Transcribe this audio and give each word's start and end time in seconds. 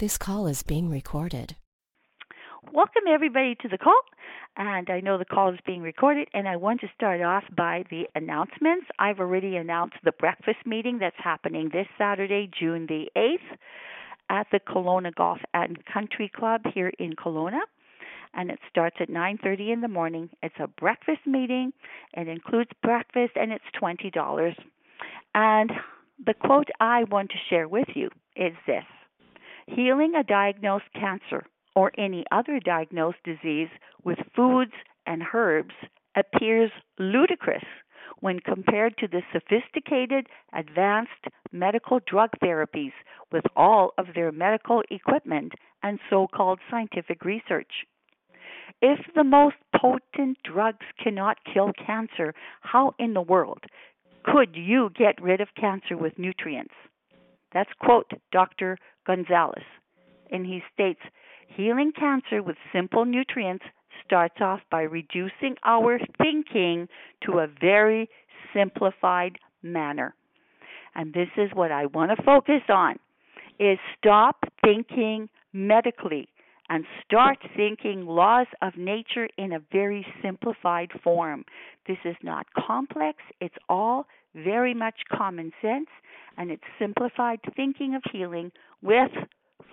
This 0.00 0.16
call 0.16 0.46
is 0.46 0.62
being 0.62 0.88
recorded. 0.88 1.56
Welcome, 2.72 3.02
everybody, 3.06 3.54
to 3.60 3.68
the 3.68 3.76
call. 3.76 4.00
And 4.56 4.88
I 4.88 5.00
know 5.00 5.18
the 5.18 5.26
call 5.26 5.52
is 5.52 5.60
being 5.66 5.82
recorded, 5.82 6.26
and 6.32 6.48
I 6.48 6.56
want 6.56 6.80
to 6.80 6.86
start 6.94 7.20
off 7.20 7.44
by 7.54 7.84
the 7.90 8.04
announcements. 8.14 8.86
I've 8.98 9.20
already 9.20 9.56
announced 9.56 9.96
the 10.02 10.12
breakfast 10.12 10.60
meeting 10.64 11.00
that's 11.00 11.22
happening 11.22 11.68
this 11.70 11.86
Saturday, 11.98 12.48
June 12.58 12.86
the 12.86 13.10
8th, 13.14 13.58
at 14.30 14.46
the 14.50 14.60
Kelowna 14.60 15.14
Golf 15.14 15.40
and 15.52 15.84
Country 15.84 16.32
Club 16.34 16.62
here 16.72 16.92
in 16.98 17.12
Kelowna. 17.12 17.60
And 18.32 18.50
it 18.50 18.60
starts 18.70 18.96
at 19.00 19.10
9:30 19.10 19.70
in 19.70 19.82
the 19.82 19.88
morning. 19.88 20.30
It's 20.42 20.58
a 20.58 20.66
breakfast 20.66 21.26
meeting. 21.26 21.74
It 22.14 22.26
includes 22.26 22.70
breakfast, 22.82 23.32
and 23.36 23.52
it's 23.52 23.70
$20. 23.78 24.56
And 25.34 25.70
the 26.24 26.32
quote 26.32 26.70
I 26.80 27.04
want 27.04 27.32
to 27.32 27.38
share 27.50 27.68
with 27.68 27.94
you 27.94 28.08
is 28.34 28.54
this 28.66 28.86
Healing 29.74 30.14
a 30.16 30.24
diagnosed 30.24 30.92
cancer 30.94 31.44
or 31.76 31.92
any 31.96 32.24
other 32.32 32.58
diagnosed 32.58 33.22
disease 33.24 33.68
with 34.02 34.18
foods 34.34 34.72
and 35.06 35.22
herbs 35.32 35.74
appears 36.16 36.72
ludicrous 36.98 37.64
when 38.18 38.40
compared 38.40 38.96
to 38.98 39.06
the 39.06 39.22
sophisticated, 39.32 40.26
advanced 40.52 41.26
medical 41.52 42.00
drug 42.06 42.30
therapies 42.42 42.92
with 43.30 43.44
all 43.54 43.92
of 43.96 44.06
their 44.14 44.32
medical 44.32 44.82
equipment 44.90 45.52
and 45.82 46.00
so 46.10 46.26
called 46.26 46.58
scientific 46.68 47.24
research. 47.24 47.86
If 48.82 48.98
the 49.14 49.24
most 49.24 49.56
potent 49.80 50.38
drugs 50.42 50.86
cannot 51.02 51.38
kill 51.52 51.72
cancer, 51.86 52.34
how 52.60 52.94
in 52.98 53.14
the 53.14 53.22
world 53.22 53.64
could 54.24 54.56
you 54.56 54.90
get 54.96 55.22
rid 55.22 55.40
of 55.40 55.54
cancer 55.54 55.96
with 55.96 56.18
nutrients? 56.18 56.74
That's 57.52 57.70
quote 57.80 58.10
Dr. 58.32 58.78
Gonzalez. 59.06 59.64
And 60.30 60.46
he 60.46 60.62
states 60.72 61.00
healing 61.48 61.92
cancer 61.98 62.42
with 62.42 62.56
simple 62.72 63.04
nutrients 63.04 63.64
starts 64.04 64.36
off 64.40 64.60
by 64.70 64.82
reducing 64.82 65.56
our 65.64 65.98
thinking 66.18 66.88
to 67.24 67.38
a 67.38 67.48
very 67.60 68.08
simplified 68.54 69.38
manner. 69.62 70.14
And 70.94 71.12
this 71.12 71.28
is 71.36 71.50
what 71.54 71.70
I 71.70 71.86
want 71.86 72.10
to 72.16 72.22
focus 72.22 72.62
on 72.68 72.96
is 73.58 73.78
stop 73.98 74.44
thinking 74.64 75.28
medically 75.52 76.28
and 76.68 76.84
start 77.04 77.38
thinking 77.56 78.06
laws 78.06 78.46
of 78.62 78.76
nature 78.76 79.28
in 79.36 79.52
a 79.52 79.60
very 79.72 80.06
simplified 80.22 80.90
form. 81.04 81.44
This 81.86 81.98
is 82.04 82.16
not 82.22 82.46
complex, 82.54 83.18
it's 83.40 83.56
all 83.68 84.06
very 84.34 84.74
much 84.74 85.00
common 85.12 85.52
sense 85.60 85.88
and 86.36 86.50
it's 86.50 86.62
simplified 86.78 87.40
thinking 87.56 87.94
of 87.94 88.02
healing 88.10 88.52
with 88.82 89.10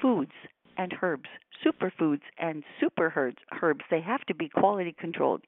foods 0.02 0.32
and 0.78 0.94
herbs, 1.02 1.30
superfoods 1.66 2.22
and 2.38 2.64
super 2.80 3.34
herbs. 3.62 3.84
They 3.90 4.02
have 4.02 4.22
to 4.26 4.36
be 4.36 4.50
quality 4.50 4.96
controlled. 5.00 5.42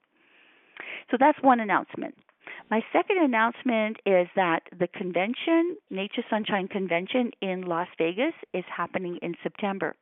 So 1.11 1.17
that's 1.19 1.37
one 1.41 1.59
announcement. 1.59 2.15
My 2.69 2.81
second 2.93 3.17
announcement 3.17 3.97
is 4.05 4.27
that 4.35 4.61
the 4.77 4.87
convention, 4.87 5.77
Nature 5.89 6.23
Sunshine 6.29 6.67
Convention 6.67 7.31
in 7.41 7.63
Las 7.63 7.87
Vegas, 7.97 8.33
is 8.53 8.63
happening 8.75 9.17
in 9.21 9.35
September. 9.43 9.95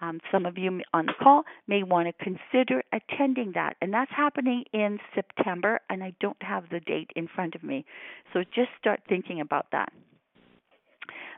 Um, 0.00 0.20
some 0.30 0.44
of 0.44 0.58
you 0.58 0.82
on 0.92 1.06
the 1.06 1.14
call 1.22 1.44
may 1.66 1.82
want 1.82 2.06
to 2.06 2.24
consider 2.24 2.82
attending 2.92 3.52
that, 3.54 3.76
and 3.80 3.92
that's 3.92 4.10
happening 4.14 4.64
in 4.72 4.98
September, 5.14 5.80
and 5.88 6.04
I 6.04 6.12
don't 6.20 6.40
have 6.42 6.64
the 6.70 6.80
date 6.80 7.10
in 7.16 7.28
front 7.34 7.54
of 7.54 7.62
me. 7.62 7.84
So 8.32 8.44
just 8.54 8.68
start 8.78 9.00
thinking 9.08 9.40
about 9.40 9.66
that. 9.72 9.92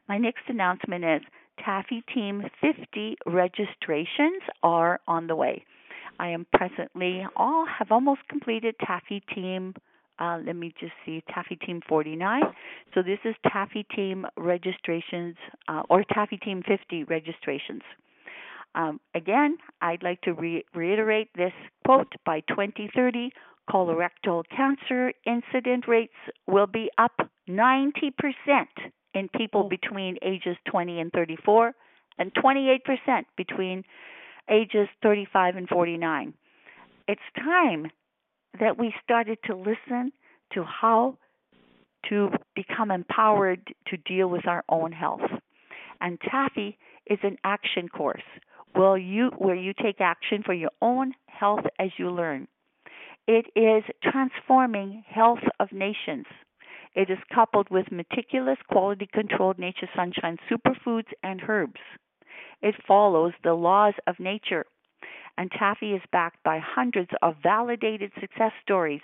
My 0.08 0.18
next 0.18 0.42
announcement 0.48 1.04
is 1.04 1.22
Taffy 1.64 2.02
Team 2.14 2.42
50 2.60 3.16
registrations 3.26 4.42
are 4.62 5.00
on 5.06 5.26
the 5.26 5.36
way. 5.36 5.64
I 6.18 6.28
am 6.28 6.46
presently 6.52 7.24
all 7.36 7.66
have 7.66 7.92
almost 7.92 8.22
completed 8.28 8.74
Taffy 8.84 9.22
Team. 9.34 9.74
Uh, 10.18 10.38
let 10.44 10.56
me 10.56 10.74
just 10.80 10.92
see 11.06 11.22
Taffy 11.32 11.56
Team 11.56 11.80
49. 11.88 12.42
So 12.94 13.02
this 13.02 13.18
is 13.24 13.36
Taffy 13.52 13.86
Team 13.94 14.26
registrations 14.36 15.36
uh, 15.68 15.82
or 15.88 16.02
Taffy 16.12 16.38
Team 16.38 16.62
50 16.66 17.04
registrations. 17.04 17.82
Um, 18.74 19.00
again, 19.14 19.56
I'd 19.80 20.02
like 20.02 20.20
to 20.22 20.32
re- 20.34 20.64
reiterate 20.74 21.28
this 21.34 21.52
quote 21.84 22.12
by 22.24 22.40
2030, 22.48 23.30
colorectal 23.70 24.44
cancer 24.54 25.12
incident 25.26 25.86
rates 25.86 26.14
will 26.46 26.66
be 26.66 26.90
up 26.98 27.12
90% 27.48 28.12
in 29.14 29.28
people 29.36 29.64
oh. 29.64 29.68
between 29.68 30.16
ages 30.22 30.56
20 30.70 31.00
and 31.00 31.12
34 31.12 31.72
and 32.18 32.32
28% 32.34 32.80
between 33.36 33.84
ages 34.50 34.88
35 35.02 35.56
and 35.56 35.68
49. 35.68 36.34
It's 37.06 37.20
time 37.36 37.90
that 38.60 38.78
we 38.78 38.94
started 39.02 39.38
to 39.44 39.54
listen 39.54 40.12
to 40.54 40.64
how 40.64 41.16
to 42.08 42.30
become 42.54 42.90
empowered 42.90 43.60
to 43.88 43.96
deal 43.96 44.28
with 44.28 44.46
our 44.46 44.64
own 44.68 44.92
health. 44.92 45.20
And 46.00 46.18
Taffy 46.20 46.78
is 47.06 47.18
an 47.22 47.36
action 47.44 47.88
course 47.88 48.22
will 48.78 48.96
you 48.96 49.30
where 49.38 49.56
you 49.56 49.74
take 49.74 50.00
action 50.00 50.42
for 50.46 50.54
your 50.54 50.70
own 50.80 51.12
health 51.26 51.64
as 51.80 51.90
you 51.98 52.10
learn. 52.10 52.46
It 53.26 53.46
is 53.56 53.82
transforming 54.02 55.04
health 55.06 55.42
of 55.58 55.72
nations. 55.72 56.26
It 56.94 57.10
is 57.10 57.18
coupled 57.34 57.68
with 57.70 57.92
meticulous, 57.92 58.56
quality 58.70 59.08
controlled 59.12 59.58
nature 59.58 59.88
sunshine 59.94 60.38
superfoods 60.50 61.08
and 61.22 61.42
herbs. 61.46 61.80
It 62.62 62.76
follows 62.86 63.32
the 63.42 63.54
laws 63.54 63.94
of 64.06 64.14
nature. 64.18 64.64
And 65.36 65.50
Taffy 65.50 65.92
is 65.92 66.02
backed 66.10 66.42
by 66.44 66.60
hundreds 66.64 67.10
of 67.20 67.34
validated 67.42 68.12
success 68.20 68.52
stories, 68.62 69.02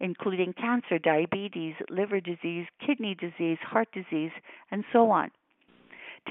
including 0.00 0.54
cancer, 0.54 0.98
diabetes, 0.98 1.74
liver 1.90 2.20
disease, 2.20 2.66
kidney 2.86 3.14
disease, 3.14 3.58
heart 3.62 3.88
disease, 3.92 4.32
and 4.70 4.84
so 4.92 5.10
on. 5.10 5.30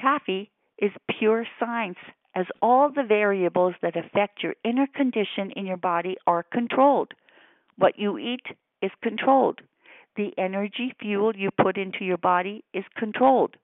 Taffy 0.00 0.50
is 0.78 0.90
pure 1.18 1.46
science 1.60 1.98
as 2.38 2.46
all 2.62 2.88
the 2.88 3.02
variables 3.02 3.74
that 3.82 3.96
affect 3.96 4.44
your 4.44 4.54
inner 4.64 4.86
condition 4.94 5.50
in 5.56 5.66
your 5.66 5.76
body 5.76 6.16
are 6.24 6.44
controlled. 6.44 7.12
What 7.76 7.98
you 7.98 8.16
eat 8.16 8.46
is 8.80 8.92
controlled. 9.02 9.60
The 10.14 10.30
energy 10.38 10.94
fuel 11.00 11.32
you 11.34 11.50
put 11.60 11.76
into 11.76 12.04
your 12.04 12.16
body 12.16 12.62
is 12.72 12.84
controlled. 12.96 13.56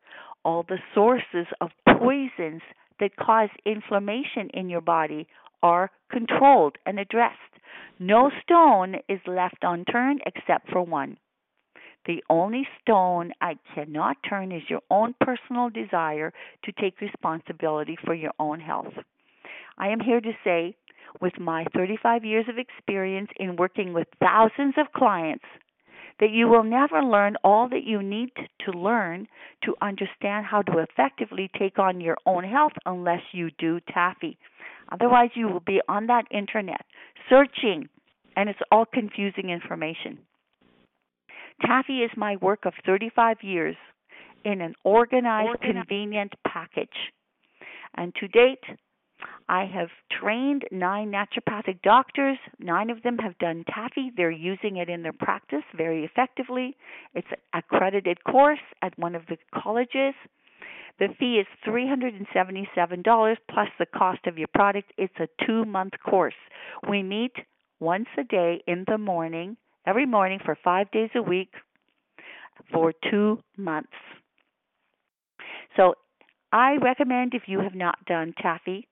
All 0.44 0.64
the 0.64 0.80
sources 0.92 1.46
of 1.60 1.70
poisons 1.86 2.62
that 2.98 3.14
cause 3.16 3.48
inflammation 3.64 4.50
in 4.52 4.68
your 4.68 4.80
body 4.80 5.28
are 5.62 5.92
controlled 6.10 6.76
and 6.84 6.98
addressed. 6.98 7.38
No 8.00 8.32
stone 8.42 8.96
is 9.08 9.20
left 9.24 9.58
unturned 9.62 10.20
except 10.26 10.68
for 10.72 10.82
one. 10.82 11.16
The 12.06 12.22
only 12.28 12.68
stone 12.80 13.32
I 13.40 13.56
cannot 13.74 14.18
turn 14.28 14.52
is 14.52 14.62
your 14.68 14.82
own 14.90 15.14
personal 15.20 15.70
desire 15.70 16.32
to 16.64 16.72
take 16.72 17.00
responsibility 17.00 17.96
for 18.04 18.14
your 18.14 18.32
own 18.38 18.60
health. 18.60 18.92
I 19.78 19.88
am 19.88 20.00
here 20.00 20.20
to 20.20 20.32
say, 20.44 20.76
with 21.20 21.38
my 21.38 21.64
35 21.74 22.24
years 22.24 22.46
of 22.48 22.58
experience 22.58 23.30
in 23.36 23.56
working 23.56 23.92
with 23.92 24.08
thousands 24.20 24.74
of 24.76 24.92
clients, 24.92 25.44
that 26.20 26.30
you 26.30 26.46
will 26.46 26.62
never 26.62 27.02
learn 27.02 27.36
all 27.42 27.68
that 27.68 27.84
you 27.84 28.02
need 28.02 28.30
to 28.60 28.70
learn 28.70 29.26
to 29.64 29.74
understand 29.80 30.46
how 30.46 30.62
to 30.62 30.78
effectively 30.78 31.50
take 31.58 31.78
on 31.78 32.00
your 32.00 32.16
own 32.26 32.44
health 32.44 32.72
unless 32.86 33.22
you 33.32 33.50
do 33.58 33.80
taffy. 33.92 34.38
Otherwise, 34.92 35.30
you 35.34 35.48
will 35.48 35.60
be 35.60 35.80
on 35.88 36.06
that 36.06 36.26
internet 36.30 36.84
searching, 37.28 37.88
and 38.36 38.48
it's 38.48 38.60
all 38.70 38.84
confusing 38.84 39.50
information. 39.50 40.18
Taffy 41.62 41.98
is 41.98 42.10
my 42.16 42.36
work 42.36 42.66
of 42.66 42.74
35 42.84 43.38
years 43.42 43.76
in 44.44 44.60
an 44.60 44.74
organized, 44.84 45.60
convenient 45.60 46.32
package. 46.46 47.12
And 47.96 48.14
to 48.16 48.28
date, 48.28 48.64
I 49.48 49.64
have 49.66 49.88
trained 50.10 50.64
nine 50.70 51.12
naturopathic 51.12 51.82
doctors. 51.82 52.38
Nine 52.58 52.90
of 52.90 53.02
them 53.02 53.18
have 53.18 53.38
done 53.38 53.64
Taffy. 53.68 54.10
They're 54.16 54.30
using 54.30 54.76
it 54.76 54.88
in 54.88 55.02
their 55.02 55.12
practice 55.12 55.62
very 55.76 56.04
effectively. 56.04 56.76
It's 57.14 57.28
an 57.30 57.38
accredited 57.52 58.24
course 58.24 58.64
at 58.82 58.98
one 58.98 59.14
of 59.14 59.22
the 59.26 59.36
colleges. 59.54 60.14
The 60.98 61.08
fee 61.18 61.40
is 61.40 61.46
$377 61.66 63.36
plus 63.50 63.68
the 63.78 63.86
cost 63.86 64.26
of 64.26 64.38
your 64.38 64.48
product. 64.54 64.92
It's 64.96 65.14
a 65.18 65.28
two 65.44 65.64
month 65.64 65.94
course. 66.04 66.34
We 66.88 67.02
meet 67.02 67.32
once 67.80 68.08
a 68.16 68.24
day 68.24 68.62
in 68.66 68.84
the 68.86 68.98
morning 68.98 69.56
every 69.86 70.06
morning 70.06 70.38
for 70.44 70.56
five 70.62 70.90
days 70.90 71.10
a 71.14 71.22
week 71.22 71.50
for 72.72 72.92
two 73.10 73.38
months. 73.56 73.92
So 75.76 75.94
I 76.52 76.76
recommend 76.82 77.34
if 77.34 77.42
you 77.46 77.60
have 77.60 77.74
not 77.74 78.04
done 78.06 78.34
Taffy, 78.40 78.86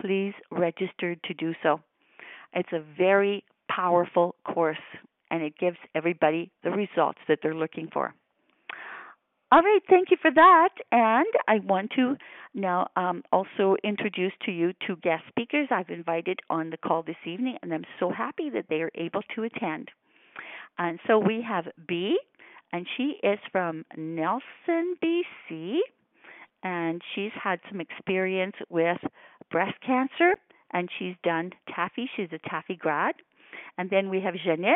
please 0.00 0.34
register 0.50 1.16
to 1.16 1.34
do 1.34 1.52
so. 1.62 1.80
It's 2.52 2.72
a 2.72 2.82
very 2.96 3.44
powerful 3.70 4.36
course 4.44 4.78
and 5.30 5.42
it 5.42 5.58
gives 5.58 5.76
everybody 5.94 6.50
the 6.62 6.70
results 6.70 7.18
that 7.28 7.40
they're 7.42 7.54
looking 7.54 7.88
for. 7.92 8.14
All 9.50 9.62
right, 9.62 9.80
thank 9.88 10.10
you 10.10 10.18
for 10.20 10.30
that. 10.30 10.68
And 10.92 11.26
I 11.48 11.58
want 11.60 11.90
to 11.96 12.16
now 12.54 12.88
um, 12.96 13.22
also 13.32 13.76
introduce 13.82 14.32
to 14.44 14.52
you 14.52 14.72
two 14.86 14.96
guest 14.96 15.22
speakers 15.28 15.68
I've 15.70 15.88
invited 15.88 16.40
on 16.50 16.68
the 16.68 16.76
call 16.76 17.02
this 17.02 17.16
evening, 17.26 17.56
and 17.62 17.72
I'm 17.72 17.84
so 17.98 18.10
happy 18.10 18.50
that 18.50 18.66
they 18.68 18.82
are 18.82 18.90
able 18.94 19.22
to 19.34 19.44
attend. 19.44 19.88
And 20.78 20.98
so 21.06 21.18
we 21.18 21.42
have 21.46 21.66
B, 21.86 22.18
and 22.72 22.86
she 22.96 23.16
is 23.22 23.38
from 23.50 23.84
Nelson, 23.96 24.96
BC, 25.02 25.78
and 26.62 27.02
she's 27.14 27.32
had 27.42 27.60
some 27.68 27.80
experience 27.80 28.56
with 28.68 28.98
breast 29.50 29.74
cancer, 29.84 30.34
and 30.72 30.88
she's 30.98 31.14
done 31.24 31.50
Taffy. 31.74 32.08
She's 32.16 32.28
a 32.32 32.48
Taffy 32.48 32.76
grad. 32.76 33.14
And 33.76 33.90
then 33.90 34.10
we 34.10 34.20
have 34.20 34.34
Janine, 34.34 34.74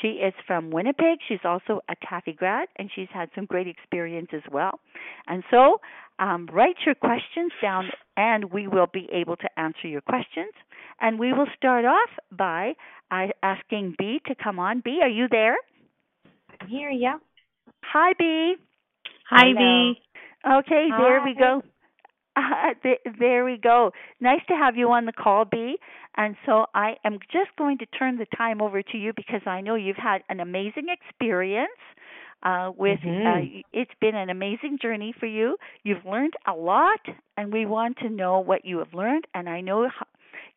she 0.00 0.08
is 0.08 0.34
from 0.46 0.70
Winnipeg. 0.70 1.18
She's 1.26 1.44
also 1.44 1.80
a 1.88 1.94
Taffy 2.06 2.32
grad, 2.32 2.68
and 2.76 2.90
she's 2.94 3.08
had 3.12 3.30
some 3.34 3.46
great 3.46 3.66
experience 3.66 4.28
as 4.32 4.42
well. 4.50 4.80
And 5.26 5.42
so, 5.50 5.80
um, 6.18 6.48
write 6.52 6.76
your 6.84 6.94
questions 6.94 7.52
down, 7.60 7.90
and 8.16 8.52
we 8.52 8.66
will 8.66 8.88
be 8.92 9.08
able 9.12 9.36
to 9.36 9.48
answer 9.58 9.88
your 9.88 10.00
questions. 10.00 10.52
And 11.00 11.18
we 11.18 11.32
will 11.32 11.46
start 11.56 11.84
off 11.84 12.10
by 12.30 12.74
uh, 13.10 13.28
asking 13.42 13.94
B 13.98 14.20
to 14.26 14.34
come 14.34 14.58
on. 14.58 14.82
B, 14.84 15.00
are 15.02 15.08
you 15.08 15.26
there? 15.30 15.56
I'm 16.60 16.68
here, 16.68 16.90
yeah. 16.90 17.18
Hi, 17.84 18.12
B. 18.18 18.54
Hi, 19.30 19.52
Hello. 19.56 19.92
B. 19.94 20.00
Okay, 20.46 20.88
Hi. 20.90 20.98
there 20.98 21.22
we 21.24 21.34
go. 21.34 21.62
Uh, 22.36 22.74
th- 22.82 23.00
there 23.18 23.44
we 23.44 23.58
go. 23.62 23.92
Nice 24.20 24.40
to 24.48 24.54
have 24.54 24.76
you 24.76 24.90
on 24.90 25.06
the 25.06 25.12
call, 25.12 25.44
B. 25.44 25.76
And 26.16 26.36
so 26.46 26.66
I 26.74 26.94
am 27.04 27.18
just 27.32 27.50
going 27.56 27.78
to 27.78 27.86
turn 27.86 28.18
the 28.18 28.26
time 28.36 28.60
over 28.60 28.82
to 28.82 28.98
you 28.98 29.12
because 29.14 29.42
I 29.46 29.60
know 29.60 29.74
you've 29.76 29.96
had 29.96 30.22
an 30.28 30.40
amazing 30.40 30.86
experience. 30.88 31.70
Uh, 32.40 32.70
with 32.76 33.00
mm-hmm. 33.00 33.26
uh, 33.26 33.62
it's 33.72 33.90
been 34.00 34.14
an 34.14 34.30
amazing 34.30 34.78
journey 34.80 35.12
for 35.18 35.26
you. 35.26 35.56
You've 35.82 36.04
learned 36.04 36.34
a 36.46 36.52
lot, 36.52 37.00
and 37.36 37.52
we 37.52 37.66
want 37.66 37.98
to 37.98 38.08
know 38.08 38.38
what 38.38 38.64
you 38.64 38.78
have 38.78 38.94
learned. 38.94 39.24
And 39.34 39.48
I 39.48 39.60
know 39.60 39.88
how, 39.88 40.06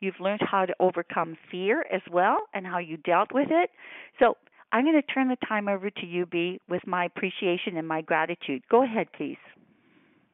you've 0.00 0.20
learned 0.20 0.42
how 0.42 0.66
to 0.66 0.74
overcome 0.80 1.36
fear 1.50 1.84
as 1.92 2.02
well, 2.10 2.38
and 2.54 2.66
how 2.66 2.78
you 2.78 2.96
dealt 2.98 3.32
with 3.32 3.48
it. 3.50 3.70
So 4.18 4.36
I'm 4.72 4.84
going 4.84 5.00
to 5.00 5.14
turn 5.14 5.28
the 5.28 5.36
time 5.46 5.68
over 5.68 5.90
to 5.90 6.06
you, 6.06 6.26
B, 6.26 6.60
with 6.68 6.86
my 6.86 7.04
appreciation 7.04 7.76
and 7.76 7.86
my 7.86 8.00
gratitude. 8.00 8.62
Go 8.70 8.82
ahead, 8.82 9.08
please. 9.16 9.38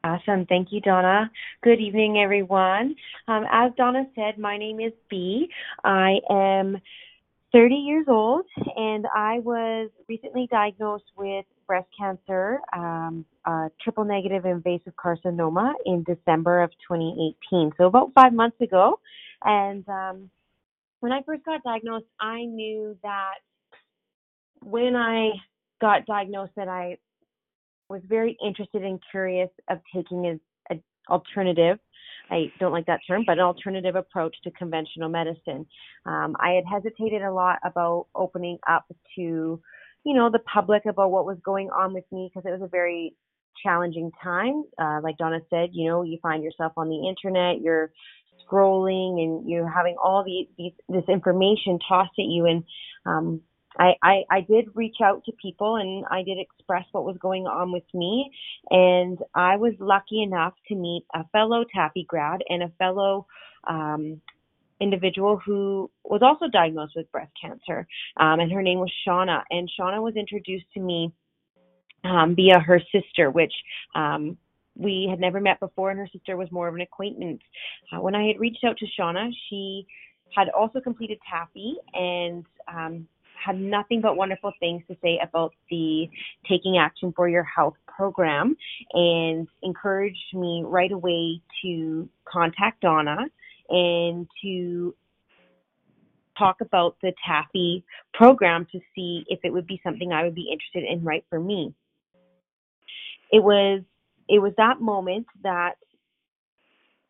Awesome. 0.03 0.45
Thank 0.45 0.69
you, 0.71 0.79
Donna. 0.79 1.29
Good 1.61 1.79
evening, 1.81 2.19
everyone. 2.23 2.95
Um, 3.27 3.43
as 3.51 3.71
Donna 3.75 4.05
said, 4.15 4.37
my 4.37 4.57
name 4.57 4.79
is 4.79 4.93
B. 5.09 5.49
I 5.83 6.19
am 6.29 6.77
30 7.51 7.75
years 7.75 8.05
old 8.07 8.45
and 8.77 9.05
I 9.13 9.39
was 9.39 9.89
recently 10.07 10.47
diagnosed 10.49 11.11
with 11.17 11.45
breast 11.69 11.87
cancer, 11.97 12.59
um, 12.75 13.23
triple 13.81 14.03
negative 14.03 14.45
invasive 14.45 14.93
carcinoma 14.95 15.73
in 15.85 16.03
December 16.03 16.63
of 16.63 16.71
2018. 16.89 17.73
So 17.77 17.85
about 17.85 18.11
five 18.15 18.33
months 18.33 18.59
ago. 18.59 18.99
And 19.43 19.87
um, 19.87 20.31
when 20.99 21.11
I 21.11 21.21
first 21.21 21.45
got 21.45 21.61
diagnosed, 21.63 22.07
I 22.19 22.43
knew 22.45 22.97
that 23.03 23.35
when 24.63 24.95
I 24.95 25.29
got 25.79 26.07
diagnosed 26.07 26.53
that 26.55 26.67
I 26.67 26.97
was 27.87 28.01
very 28.09 28.35
interested 28.43 28.83
and 28.83 28.99
curious 29.11 29.49
of 29.69 29.79
taking 29.93 30.25
an 30.25 30.39
alternative. 31.09 31.79
I 32.29 32.51
don't 32.59 32.71
like 32.71 32.85
that 32.85 33.01
term, 33.07 33.23
but 33.25 33.33
an 33.33 33.39
alternative 33.39 33.95
approach 33.95 34.35
to 34.43 34.51
conventional 34.51 35.09
medicine. 35.09 35.65
Um, 36.05 36.35
I 36.39 36.51
had 36.51 36.63
hesitated 36.71 37.23
a 37.23 37.31
lot 37.31 37.57
about 37.63 38.07
opening 38.13 38.59
up 38.67 38.85
to, 39.15 39.59
you 40.03 40.13
know, 40.13 40.29
the 40.29 40.39
public 40.39 40.85
about 40.85 41.11
what 41.11 41.25
was 41.25 41.37
going 41.43 41.69
on 41.69 41.93
with 41.93 42.05
me 42.11 42.31
because 42.33 42.47
it 42.47 42.51
was 42.51 42.61
a 42.61 42.67
very 42.67 43.13
challenging 43.63 44.11
time. 44.23 44.63
Uh, 44.77 44.99
like 45.03 45.17
Donna 45.17 45.39
said, 45.49 45.69
you 45.73 45.89
know, 45.89 46.03
you 46.03 46.17
find 46.21 46.43
yourself 46.43 46.73
on 46.77 46.89
the 46.89 47.07
internet, 47.07 47.61
you're 47.61 47.91
scrolling, 48.49 49.21
and 49.21 49.49
you're 49.49 49.69
having 49.69 49.95
all 50.01 50.23
the, 50.23 50.47
these 50.57 50.73
this 50.87 51.03
information 51.07 51.79
tossed 51.87 52.17
at 52.17 52.25
you, 52.25 52.45
and 52.45 52.63
um, 53.05 53.41
I, 53.77 53.93
I, 54.01 54.23
I 54.29 54.41
did 54.41 54.65
reach 54.75 54.97
out 55.03 55.23
to 55.25 55.31
people 55.41 55.75
and 55.75 56.05
I 56.09 56.23
did 56.23 56.37
express 56.39 56.85
what 56.91 57.05
was 57.05 57.17
going 57.17 57.45
on 57.45 57.71
with 57.71 57.83
me. 57.93 58.31
And 58.69 59.19
I 59.35 59.57
was 59.57 59.73
lucky 59.79 60.23
enough 60.23 60.53
to 60.67 60.75
meet 60.75 61.05
a 61.13 61.23
fellow 61.29 61.63
TAFI 61.75 62.07
grad 62.07 62.41
and 62.49 62.63
a 62.63 62.71
fellow 62.79 63.27
um, 63.67 64.21
individual 64.79 65.41
who 65.45 65.89
was 66.03 66.21
also 66.21 66.47
diagnosed 66.47 66.93
with 66.95 67.11
breast 67.11 67.31
cancer. 67.41 67.87
Um, 68.17 68.39
and 68.39 68.51
her 68.51 68.61
name 68.61 68.79
was 68.79 68.91
Shauna. 69.07 69.43
And 69.49 69.69
Shauna 69.79 70.01
was 70.01 70.15
introduced 70.15 70.65
to 70.73 70.79
me 70.79 71.11
um, 72.03 72.35
via 72.35 72.59
her 72.59 72.81
sister, 72.91 73.29
which 73.29 73.53
um, 73.95 74.37
we 74.75 75.07
had 75.09 75.19
never 75.19 75.41
met 75.41 75.59
before, 75.59 75.91
and 75.91 75.99
her 75.99 76.09
sister 76.11 76.37
was 76.37 76.51
more 76.51 76.67
of 76.67 76.75
an 76.75 76.81
acquaintance. 76.81 77.41
Uh, 77.91 78.01
when 78.01 78.15
I 78.15 78.27
had 78.27 78.39
reached 78.39 78.63
out 78.63 78.77
to 78.77 78.85
Shauna, 78.97 79.29
she 79.49 79.85
had 80.35 80.49
also 80.49 80.79
completed 80.79 81.17
TAFI 81.31 81.73
and 81.93 82.45
um, 82.67 83.07
had 83.43 83.59
nothing 83.59 84.01
but 84.01 84.15
wonderful 84.15 84.51
things 84.59 84.83
to 84.87 84.95
say 85.01 85.19
about 85.21 85.53
the 85.69 86.09
Taking 86.47 86.77
Action 86.77 87.13
for 87.15 87.27
Your 87.27 87.43
Health 87.43 87.75
program 87.87 88.55
and 88.93 89.47
encouraged 89.63 90.17
me 90.33 90.63
right 90.65 90.91
away 90.91 91.41
to 91.61 92.07
contact 92.31 92.81
Donna 92.81 93.25
and 93.69 94.27
to 94.41 94.95
talk 96.37 96.61
about 96.61 96.95
the 97.01 97.13
TAFI 97.27 97.83
program 98.13 98.65
to 98.71 98.79
see 98.95 99.25
if 99.27 99.39
it 99.43 99.51
would 99.51 99.67
be 99.67 99.81
something 99.83 100.11
I 100.11 100.23
would 100.23 100.35
be 100.35 100.49
interested 100.51 100.89
in 100.89 101.03
right 101.03 101.25
for 101.29 101.39
me. 101.39 101.73
It 103.31 103.43
was 103.43 103.81
it 104.27 104.39
was 104.39 104.53
that 104.57 104.79
moment 104.79 105.27
that 105.43 105.73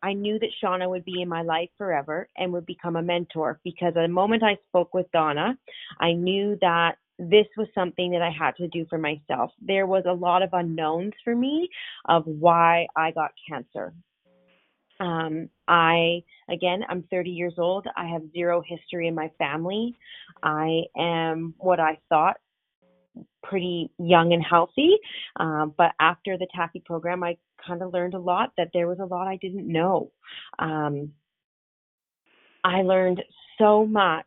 I 0.02 0.14
knew 0.14 0.40
that 0.40 0.50
Shauna 0.64 0.90
would 0.90 1.04
be 1.04 1.22
in 1.22 1.28
my 1.28 1.42
life 1.42 1.70
forever 1.78 2.30
and 2.38 2.54
would 2.54 2.66
become 2.66 2.96
a 2.96 3.02
mentor 3.02 3.60
because 3.64 3.94
the 3.94 4.08
moment 4.08 4.44
I 4.44 4.58
spoke 4.70 4.94
with 4.94 5.12
Donna, 5.12 5.58
I 6.00 6.14
knew 6.14 6.58
that 6.62 6.96
this 7.18 7.48
was 7.58 7.68
something 7.76 8.12
that 8.12 8.22
I 8.22 8.32
had 8.32 8.56
to 8.58 8.70
do 8.70 8.86
for 8.90 8.98
myself. 8.98 9.52
There 9.62 9.86
was 9.86 10.06
a 10.08 10.14
lot 10.14 10.42
of 10.42 10.52
unknowns 10.54 11.14
for 11.24 11.36
me 11.36 11.70
of 12.06 12.24
why 12.26 12.88
I 12.96 13.12
got 13.12 13.32
cancer. 13.48 13.94
Um, 15.00 15.50
I, 15.68 16.24
again, 16.50 16.84
I'm 16.90 17.04
30 17.10 17.30
years 17.30 17.54
old. 17.58 17.88
I 17.96 18.08
have 18.08 18.24
zero 18.34 18.62
history 18.66 19.08
in 19.08 19.16
my 19.16 19.32
family. 19.38 19.96
I 20.44 20.82
am 20.98 21.54
what 21.58 21.80
I 21.80 22.00
thought 22.10 22.38
pretty 23.44 23.90
young 23.98 24.34
and 24.34 24.44
healthy. 24.44 24.98
Um, 25.38 25.74
but 25.78 25.92
after 26.00 26.38
the 26.38 26.48
TAFI 26.56 26.84
program, 26.86 27.24
I 27.24 27.38
kind 27.66 27.82
of 27.82 27.94
learned 27.94 28.14
a 28.14 28.20
lot 28.20 28.52
that 28.58 28.70
there 28.74 28.88
was 28.88 29.00
a 29.00 29.06
lot 29.06 29.28
I 29.28 29.38
didn't 29.38 29.68
know. 29.68 30.12
Um, 30.60 31.14
I 32.64 32.82
learned 32.82 33.24
so 33.58 33.86
much 33.86 34.26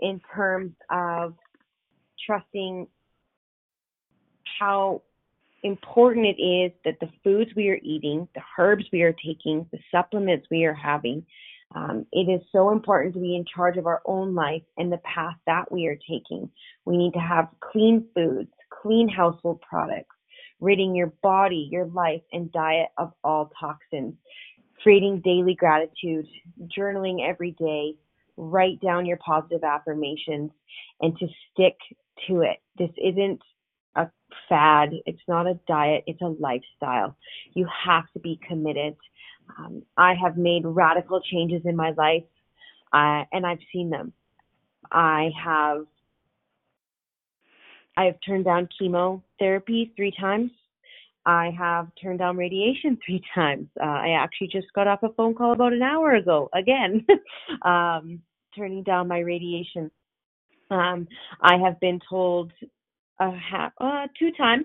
in 0.00 0.20
terms 0.34 0.72
of 0.90 1.34
trusting 2.26 2.86
how 4.58 5.02
important 5.62 6.26
it 6.26 6.42
is 6.42 6.72
that 6.84 6.98
the 7.00 7.10
foods 7.22 7.50
we 7.54 7.68
are 7.68 7.78
eating, 7.82 8.28
the 8.34 8.42
herbs 8.58 8.84
we 8.92 9.02
are 9.02 9.14
taking, 9.24 9.66
the 9.72 9.78
supplements 9.90 10.46
we 10.50 10.64
are 10.64 10.74
having, 10.74 11.24
um, 11.74 12.06
it 12.12 12.28
is 12.28 12.40
so 12.50 12.70
important 12.70 13.14
to 13.14 13.20
be 13.20 13.36
in 13.36 13.44
charge 13.44 13.76
of 13.76 13.86
our 13.86 14.02
own 14.04 14.34
life 14.34 14.62
and 14.76 14.90
the 14.90 14.98
path 14.98 15.36
that 15.46 15.70
we 15.70 15.86
are 15.86 15.98
taking. 16.08 16.50
We 16.84 16.96
need 16.96 17.12
to 17.12 17.20
have 17.20 17.48
clean 17.60 18.06
foods, 18.14 18.50
clean 18.82 19.08
household 19.08 19.60
products, 19.60 20.16
ridding 20.58 20.94
your 20.94 21.12
body, 21.22 21.68
your 21.70 21.86
life, 21.86 22.22
and 22.32 22.50
diet 22.50 22.88
of 22.98 23.12
all 23.22 23.52
toxins, 23.60 24.14
creating 24.82 25.20
daily 25.20 25.54
gratitude, 25.54 26.26
journaling 26.76 27.28
every 27.28 27.52
day, 27.52 27.94
write 28.36 28.80
down 28.80 29.06
your 29.06 29.18
positive 29.18 29.62
affirmations, 29.62 30.50
and 31.00 31.16
to 31.18 31.28
stick 31.52 31.76
to 32.26 32.40
it. 32.40 32.56
This 32.78 32.90
isn't 32.96 33.40
a 33.96 34.08
fad, 34.48 34.90
it's 35.06 35.22
not 35.28 35.46
a 35.46 35.58
diet, 35.66 36.04
it's 36.06 36.22
a 36.22 36.34
lifestyle. 36.38 37.16
You 37.54 37.66
have 37.84 38.04
to 38.12 38.20
be 38.20 38.38
committed. 38.46 38.96
Um, 39.58 39.82
I 39.96 40.14
have 40.14 40.36
made 40.36 40.62
radical 40.64 41.20
changes 41.20 41.62
in 41.64 41.76
my 41.76 41.90
life, 41.96 42.24
uh, 42.92 43.24
and 43.32 43.46
I've 43.46 43.58
seen 43.72 43.90
them. 43.90 44.12
I 44.90 45.30
have 45.42 45.86
I 47.96 48.04
have 48.04 48.16
turned 48.24 48.44
down 48.44 48.68
chemotherapy 48.78 49.92
three 49.96 50.12
times. 50.18 50.50
I 51.26 51.50
have 51.58 51.88
turned 52.00 52.20
down 52.20 52.36
radiation 52.36 52.98
three 53.06 53.22
times. 53.34 53.68
Uh, 53.80 53.84
I 53.86 54.10
actually 54.18 54.48
just 54.48 54.72
got 54.74 54.88
off 54.88 55.02
a 55.02 55.12
phone 55.12 55.34
call 55.34 55.52
about 55.52 55.72
an 55.72 55.82
hour 55.82 56.14
ago, 56.14 56.48
again, 56.54 57.06
um, 57.62 58.20
turning 58.56 58.82
down 58.82 59.08
my 59.08 59.18
radiation. 59.18 59.90
Um, 60.70 61.08
I 61.42 61.58
have 61.58 61.80
been 61.80 62.00
told 62.08 62.52
uh, 63.20 63.32
ha- 63.32 63.72
uh, 63.80 64.06
two 64.18 64.30
times 64.32 64.64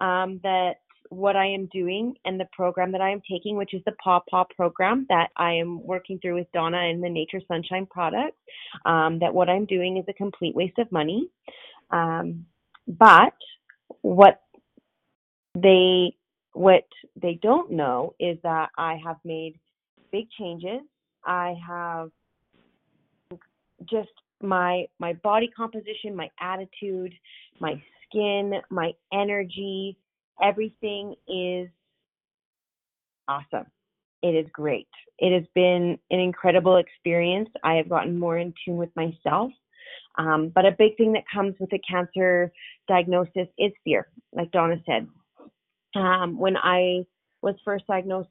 um, 0.00 0.40
that 0.42 0.74
what 1.10 1.36
I 1.36 1.46
am 1.46 1.66
doing 1.72 2.14
and 2.24 2.38
the 2.38 2.48
program 2.52 2.92
that 2.92 3.00
I 3.00 3.10
am 3.10 3.22
taking, 3.30 3.56
which 3.56 3.74
is 3.74 3.82
the 3.86 3.92
Paw 4.02 4.20
Paw 4.28 4.44
program 4.56 5.06
that 5.08 5.28
I 5.36 5.52
am 5.52 5.84
working 5.84 6.18
through 6.18 6.36
with 6.36 6.50
Donna 6.52 6.78
and 6.78 7.02
the 7.02 7.08
Nature 7.08 7.40
Sunshine 7.46 7.86
product, 7.86 8.36
um, 8.84 9.18
that 9.20 9.32
what 9.32 9.48
I'm 9.48 9.64
doing 9.66 9.96
is 9.96 10.04
a 10.08 10.12
complete 10.12 10.54
waste 10.54 10.78
of 10.78 10.90
money. 10.90 11.28
Um, 11.90 12.46
but 12.86 13.34
what 14.02 14.40
they 15.54 16.16
what 16.52 16.84
they 17.20 17.38
don't 17.42 17.70
know 17.70 18.14
is 18.18 18.38
that 18.42 18.70
I 18.76 18.96
have 19.04 19.16
made 19.24 19.58
big 20.12 20.26
changes. 20.38 20.80
I 21.24 21.54
have 21.66 22.10
just 23.88 24.10
my 24.42 24.86
my 24.98 25.12
body 25.14 25.50
composition, 25.56 26.14
my 26.14 26.30
attitude, 26.40 27.12
my 27.60 27.80
skin, 28.14 28.54
my 28.70 28.92
energy, 29.12 29.98
everything 30.42 31.14
is 31.28 31.68
awesome. 33.28 33.66
It 34.22 34.34
is 34.34 34.46
great. 34.52 34.88
It 35.18 35.34
has 35.34 35.46
been 35.54 35.98
an 36.10 36.20
incredible 36.20 36.76
experience. 36.76 37.48
I 37.62 37.74
have 37.74 37.88
gotten 37.88 38.18
more 38.18 38.38
in 38.38 38.54
tune 38.64 38.76
with 38.76 38.90
myself. 38.96 39.50
Um, 40.16 40.50
but 40.54 40.64
a 40.64 40.72
big 40.72 40.96
thing 40.96 41.12
that 41.12 41.24
comes 41.32 41.54
with 41.58 41.72
a 41.72 41.80
cancer 41.88 42.52
diagnosis 42.88 43.48
is 43.58 43.72
fear, 43.82 44.08
like 44.32 44.50
Donna 44.52 44.76
said. 44.86 45.08
Um, 45.94 46.38
when 46.38 46.56
I 46.56 47.04
was 47.42 47.54
first 47.64 47.86
diagnosed, 47.86 48.30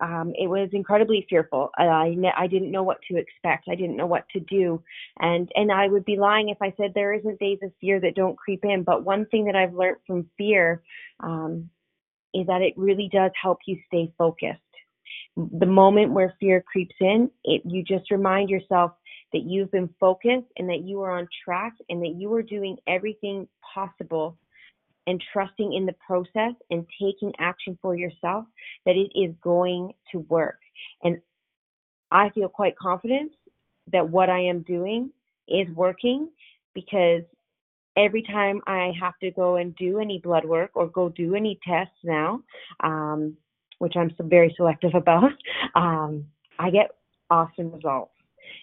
um, 0.00 0.32
it 0.36 0.48
was 0.48 0.68
incredibly 0.72 1.26
fearful. 1.28 1.70
I, 1.76 2.14
I 2.36 2.46
didn't 2.46 2.70
know 2.70 2.82
what 2.82 2.98
to 3.10 3.16
expect. 3.16 3.68
I 3.68 3.74
didn't 3.74 3.96
know 3.96 4.06
what 4.06 4.28
to 4.30 4.40
do, 4.40 4.82
and 5.20 5.50
and 5.54 5.70
I 5.70 5.88
would 5.88 6.04
be 6.04 6.16
lying 6.16 6.48
if 6.48 6.58
I 6.60 6.74
said 6.76 6.92
there 6.94 7.12
isn't 7.12 7.40
days 7.40 7.58
of 7.62 7.72
fear 7.80 8.00
that 8.00 8.16
don't 8.16 8.36
creep 8.36 8.64
in. 8.64 8.82
But 8.82 9.04
one 9.04 9.26
thing 9.26 9.44
that 9.46 9.56
I've 9.56 9.74
learned 9.74 9.98
from 10.06 10.28
fear 10.36 10.82
um, 11.20 11.70
is 12.32 12.46
that 12.46 12.62
it 12.62 12.74
really 12.76 13.08
does 13.12 13.30
help 13.40 13.58
you 13.66 13.78
stay 13.86 14.12
focused. 14.18 14.60
The 15.36 15.66
moment 15.66 16.12
where 16.12 16.34
fear 16.40 16.62
creeps 16.62 16.96
in, 17.00 17.30
it 17.44 17.62
you 17.64 17.82
just 17.82 18.10
remind 18.10 18.50
yourself 18.50 18.92
that 19.32 19.42
you've 19.42 19.70
been 19.70 19.90
focused 19.98 20.46
and 20.58 20.68
that 20.68 20.82
you 20.82 21.02
are 21.02 21.18
on 21.18 21.28
track 21.44 21.72
and 21.88 22.02
that 22.02 22.14
you 22.16 22.32
are 22.34 22.42
doing 22.42 22.76
everything 22.86 23.48
possible 23.74 24.38
and 25.06 25.22
trusting 25.32 25.72
in 25.72 25.86
the 25.86 25.94
process 26.06 26.54
and 26.70 26.86
taking 27.00 27.32
action 27.38 27.78
for 27.82 27.94
yourself 27.94 28.44
that 28.86 28.96
it 28.96 29.10
is 29.18 29.34
going 29.42 29.92
to 30.12 30.20
work. 30.20 30.58
And 31.02 31.20
I 32.10 32.30
feel 32.30 32.48
quite 32.48 32.76
confident 32.76 33.32
that 33.92 34.08
what 34.08 34.30
I 34.30 34.40
am 34.40 34.62
doing 34.62 35.10
is 35.48 35.68
working 35.74 36.28
because 36.74 37.22
every 37.96 38.22
time 38.22 38.60
I 38.66 38.92
have 39.00 39.18
to 39.20 39.30
go 39.30 39.56
and 39.56 39.74
do 39.76 39.98
any 39.98 40.18
blood 40.18 40.44
work 40.44 40.70
or 40.74 40.88
go 40.88 41.08
do 41.08 41.34
any 41.34 41.58
tests 41.66 41.94
now, 42.02 42.42
um, 42.82 43.36
which 43.78 43.94
I'm 43.96 44.10
very 44.20 44.52
selective 44.56 44.92
about, 44.94 45.32
um, 45.74 46.26
I 46.58 46.70
get 46.70 46.90
awesome 47.30 47.72
results. 47.72 48.12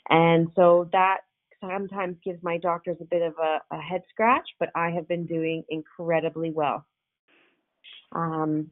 And 0.10 0.48
so 0.55 0.89
that 0.91 1.19
sometimes 1.61 2.17
gives 2.23 2.41
my 2.43 2.57
doctors 2.57 2.97
a 2.99 3.05
bit 3.05 3.21
of 3.21 3.33
a, 3.37 3.59
a 3.75 3.79
head 3.79 4.01
scratch, 4.09 4.47
but 4.59 4.69
I 4.75 4.89
have 4.91 5.07
been 5.07 5.25
doing 5.25 5.63
incredibly 5.69 6.51
well. 6.51 6.85
Um, 8.13 8.69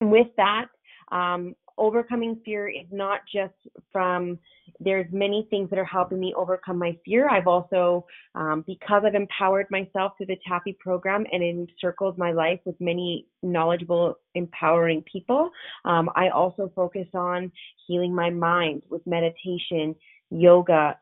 with 0.00 0.28
that, 0.36 0.66
um, 1.12 1.54
overcoming 1.78 2.40
fear 2.44 2.68
is 2.68 2.86
not 2.90 3.20
just 3.32 3.54
from 3.92 4.38
there's 4.80 5.06
many 5.12 5.46
things 5.50 5.68
that 5.70 5.78
are 5.78 5.84
helping 5.84 6.20
me 6.20 6.32
overcome 6.36 6.78
my 6.78 6.96
fear 7.04 7.28
i've 7.28 7.46
also 7.46 8.06
um, 8.34 8.64
because 8.66 9.02
i've 9.04 9.14
empowered 9.14 9.66
myself 9.70 10.12
through 10.16 10.26
the 10.26 10.38
Taffy 10.46 10.76
program 10.78 11.26
and 11.32 11.42
encircled 11.42 12.16
my 12.16 12.32
life 12.32 12.60
with 12.64 12.80
many 12.80 13.26
knowledgeable 13.42 14.14
empowering 14.34 15.02
people 15.10 15.50
um, 15.84 16.08
i 16.14 16.28
also 16.28 16.70
focus 16.74 17.08
on 17.14 17.50
healing 17.86 18.14
my 18.14 18.30
mind 18.30 18.82
with 18.88 19.04
meditation 19.06 19.94
yoga 20.30 20.96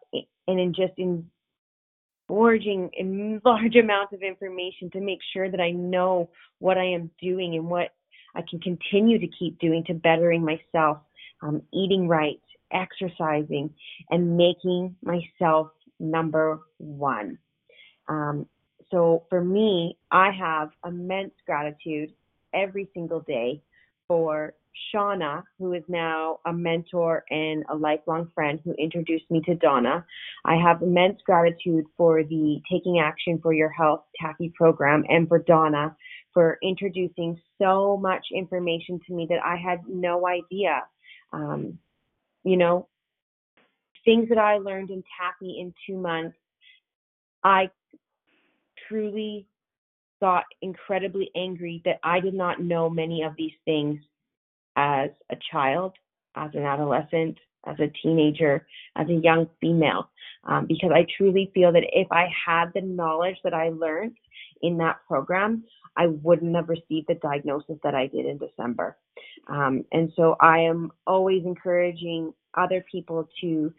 and 0.48 0.60
in 0.60 0.74
just 0.74 0.92
in 0.96 1.30
forging 2.28 2.90
in 2.94 3.40
large 3.44 3.76
amounts 3.76 4.12
of 4.12 4.22
information 4.22 4.90
to 4.90 5.00
make 5.00 5.20
sure 5.32 5.50
that 5.50 5.60
I 5.60 5.70
know 5.70 6.30
what 6.58 6.78
I 6.78 6.84
am 6.84 7.10
doing 7.20 7.54
and 7.56 7.68
what 7.68 7.90
I 8.34 8.42
can 8.48 8.60
continue 8.60 9.18
to 9.18 9.28
keep 9.38 9.58
doing 9.58 9.84
to 9.84 9.94
bettering 9.94 10.44
myself, 10.44 10.98
um, 11.42 11.62
eating 11.72 12.08
right, 12.08 12.40
exercising, 12.72 13.70
and 14.10 14.36
making 14.36 14.96
myself 15.02 15.68
number 16.00 16.60
one. 16.78 17.38
Um, 18.08 18.46
so 18.90 19.24
for 19.28 19.42
me, 19.42 19.96
I 20.10 20.30
have 20.30 20.70
immense 20.86 21.32
gratitude 21.46 22.12
every 22.54 22.88
single 22.94 23.20
day 23.20 23.62
for 24.08 24.54
Shauna, 24.92 25.42
who 25.58 25.72
is 25.72 25.82
now 25.88 26.40
a 26.46 26.52
mentor 26.52 27.24
and 27.30 27.64
a 27.70 27.76
lifelong 27.76 28.30
friend 28.34 28.60
who 28.64 28.72
introduced 28.74 29.30
me 29.30 29.40
to 29.42 29.54
Donna. 29.54 30.04
I 30.44 30.56
have 30.56 30.82
immense 30.82 31.20
gratitude 31.24 31.84
for 31.96 32.22
the 32.22 32.60
Taking 32.70 33.00
Action 33.00 33.38
for 33.42 33.52
Your 33.52 33.70
Health 33.70 34.04
Taffy 34.20 34.52
program 34.56 35.04
and 35.08 35.28
for 35.28 35.38
Donna 35.38 35.96
for 36.32 36.58
introducing 36.62 37.38
so 37.60 37.96
much 37.96 38.26
information 38.34 39.00
to 39.06 39.14
me 39.14 39.26
that 39.28 39.40
I 39.44 39.56
had 39.56 39.80
no 39.86 40.26
idea. 40.26 40.82
Um, 41.32 41.78
you 42.44 42.56
know, 42.56 42.88
things 44.04 44.28
that 44.30 44.38
I 44.38 44.58
learned 44.58 44.90
in 44.90 45.02
Taffy 45.18 45.60
in 45.60 45.74
two 45.86 45.96
months, 45.96 46.36
I 47.44 47.70
truly 48.88 49.46
got 50.20 50.44
incredibly 50.62 51.30
angry 51.34 51.82
that 51.84 51.98
I 52.02 52.20
did 52.20 52.34
not 52.34 52.62
know 52.62 52.88
many 52.88 53.22
of 53.22 53.32
these 53.36 53.52
things 53.64 54.00
as 54.76 55.10
a 55.30 55.36
child, 55.50 55.92
as 56.36 56.50
an 56.54 56.64
adolescent, 56.64 57.38
as 57.66 57.76
a 57.78 57.92
teenager, 58.02 58.66
as 58.96 59.08
a 59.08 59.14
young 59.14 59.48
female, 59.60 60.10
um, 60.44 60.66
because 60.66 60.90
I 60.92 61.06
truly 61.16 61.50
feel 61.54 61.72
that 61.72 61.84
if 61.92 62.08
I 62.10 62.26
had 62.46 62.72
the 62.74 62.80
knowledge 62.80 63.36
that 63.44 63.54
I 63.54 63.68
learned 63.68 64.16
in 64.62 64.78
that 64.78 64.98
program, 65.06 65.64
I 65.96 66.06
wouldn't 66.06 66.56
have 66.56 66.68
received 66.68 67.06
the 67.08 67.14
diagnosis 67.14 67.76
that 67.84 67.94
I 67.94 68.06
did 68.06 68.26
in 68.26 68.38
December. 68.38 68.96
Um, 69.48 69.84
and 69.92 70.12
so 70.16 70.36
I 70.40 70.60
am 70.60 70.90
always 71.06 71.44
encouraging 71.44 72.32
other 72.56 72.84
people 72.90 73.28
to 73.40 73.72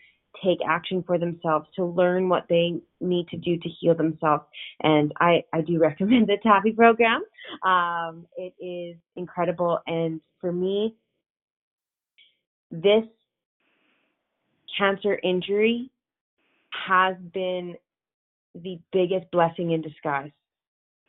take 0.44 0.60
action 0.68 1.04
for 1.06 1.18
themselves, 1.18 1.68
to 1.76 1.86
learn 1.86 2.30
what 2.30 2.46
they 2.50 2.80
need 3.00 3.28
to 3.30 3.38
do 3.38 3.58
to 3.58 3.70
heal 3.70 3.96
themselves. 3.96 4.44
And 4.82 5.12
I, 5.20 5.44
I 5.54 5.62
do 5.62 5.80
recommend 5.80 6.28
the 6.28 6.38
Taffy 6.42 6.72
program. 6.72 7.24
Um, 7.64 8.26
it 8.38 8.54
is 8.64 8.98
incredible. 9.16 9.80
And 9.88 10.22
for 10.40 10.52
me, 10.52 10.96
this 12.72 13.04
cancer 14.78 15.20
injury 15.24 15.92
has 16.88 17.16
been 17.34 17.76
the 18.56 18.80
biggest 18.92 19.30
blessing 19.32 19.72
in 19.72 19.82
disguise. 19.82 20.32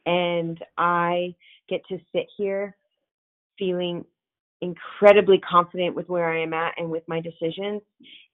And 0.07 0.63
I 0.77 1.35
get 1.69 1.81
to 1.89 1.99
sit 2.13 2.27
here 2.37 2.77
feeling 3.59 4.05
incredibly 4.61 5.39
confident 5.39 5.95
with 5.95 6.09
where 6.09 6.31
I 6.31 6.43
am 6.43 6.53
at 6.53 6.75
and 6.77 6.91
with 6.91 7.03
my 7.07 7.21
decisions. 7.21 7.83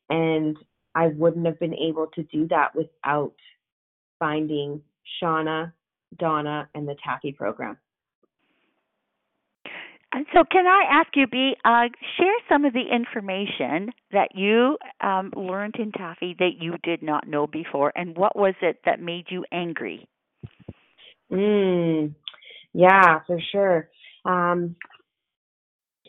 And 0.08 0.56
I 0.94 1.08
wouldn't 1.08 1.46
have 1.46 1.58
been 1.58 1.74
able 1.74 2.08
to 2.14 2.22
do 2.24 2.48
that 2.48 2.74
without 2.74 3.34
finding 4.18 4.82
Shauna, 5.22 5.72
Donna, 6.18 6.68
and 6.74 6.88
the 6.88 6.96
Taffy 7.02 7.32
program. 7.32 7.78
And 10.12 10.26
so, 10.34 10.42
can 10.50 10.66
I 10.66 10.86
ask 10.90 11.08
you, 11.14 11.28
B, 11.28 11.54
uh, 11.64 11.84
share 12.18 12.34
some 12.48 12.64
of 12.64 12.72
the 12.72 12.82
information 12.92 13.92
that 14.10 14.34
you 14.34 14.76
um, 15.00 15.32
learned 15.36 15.76
in 15.78 15.92
Taffy 15.92 16.34
that 16.40 16.54
you 16.58 16.74
did 16.82 17.00
not 17.00 17.28
know 17.28 17.46
before, 17.46 17.92
and 17.94 18.16
what 18.16 18.34
was 18.34 18.54
it 18.60 18.80
that 18.84 19.00
made 19.00 19.26
you 19.28 19.44
angry? 19.52 20.08
Mm, 21.30 22.12
yeah, 22.72 23.20
for 23.24 23.40
sure. 23.52 23.88
Um, 24.24 24.74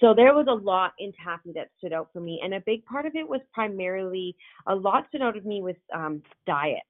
so 0.02 0.16
there 0.16 0.34
was 0.34 0.48
a 0.50 0.54
lot 0.54 0.94
in 0.98 1.14
Taffy 1.24 1.52
that 1.54 1.70
stood 1.78 1.94
out 1.94 2.10
for 2.12 2.20
me, 2.20 2.42
and 2.44 2.56
a 2.56 2.60
big 2.62 2.84
part 2.86 3.06
of 3.06 3.16
it 3.16 3.28
was 3.28 3.40
primarily 3.54 4.36
a 4.68 4.76
lot 4.76 5.06
stood 5.10 5.22
out 5.22 5.38
of 5.38 5.46
me 5.46 5.62
with 5.62 5.78
um, 5.94 6.24
diet. 6.48 6.82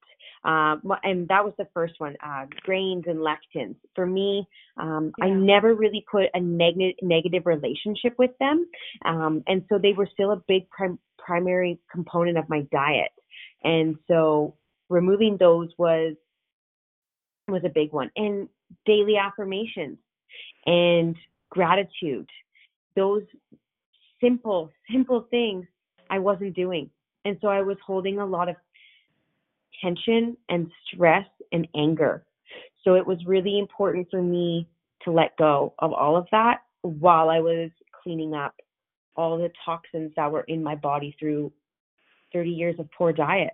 Um, 0.43 0.81
and 1.03 1.27
that 1.27 1.43
was 1.43 1.53
the 1.57 1.67
first 1.73 1.95
one, 1.99 2.15
uh, 2.25 2.45
grains 2.61 3.03
and 3.07 3.19
lectins. 3.19 3.75
For 3.95 4.05
me, 4.05 4.47
um, 4.77 5.11
yeah. 5.17 5.25
I 5.25 5.29
never 5.29 5.75
really 5.75 6.05
put 6.09 6.25
a 6.33 6.39
neg- 6.39 6.95
negative 7.01 7.45
relationship 7.45 8.15
with 8.17 8.31
them, 8.39 8.65
um, 9.05 9.43
and 9.45 9.63
so 9.69 9.77
they 9.77 9.93
were 9.93 10.07
still 10.11 10.31
a 10.31 10.41
big 10.47 10.69
prim- 10.69 10.99
primary 11.19 11.79
component 11.91 12.37
of 12.37 12.49
my 12.49 12.61
diet. 12.71 13.11
And 13.63 13.97
so 14.07 14.55
removing 14.89 15.37
those 15.37 15.69
was 15.77 16.15
was 17.47 17.61
a 17.65 17.69
big 17.69 17.91
one, 17.91 18.09
and 18.15 18.47
daily 18.85 19.17
affirmations 19.17 19.97
and 20.65 21.15
gratitude 21.49 22.29
those 22.95 23.23
simple, 24.21 24.71
simple 24.91 25.27
things 25.29 25.65
I 26.09 26.19
wasn't 26.19 26.55
doing. 26.55 26.89
And 27.25 27.37
so 27.41 27.47
I 27.47 27.61
was 27.61 27.77
holding 27.85 28.19
a 28.19 28.25
lot 28.25 28.49
of 28.49 28.55
tension 29.81 30.37
and 30.49 30.71
stress 30.87 31.25
and 31.51 31.67
anger. 31.75 32.25
So 32.83 32.95
it 32.95 33.05
was 33.05 33.17
really 33.25 33.59
important 33.59 34.07
for 34.09 34.21
me 34.21 34.67
to 35.03 35.11
let 35.11 35.37
go 35.37 35.73
of 35.79 35.93
all 35.93 36.15
of 36.15 36.27
that 36.31 36.59
while 36.81 37.29
I 37.29 37.39
was 37.39 37.69
cleaning 38.03 38.33
up 38.33 38.55
all 39.15 39.37
the 39.37 39.51
toxins 39.65 40.11
that 40.15 40.31
were 40.31 40.41
in 40.41 40.63
my 40.63 40.75
body 40.75 41.15
through 41.19 41.51
30 42.33 42.49
years 42.49 42.75
of 42.79 42.89
poor 42.91 43.11
diet. 43.11 43.53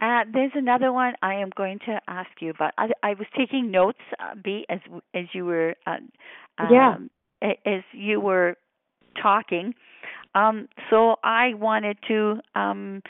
Uh, 0.00 0.24
there's 0.32 0.52
another 0.54 0.92
one 0.92 1.14
I 1.22 1.34
am 1.34 1.50
going 1.56 1.80
to 1.86 2.00
ask 2.06 2.30
you 2.40 2.50
about. 2.50 2.72
I, 2.78 2.88
I 3.02 3.10
was 3.10 3.26
taking 3.36 3.70
notes, 3.70 3.98
uh, 4.20 4.34
B, 4.42 4.64
as 4.68 4.78
as 5.14 5.24
you 5.32 5.44
were 5.44 5.74
uh, 5.86 5.96
um, 6.58 7.10
yeah. 7.42 7.50
as 7.66 7.82
you 7.92 8.20
were 8.20 8.54
talking. 9.20 9.74
Um, 10.34 10.68
so 10.90 11.16
I 11.24 11.54
wanted 11.54 11.98
to 12.08 12.36
um, 12.54 13.02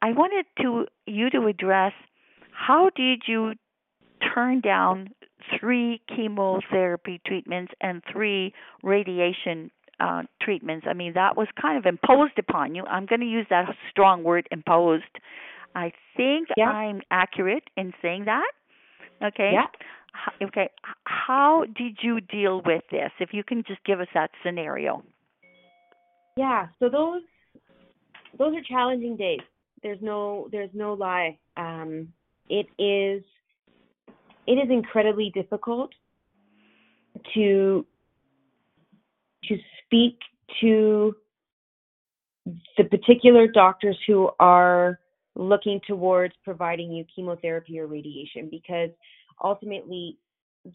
I 0.00 0.12
wanted 0.12 0.46
to 0.62 0.86
you 1.06 1.30
to 1.30 1.46
address 1.46 1.92
how 2.50 2.90
did 2.96 3.22
you 3.26 3.52
turn 4.34 4.60
down 4.60 5.10
three 5.58 6.00
chemotherapy 6.14 7.20
treatments 7.26 7.72
and 7.80 8.02
three 8.10 8.54
radiation 8.82 9.70
uh, 10.00 10.22
treatments. 10.42 10.86
I 10.88 10.94
mean, 10.94 11.12
that 11.14 11.36
was 11.36 11.48
kind 11.60 11.78
of 11.78 11.86
imposed 11.86 12.38
upon 12.38 12.74
you. 12.74 12.84
I'm 12.84 13.06
going 13.06 13.20
to 13.20 13.26
use 13.26 13.46
that 13.50 13.66
strong 13.90 14.24
word, 14.24 14.48
imposed. 14.50 15.04
I 15.74 15.92
think 16.16 16.48
yeah. 16.56 16.68
I'm 16.68 17.00
accurate 17.10 17.64
in 17.76 17.92
saying 18.00 18.26
that. 18.26 18.50
Okay. 19.22 19.52
Yeah. 19.52 20.46
Okay. 20.46 20.70
How 21.04 21.64
did 21.76 21.98
you 22.02 22.20
deal 22.20 22.62
with 22.64 22.82
this? 22.90 23.10
If 23.18 23.30
you 23.32 23.42
can 23.42 23.64
just 23.66 23.82
give 23.84 24.00
us 24.00 24.06
that 24.14 24.30
scenario. 24.44 25.02
Yeah. 26.36 26.68
So 26.78 26.88
those 26.88 27.22
those 28.38 28.54
are 28.54 28.62
challenging 28.68 29.16
days. 29.16 29.40
There's 29.82 30.00
no 30.00 30.48
there's 30.52 30.70
no 30.72 30.94
lie. 30.94 31.38
Um, 31.56 32.08
it 32.48 32.66
is 32.78 33.24
it 34.46 34.52
is 34.52 34.70
incredibly 34.70 35.30
difficult 35.34 35.90
to 37.34 37.86
to 39.48 39.56
speak 39.84 40.18
to 40.60 41.14
the 42.76 42.84
particular 42.84 43.46
doctors 43.46 43.98
who 44.06 44.30
are 44.38 44.98
looking 45.36 45.80
towards 45.86 46.34
providing 46.44 46.92
you 46.92 47.04
chemotherapy 47.14 47.78
or 47.78 47.86
radiation 47.86 48.48
because 48.50 48.90
ultimately 49.42 50.16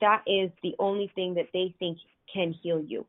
that 0.02 0.22
is 0.28 0.52
the 0.64 0.76
only 0.80 1.12
thing 1.16 1.34
that 1.34 1.48
they 1.54 1.74
think 1.80 1.98
can 2.32 2.54
heal 2.62 2.82
you. 2.82 3.06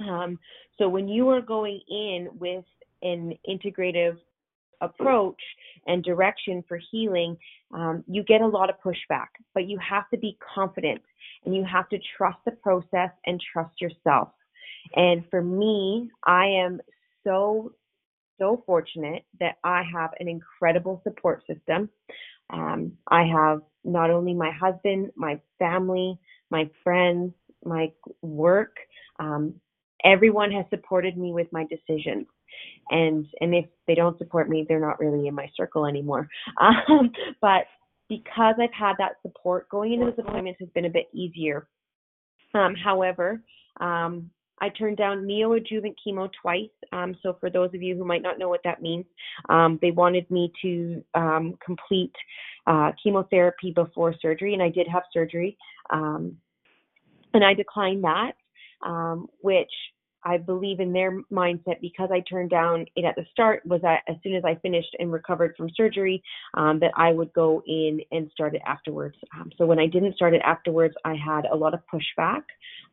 Um, 0.00 0.38
so 0.78 0.88
when 0.88 1.08
you 1.08 1.28
are 1.30 1.40
going 1.40 1.80
in 1.88 2.28
with 2.38 2.64
an 3.02 3.34
integrative 3.48 4.18
approach 4.80 5.40
and 5.86 6.02
direction 6.02 6.62
for 6.68 6.78
healing, 6.90 7.36
um, 7.72 8.04
you 8.06 8.22
get 8.22 8.40
a 8.40 8.46
lot 8.46 8.70
of 8.70 8.76
pushback, 8.84 9.28
but 9.54 9.68
you 9.68 9.78
have 9.78 10.08
to 10.10 10.16
be 10.16 10.36
confident 10.54 11.00
and 11.44 11.54
you 11.54 11.64
have 11.64 11.88
to 11.88 11.98
trust 12.16 12.38
the 12.44 12.52
process 12.52 13.10
and 13.26 13.40
trust 13.52 13.80
yourself. 13.80 14.28
And 14.94 15.24
for 15.30 15.42
me, 15.42 16.10
I 16.24 16.46
am 16.46 16.80
so, 17.24 17.72
so 18.38 18.62
fortunate 18.66 19.24
that 19.40 19.56
I 19.64 19.82
have 19.92 20.10
an 20.20 20.28
incredible 20.28 21.00
support 21.04 21.42
system. 21.46 21.88
Um, 22.50 22.92
I 23.08 23.24
have 23.24 23.62
not 23.84 24.10
only 24.10 24.34
my 24.34 24.50
husband, 24.50 25.10
my 25.16 25.40
family, 25.58 26.18
my 26.50 26.68
friends, 26.82 27.32
my 27.64 27.92
work. 28.22 28.76
Um, 29.18 29.54
everyone 30.04 30.52
has 30.52 30.66
supported 30.70 31.16
me 31.16 31.32
with 31.32 31.48
my 31.52 31.64
decisions 31.64 32.26
and 32.90 33.26
and 33.40 33.54
if 33.54 33.66
they 33.86 33.94
don't 33.94 34.18
support 34.18 34.48
me 34.48 34.64
they're 34.68 34.80
not 34.80 35.00
really 35.00 35.26
in 35.26 35.34
my 35.34 35.48
circle 35.56 35.86
anymore 35.86 36.28
um, 36.60 37.10
but 37.40 37.64
because 38.08 38.54
i've 38.60 38.72
had 38.72 38.94
that 38.98 39.16
support 39.22 39.68
going 39.68 39.92
into 39.94 40.06
this 40.06 40.18
appointment 40.18 40.56
has 40.60 40.68
been 40.74 40.84
a 40.84 40.90
bit 40.90 41.06
easier 41.12 41.66
um, 42.54 42.74
however 42.74 43.42
um, 43.80 44.30
I 44.60 44.68
turned 44.68 44.96
down 44.96 45.24
neoadjuvant 45.24 45.94
chemo 46.06 46.30
twice. 46.40 46.70
Um, 46.92 47.16
so, 47.22 47.36
for 47.40 47.50
those 47.50 47.70
of 47.74 47.82
you 47.82 47.96
who 47.96 48.04
might 48.04 48.22
not 48.22 48.38
know 48.38 48.48
what 48.48 48.62
that 48.64 48.82
means, 48.82 49.04
um, 49.48 49.78
they 49.82 49.90
wanted 49.90 50.30
me 50.30 50.52
to 50.62 51.04
um, 51.14 51.58
complete 51.64 52.14
uh, 52.66 52.92
chemotherapy 53.02 53.72
before 53.72 54.14
surgery, 54.20 54.54
and 54.54 54.62
I 54.62 54.68
did 54.68 54.86
have 54.88 55.02
surgery. 55.12 55.56
Um, 55.90 56.36
and 57.34 57.44
I 57.44 57.52
declined 57.52 58.04
that, 58.04 58.32
um, 58.86 59.26
which 59.40 59.70
I 60.24 60.38
believe 60.38 60.80
in 60.80 60.92
their 60.92 61.22
mindset 61.32 61.80
because 61.80 62.10
I 62.12 62.20
turned 62.20 62.50
down 62.50 62.86
it 62.96 63.04
at 63.04 63.14
the 63.16 63.24
start 63.32 63.64
was 63.66 63.82
that 63.82 64.02
as 64.08 64.16
soon 64.22 64.34
as 64.34 64.44
I 64.44 64.54
finished 64.56 64.96
and 64.98 65.12
recovered 65.12 65.54
from 65.56 65.68
surgery, 65.76 66.22
um, 66.54 66.80
that 66.80 66.92
I 66.96 67.12
would 67.12 67.32
go 67.32 67.62
in 67.66 68.00
and 68.10 68.30
start 68.32 68.54
it 68.54 68.62
afterwards. 68.66 69.16
Um, 69.34 69.50
so 69.58 69.66
when 69.66 69.78
I 69.78 69.86
didn't 69.86 70.16
start 70.16 70.34
it 70.34 70.42
afterwards, 70.44 70.94
I 71.04 71.14
had 71.14 71.44
a 71.46 71.56
lot 71.56 71.74
of 71.74 71.80
pushback 71.92 72.42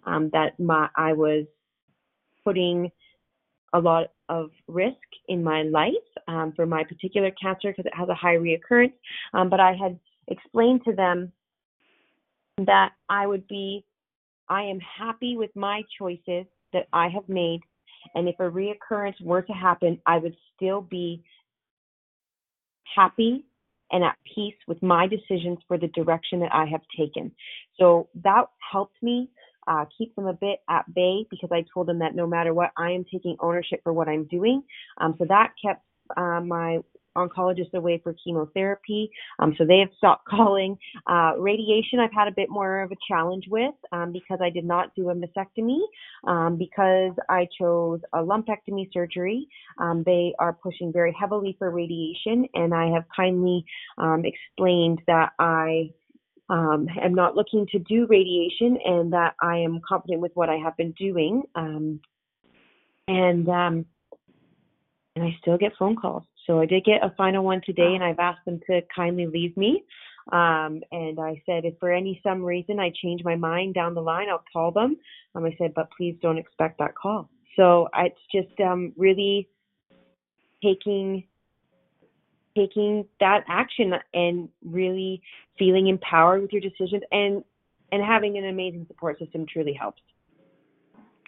um, 0.05 0.29
that 0.33 0.59
my 0.59 0.89
I 0.95 1.13
was 1.13 1.45
putting 2.43 2.91
a 3.73 3.79
lot 3.79 4.11
of 4.29 4.49
risk 4.67 4.95
in 5.29 5.43
my 5.43 5.63
life 5.63 5.93
um, 6.27 6.51
for 6.55 6.65
my 6.65 6.83
particular 6.83 7.31
cancer 7.31 7.71
because 7.71 7.85
it 7.85 7.95
has 7.95 8.09
a 8.09 8.15
high 8.15 8.35
reoccurrence. 8.35 8.93
Um, 9.33 9.49
but 9.49 9.59
I 9.59 9.73
had 9.73 9.97
explained 10.27 10.81
to 10.85 10.93
them 10.93 11.31
that 12.65 12.91
I 13.09 13.25
would 13.25 13.47
be, 13.47 13.85
I 14.49 14.63
am 14.63 14.79
happy 14.79 15.37
with 15.37 15.55
my 15.55 15.83
choices 15.97 16.45
that 16.73 16.87
I 16.93 17.09
have 17.09 17.27
made. 17.27 17.61
And 18.15 18.27
if 18.27 18.35
a 18.39 18.49
reoccurrence 18.49 19.21
were 19.21 19.41
to 19.41 19.53
happen, 19.53 19.99
I 20.05 20.17
would 20.17 20.35
still 20.55 20.81
be 20.81 21.23
happy 22.95 23.45
and 23.91 24.03
at 24.03 24.15
peace 24.35 24.55
with 24.67 24.81
my 24.81 25.07
decisions 25.07 25.59
for 25.67 25.77
the 25.77 25.87
direction 25.89 26.39
that 26.39 26.53
I 26.53 26.65
have 26.65 26.81
taken. 26.97 27.31
So 27.79 28.07
that 28.23 28.45
helped 28.71 28.95
me 29.01 29.29
uh, 29.67 29.85
keep 29.95 30.15
them 30.15 30.27
a 30.27 30.33
bit 30.33 30.59
at 30.69 30.91
bay 30.93 31.25
because 31.29 31.49
I 31.51 31.65
told 31.73 31.87
them 31.87 31.99
that 31.99 32.15
no 32.15 32.25
matter 32.25 32.53
what, 32.53 32.71
I 32.77 32.91
am 32.91 33.05
taking 33.11 33.35
ownership 33.39 33.81
for 33.83 33.93
what 33.93 34.07
I'm 34.07 34.25
doing. 34.25 34.63
Um, 34.99 35.15
so 35.19 35.25
that 35.27 35.53
kept 35.63 35.83
uh, 36.17 36.41
my 36.41 36.79
oncologists 37.15 37.73
away 37.73 37.99
for 38.03 38.15
chemotherapy. 38.23 39.11
Um, 39.39 39.55
so 39.57 39.65
they 39.65 39.79
have 39.79 39.89
stopped 39.97 40.27
calling. 40.29 40.77
Uh, 41.07 41.33
radiation, 41.37 41.99
I've 41.99 42.13
had 42.13 42.27
a 42.27 42.31
bit 42.31 42.49
more 42.49 42.81
of 42.81 42.91
a 42.91 42.95
challenge 43.07 43.45
with 43.49 43.73
um, 43.91 44.11
because 44.11 44.39
I 44.41 44.49
did 44.49 44.65
not 44.65 44.93
do 44.95 45.09
a 45.09 45.15
mastectomy 45.15 45.79
um, 46.25 46.57
because 46.57 47.13
I 47.29 47.47
chose 47.59 47.99
a 48.13 48.19
lumpectomy 48.19 48.91
surgery. 48.93 49.47
Um, 49.77 50.03
they 50.05 50.33
are 50.39 50.53
pushing 50.53 50.91
very 50.91 51.15
heavily 51.19 51.55
for 51.57 51.69
radiation, 51.71 52.47
and 52.53 52.73
I 52.73 52.87
have 52.87 53.05
kindly 53.15 53.65
um, 53.97 54.23
explained 54.25 55.01
that 55.07 55.31
I 55.39 55.91
um, 56.49 56.87
am 57.01 57.13
not 57.13 57.35
looking 57.35 57.65
to 57.67 57.79
do 57.79 58.05
radiation 58.09 58.77
and 58.83 59.13
that 59.13 59.35
I 59.41 59.57
am 59.57 59.79
confident 59.87 60.21
with 60.21 60.33
what 60.33 60.49
I 60.49 60.57
have 60.57 60.75
been 60.75 60.91
doing. 60.91 61.43
Um, 61.55 62.01
and 63.07 63.47
um, 63.47 63.85
and 65.15 65.25
I 65.25 65.35
still 65.41 65.57
get 65.57 65.73
phone 65.77 65.95
calls. 65.95 66.23
So 66.47 66.59
I 66.59 66.65
did 66.65 66.85
get 66.85 67.03
a 67.03 67.13
final 67.17 67.43
one 67.43 67.61
today, 67.65 67.93
and 67.95 68.03
I've 68.03 68.19
asked 68.19 68.45
them 68.45 68.59
to 68.67 68.81
kindly 68.95 69.27
leave 69.27 69.55
me. 69.57 69.83
Um, 70.31 70.81
and 70.91 71.19
I 71.19 71.41
said, 71.45 71.65
if 71.65 71.77
for 71.79 71.91
any 71.91 72.19
some 72.23 72.43
reason 72.43 72.79
I 72.79 72.91
change 73.01 73.23
my 73.23 73.35
mind 73.35 73.73
down 73.73 73.93
the 73.93 74.01
line, 74.01 74.27
I'll 74.29 74.43
call 74.53 74.71
them. 74.71 74.97
Um, 75.35 75.45
I 75.45 75.55
said, 75.57 75.73
but 75.73 75.89
please 75.95 76.15
don't 76.21 76.37
expect 76.37 76.79
that 76.79 76.95
call. 76.95 77.29
So 77.55 77.89
it's 77.97 78.19
just 78.33 78.59
um, 78.61 78.93
really 78.95 79.49
taking 80.63 81.25
taking 82.55 83.05
that 83.19 83.43
action 83.47 83.93
and 84.13 84.49
really 84.63 85.21
feeling 85.57 85.87
empowered 85.87 86.41
with 86.41 86.51
your 86.51 86.61
decisions 86.61 87.01
and 87.11 87.43
and 87.91 88.01
having 88.01 88.37
an 88.37 88.45
amazing 88.45 88.85
support 88.87 89.19
system 89.19 89.45
truly 89.51 89.73
helps. 89.73 90.01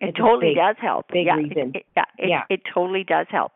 It 0.03 0.15
totally 0.15 0.49
big, 0.49 0.57
does 0.57 0.75
help. 0.81 1.07
Big 1.11 1.27
yeah, 1.27 1.35
reason. 1.35 1.71
It, 1.73 1.77
it, 1.77 1.85
yeah, 1.95 2.03
it, 2.17 2.29
yeah, 2.29 2.41
it 2.49 2.61
totally 2.73 3.03
does 3.03 3.27
help. 3.29 3.53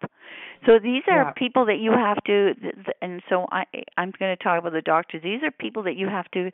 So 0.65 0.79
these 0.81 1.03
are 1.07 1.23
yeah. 1.23 1.31
people 1.31 1.65
that 1.65 1.79
you 1.79 1.91
have 1.91 2.17
to, 2.25 2.53
and 3.01 3.21
so 3.29 3.45
I, 3.51 3.63
I'm 3.97 4.11
going 4.17 4.35
to 4.35 4.43
talk 4.43 4.59
about 4.59 4.73
the 4.73 4.81
doctors. 4.81 5.21
These 5.23 5.43
are 5.43 5.51
people 5.51 5.83
that 5.83 5.95
you 5.95 6.07
have 6.07 6.29
to 6.31 6.51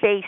face. 0.00 0.24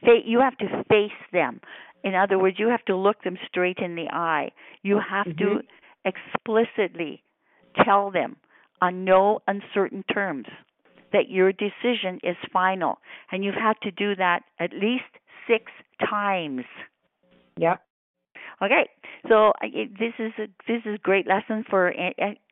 Face. 0.00 0.22
You 0.24 0.40
have 0.40 0.56
to 0.58 0.84
face 0.88 1.10
them. 1.32 1.60
In 2.04 2.14
other 2.14 2.38
words, 2.38 2.56
you 2.58 2.68
have 2.68 2.84
to 2.86 2.96
look 2.96 3.22
them 3.22 3.36
straight 3.46 3.78
in 3.78 3.94
the 3.94 4.06
eye. 4.10 4.50
You 4.82 4.98
have 4.98 5.26
mm-hmm. 5.26 5.56
to 5.56 5.60
explicitly 6.04 7.22
tell 7.84 8.10
them 8.10 8.36
on 8.80 9.04
no 9.04 9.40
uncertain 9.46 10.04
terms 10.12 10.46
that 11.12 11.28
your 11.28 11.52
decision 11.52 12.18
is 12.22 12.36
final, 12.52 12.98
and 13.30 13.44
you've 13.44 13.54
had 13.54 13.74
to 13.82 13.90
do 13.90 14.16
that 14.16 14.40
at 14.58 14.72
least 14.72 15.04
six 15.46 15.70
times. 16.08 16.64
Yep. 17.58 17.82
Okay, 18.62 18.88
so 19.28 19.52
this 19.60 20.12
is 20.18 20.32
a 20.38 20.46
this 20.68 20.82
is 20.84 20.98
great 21.02 21.26
lesson 21.26 21.64
for 21.68 21.92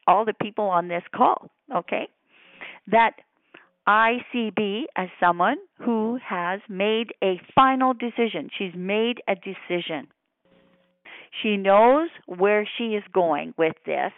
all 0.06 0.24
the 0.24 0.34
people 0.34 0.64
on 0.64 0.88
this 0.88 1.04
call. 1.14 1.50
Okay, 1.74 2.08
that 2.90 3.12
I 3.86 4.18
see 4.32 4.50
B 4.54 4.86
as 4.96 5.08
someone 5.20 5.56
who 5.78 6.18
has 6.26 6.60
made 6.68 7.12
a 7.22 7.40
final 7.54 7.94
decision. 7.94 8.50
She's 8.58 8.74
made 8.74 9.22
a 9.28 9.34
decision. 9.34 10.08
She 11.42 11.56
knows 11.56 12.08
where 12.26 12.68
she 12.76 12.94
is 12.94 13.04
going 13.14 13.54
with 13.56 13.76
this. 13.86 14.12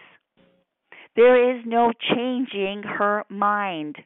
There 1.15 1.57
is 1.57 1.63
no 1.67 1.93
changing 2.15 2.85
her 2.85 3.25
mind. 3.29 3.97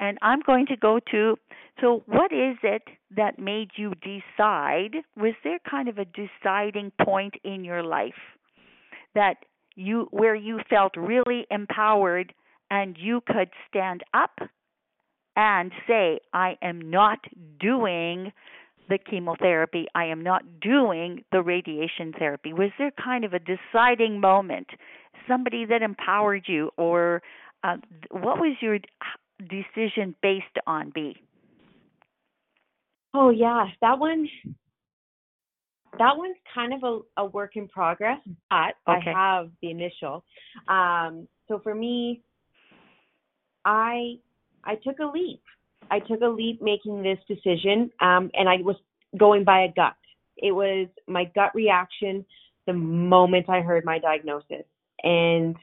And 0.00 0.18
I'm 0.20 0.40
going 0.44 0.66
to 0.66 0.76
go 0.76 0.98
to 1.12 1.36
so 1.80 2.02
what 2.06 2.32
is 2.32 2.56
it 2.62 2.82
that 3.16 3.38
made 3.38 3.70
you 3.76 3.92
decide? 3.94 4.96
Was 5.16 5.34
there 5.42 5.58
kind 5.68 5.88
of 5.88 5.98
a 5.98 6.04
deciding 6.04 6.92
point 7.02 7.34
in 7.44 7.64
your 7.64 7.82
life 7.82 8.12
that 9.14 9.36
you 9.76 10.08
where 10.10 10.34
you 10.34 10.60
felt 10.68 10.96
really 10.96 11.46
empowered 11.50 12.32
and 12.70 12.96
you 12.98 13.20
could 13.26 13.50
stand 13.68 14.02
up 14.12 14.38
and 15.36 15.72
say, 15.86 16.20
I 16.32 16.56
am 16.62 16.90
not 16.90 17.18
doing 17.58 18.32
the 18.88 18.98
chemotherapy, 18.98 19.86
I 19.94 20.06
am 20.06 20.22
not 20.22 20.42
doing 20.60 21.24
the 21.32 21.42
radiation 21.42 22.12
therapy? 22.18 22.52
Was 22.52 22.70
there 22.78 22.92
kind 23.02 23.24
of 23.24 23.32
a 23.32 23.38
deciding 23.38 24.20
moment, 24.20 24.68
somebody 25.26 25.64
that 25.64 25.82
empowered 25.82 26.44
you, 26.46 26.70
or 26.76 27.22
uh, 27.62 27.76
what 28.10 28.38
was 28.38 28.56
your 28.60 28.78
decision 29.38 30.14
based 30.22 30.58
on, 30.66 30.92
B? 30.94 31.16
Oh 33.14 33.30
yeah, 33.30 33.66
that 33.80 33.98
one. 33.98 34.28
That 35.98 36.16
one's 36.16 36.36
kind 36.52 36.74
of 36.74 36.82
a, 36.82 37.22
a 37.22 37.26
work 37.26 37.54
in 37.54 37.68
progress, 37.68 38.18
but 38.50 38.74
Okay. 38.88 39.12
I 39.12 39.14
have 39.16 39.50
the 39.62 39.70
initial. 39.70 40.24
Um, 40.66 41.28
so 41.46 41.60
for 41.62 41.72
me, 41.72 42.20
I 43.64 44.16
I 44.64 44.74
took 44.74 44.98
a 44.98 45.06
leap. 45.06 45.40
I 45.90 46.00
took 46.00 46.22
a 46.22 46.26
leap 46.26 46.60
making 46.60 47.02
this 47.02 47.18
decision, 47.28 47.90
um, 48.00 48.30
and 48.34 48.48
I 48.48 48.56
was 48.56 48.76
going 49.16 49.44
by 49.44 49.62
a 49.62 49.72
gut. 49.72 49.94
It 50.36 50.50
was 50.50 50.88
my 51.06 51.30
gut 51.36 51.54
reaction 51.54 52.24
the 52.66 52.72
moment 52.72 53.48
I 53.48 53.60
heard 53.60 53.84
my 53.84 54.00
diagnosis, 54.00 54.64
and 55.04 55.54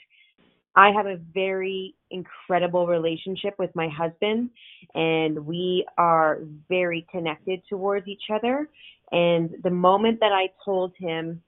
I 0.75 0.91
have 0.91 1.07
a 1.07 1.17
very 1.33 1.95
incredible 2.11 2.87
relationship 2.87 3.55
with 3.57 3.69
my 3.75 3.87
husband, 3.87 4.49
and 4.93 5.45
we 5.45 5.85
are 5.97 6.39
very 6.69 7.05
connected 7.11 7.61
towards 7.69 8.07
each 8.07 8.23
other. 8.33 8.69
And 9.11 9.55
the 9.63 9.69
moment 9.69 10.19
that 10.19 10.31
I 10.31 10.49
told 10.63 10.93
him, 10.97 11.41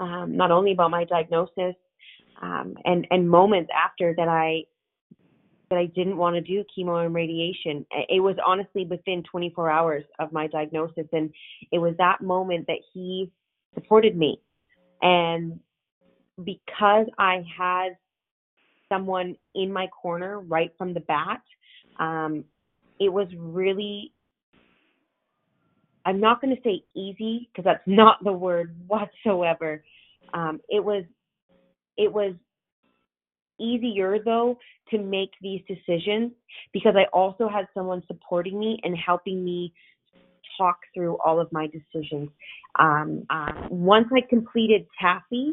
um, 0.00 0.36
not 0.36 0.50
only 0.50 0.72
about 0.72 0.90
my 0.90 1.04
diagnosis, 1.04 1.74
um, 2.40 2.74
and 2.84 3.06
and 3.10 3.28
moments 3.28 3.70
after 3.72 4.14
that 4.16 4.28
I 4.28 4.64
that 5.70 5.78
I 5.78 5.86
didn't 5.86 6.18
want 6.18 6.34
to 6.34 6.42
do 6.42 6.64
chemo 6.76 7.04
and 7.04 7.14
radiation. 7.14 7.86
It 8.10 8.20
was 8.20 8.36
honestly 8.44 8.84
within 8.84 9.22
24 9.22 9.70
hours 9.70 10.04
of 10.18 10.30
my 10.30 10.46
diagnosis, 10.46 11.06
and 11.12 11.32
it 11.70 11.78
was 11.78 11.94
that 11.96 12.20
moment 12.20 12.66
that 12.66 12.80
he 12.92 13.30
supported 13.74 14.14
me. 14.14 14.38
And 15.00 15.60
because 16.44 17.06
I 17.18 17.42
had 17.56 17.96
someone 18.92 19.36
in 19.54 19.72
my 19.72 19.86
corner 19.88 20.40
right 20.40 20.70
from 20.76 20.94
the 20.94 21.00
bat, 21.00 21.40
um, 21.98 22.44
it 23.00 23.12
was 23.12 23.28
really. 23.36 24.12
I'm 26.04 26.18
not 26.18 26.40
going 26.40 26.54
to 26.54 26.62
say 26.62 26.82
easy 26.96 27.48
because 27.50 27.64
that's 27.64 27.82
not 27.86 28.22
the 28.24 28.32
word 28.32 28.74
whatsoever. 28.88 29.84
Um, 30.34 30.60
it 30.68 30.82
was, 30.82 31.04
it 31.96 32.12
was 32.12 32.34
easier 33.60 34.18
though 34.24 34.58
to 34.90 34.98
make 34.98 35.30
these 35.40 35.60
decisions 35.68 36.32
because 36.72 36.94
I 36.96 37.04
also 37.12 37.48
had 37.48 37.66
someone 37.72 38.02
supporting 38.08 38.58
me 38.58 38.80
and 38.82 38.96
helping 38.96 39.44
me 39.44 39.72
talk 40.58 40.78
through 40.94 41.16
all 41.24 41.40
of 41.40 41.50
my 41.52 41.68
decisions. 41.68 42.28
Um, 42.78 43.24
uh, 43.30 43.68
once 43.70 44.08
I 44.12 44.20
completed 44.28 44.86
Taffy, 45.00 45.52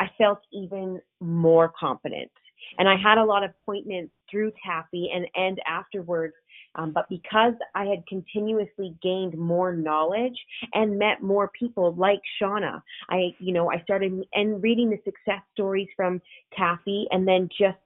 I 0.00 0.10
felt 0.16 0.40
even 0.52 1.00
more 1.20 1.72
confident. 1.78 2.30
And 2.78 2.88
I 2.88 2.96
had 2.96 3.18
a 3.18 3.24
lot 3.24 3.44
of 3.44 3.50
appointments 3.62 4.12
through 4.30 4.52
Taffy 4.64 5.10
and, 5.14 5.26
and 5.34 5.60
afterwards. 5.66 6.34
Um, 6.76 6.92
but 6.92 7.08
because 7.08 7.54
I 7.74 7.84
had 7.84 8.06
continuously 8.08 8.94
gained 9.02 9.36
more 9.36 9.74
knowledge 9.74 10.38
and 10.72 10.98
met 10.98 11.22
more 11.22 11.50
people 11.58 11.94
like 11.96 12.20
Shauna, 12.40 12.80
I, 13.10 13.34
you 13.38 13.52
know, 13.52 13.70
I 13.70 13.82
started 13.82 14.24
and 14.34 14.62
reading 14.62 14.88
the 14.88 14.98
success 15.04 15.42
stories 15.52 15.88
from 15.96 16.22
Taffy 16.56 17.06
and 17.10 17.26
then 17.26 17.48
just 17.48 17.78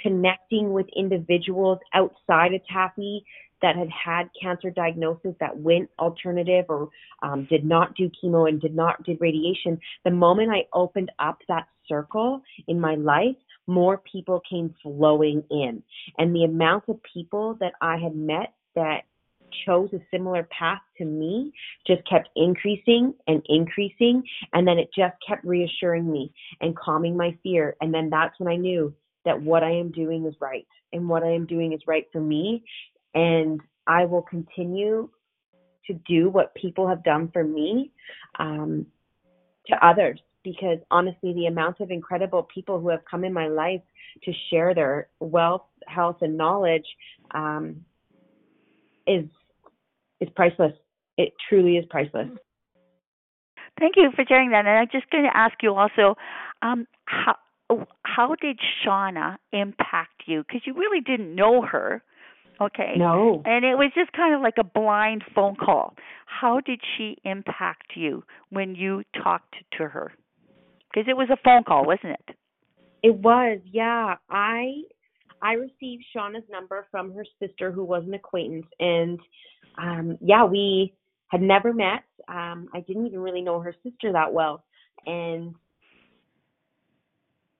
connecting 0.00 0.72
with 0.72 0.86
individuals 0.96 1.78
outside 1.94 2.54
of 2.54 2.60
Taffy 2.72 3.24
that 3.62 3.76
had 3.76 3.88
had 3.90 4.28
cancer 4.40 4.70
diagnosis 4.70 5.34
that 5.40 5.56
went 5.56 5.88
alternative 5.98 6.66
or 6.68 6.88
um, 7.22 7.46
did 7.48 7.64
not 7.64 7.94
do 7.94 8.10
chemo 8.22 8.48
and 8.48 8.60
did 8.60 8.74
not 8.74 9.02
do 9.04 9.16
radiation. 9.20 9.78
The 10.04 10.10
moment 10.10 10.50
I 10.50 10.66
opened 10.74 11.12
up 11.18 11.38
that 11.48 11.68
circle 11.88 12.42
in 12.66 12.80
my 12.80 12.96
life, 12.96 13.36
more 13.68 13.98
people 13.98 14.42
came 14.48 14.74
flowing 14.82 15.44
in. 15.50 15.82
And 16.18 16.34
the 16.34 16.44
amount 16.44 16.84
of 16.88 16.98
people 17.14 17.56
that 17.60 17.72
I 17.80 17.96
had 17.96 18.16
met 18.16 18.52
that 18.74 19.02
chose 19.66 19.90
a 19.92 19.98
similar 20.10 20.48
path 20.56 20.80
to 20.98 21.04
me 21.04 21.52
just 21.86 22.02
kept 22.08 22.28
increasing 22.34 23.14
and 23.26 23.42
increasing. 23.48 24.22
And 24.52 24.66
then 24.66 24.78
it 24.78 24.88
just 24.96 25.14
kept 25.26 25.44
reassuring 25.44 26.10
me 26.10 26.32
and 26.60 26.76
calming 26.76 27.16
my 27.16 27.36
fear. 27.42 27.76
And 27.80 27.92
then 27.94 28.10
that's 28.10 28.38
when 28.38 28.52
I 28.52 28.56
knew 28.56 28.92
that 29.24 29.40
what 29.40 29.62
I 29.62 29.70
am 29.70 29.90
doing 29.90 30.26
is 30.26 30.34
right 30.40 30.66
and 30.92 31.08
what 31.08 31.22
I 31.22 31.30
am 31.30 31.46
doing 31.46 31.72
is 31.72 31.80
right 31.86 32.06
for 32.12 32.20
me. 32.20 32.64
And 33.14 33.60
I 33.86 34.04
will 34.04 34.22
continue 34.22 35.08
to 35.86 35.94
do 36.06 36.28
what 36.28 36.54
people 36.54 36.88
have 36.88 37.02
done 37.02 37.30
for 37.32 37.44
me 37.44 37.90
um, 38.38 38.86
to 39.66 39.86
others 39.86 40.20
because 40.44 40.78
honestly, 40.90 41.32
the 41.34 41.46
amount 41.46 41.80
of 41.80 41.90
incredible 41.90 42.48
people 42.54 42.80
who 42.80 42.88
have 42.88 43.00
come 43.08 43.24
in 43.24 43.32
my 43.32 43.48
life 43.48 43.80
to 44.24 44.32
share 44.50 44.74
their 44.74 45.08
wealth, 45.20 45.62
health, 45.86 46.16
and 46.20 46.36
knowledge 46.36 46.86
um, 47.32 47.84
is 49.06 49.24
is 50.20 50.28
priceless. 50.34 50.72
It 51.16 51.32
truly 51.48 51.76
is 51.76 51.84
priceless. 51.90 52.28
Thank 53.78 53.96
you 53.96 54.10
for 54.14 54.24
sharing 54.28 54.50
that. 54.50 54.66
And 54.66 54.68
I'm 54.68 54.88
just 54.92 55.10
going 55.10 55.24
to 55.24 55.36
ask 55.36 55.54
you 55.62 55.74
also, 55.74 56.16
um, 56.62 56.86
how 57.06 57.36
how 58.04 58.34
did 58.40 58.58
Shauna 58.84 59.36
impact 59.52 60.22
you? 60.26 60.42
Because 60.46 60.62
you 60.66 60.74
really 60.74 61.00
didn't 61.00 61.34
know 61.34 61.62
her, 61.62 62.02
okay? 62.60 62.94
No. 62.96 63.42
And 63.44 63.64
it 63.64 63.74
was 63.74 63.90
just 63.94 64.12
kind 64.12 64.34
of 64.34 64.40
like 64.40 64.54
a 64.58 64.64
blind 64.64 65.24
phone 65.34 65.56
call. 65.56 65.94
How 66.26 66.60
did 66.60 66.80
she 66.96 67.16
impact 67.24 67.92
you 67.94 68.24
when 68.50 68.74
you 68.74 69.02
talked 69.22 69.54
to 69.78 69.88
her? 69.88 70.12
Because 70.90 71.08
it 71.08 71.16
was 71.16 71.28
a 71.30 71.38
phone 71.44 71.64
call, 71.64 71.86
wasn't 71.86 72.16
it? 72.28 72.36
It 73.02 73.14
was, 73.16 73.58
yeah. 73.70 74.16
I 74.30 74.82
I 75.40 75.54
received 75.54 76.04
Shauna's 76.14 76.48
number 76.50 76.86
from 76.90 77.12
her 77.14 77.24
sister 77.40 77.72
who 77.72 77.84
was 77.84 78.04
an 78.06 78.14
acquaintance 78.14 78.66
and 78.78 79.18
um 79.76 80.18
yeah, 80.20 80.44
we 80.44 80.94
had 81.28 81.42
never 81.42 81.72
met. 81.72 82.04
Um 82.28 82.68
I 82.72 82.80
didn't 82.80 83.06
even 83.06 83.20
really 83.20 83.42
know 83.42 83.60
her 83.60 83.74
sister 83.82 84.12
that 84.12 84.32
well. 84.32 84.64
And 85.04 85.54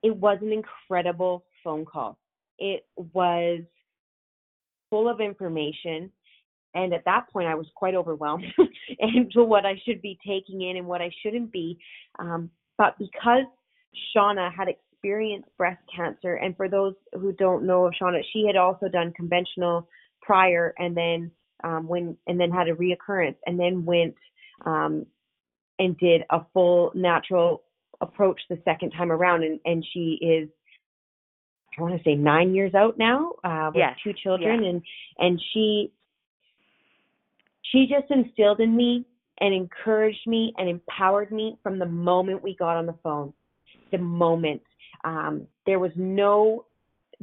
it 0.03 0.15
was 0.15 0.37
an 0.41 0.51
incredible 0.51 1.45
phone 1.63 1.85
call. 1.85 2.17
It 2.59 2.85
was 2.95 3.61
full 4.89 5.09
of 5.09 5.21
information. 5.21 6.11
And 6.75 6.93
at 6.93 7.05
that 7.05 7.29
point, 7.31 7.47
I 7.47 7.55
was 7.55 7.67
quite 7.75 7.95
overwhelmed 7.95 8.45
into 8.99 9.43
what 9.43 9.65
I 9.65 9.81
should 9.85 10.01
be 10.01 10.19
taking 10.25 10.61
in 10.61 10.77
and 10.77 10.85
what 10.85 11.01
I 11.01 11.09
shouldn't 11.21 11.51
be. 11.51 11.79
Um, 12.19 12.49
but 12.77 12.97
because 12.99 13.45
Shauna 14.15 14.53
had 14.53 14.67
experienced 14.67 15.49
breast 15.57 15.81
cancer, 15.95 16.35
and 16.35 16.55
for 16.57 16.67
those 16.67 16.95
who 17.13 17.31
don't 17.33 17.65
know 17.65 17.85
of 17.85 17.93
Shauna, 17.99 18.21
she 18.33 18.45
had 18.45 18.55
also 18.55 18.87
done 18.87 19.13
conventional 19.13 19.87
prior, 20.21 20.73
and 20.77 20.97
then 20.97 21.31
um, 21.63 21.87
when 21.87 22.17
and 22.27 22.39
then 22.39 22.51
had 22.51 22.67
a 22.67 22.73
reoccurrence, 22.73 23.35
and 23.45 23.59
then 23.59 23.85
went 23.85 24.15
um, 24.65 25.05
and 25.77 25.97
did 25.97 26.23
a 26.31 26.41
full 26.53 26.91
natural 26.95 27.63
approach 28.03 28.39
the 28.49 28.59
second 28.63 28.91
time 28.91 29.11
around, 29.11 29.43
and 29.43 29.59
and 29.65 29.85
she 29.93 30.19
is 30.21 30.49
I 31.77 31.81
want 31.81 31.97
to 31.97 32.03
say 32.03 32.15
nine 32.15 32.53
years 32.53 32.73
out 32.75 32.97
now 32.97 33.33
uh, 33.43 33.71
with 33.73 33.77
Yes, 33.77 33.97
two 34.03 34.13
children, 34.13 34.63
and 34.63 34.81
and 35.17 35.41
she 35.53 35.91
she 37.71 37.87
just 37.87 38.11
instilled 38.11 38.59
in 38.59 38.75
me 38.75 39.05
and 39.39 39.53
encouraged 39.53 40.27
me 40.27 40.53
and 40.57 40.69
empowered 40.69 41.31
me 41.31 41.57
from 41.63 41.79
the 41.79 41.85
moment 41.85 42.43
we 42.43 42.55
got 42.55 42.77
on 42.77 42.85
the 42.85 42.95
phone. 43.03 43.33
The 43.91 43.97
moment 43.97 44.61
um, 45.03 45.47
there 45.65 45.79
was 45.79 45.91
no 45.95 46.65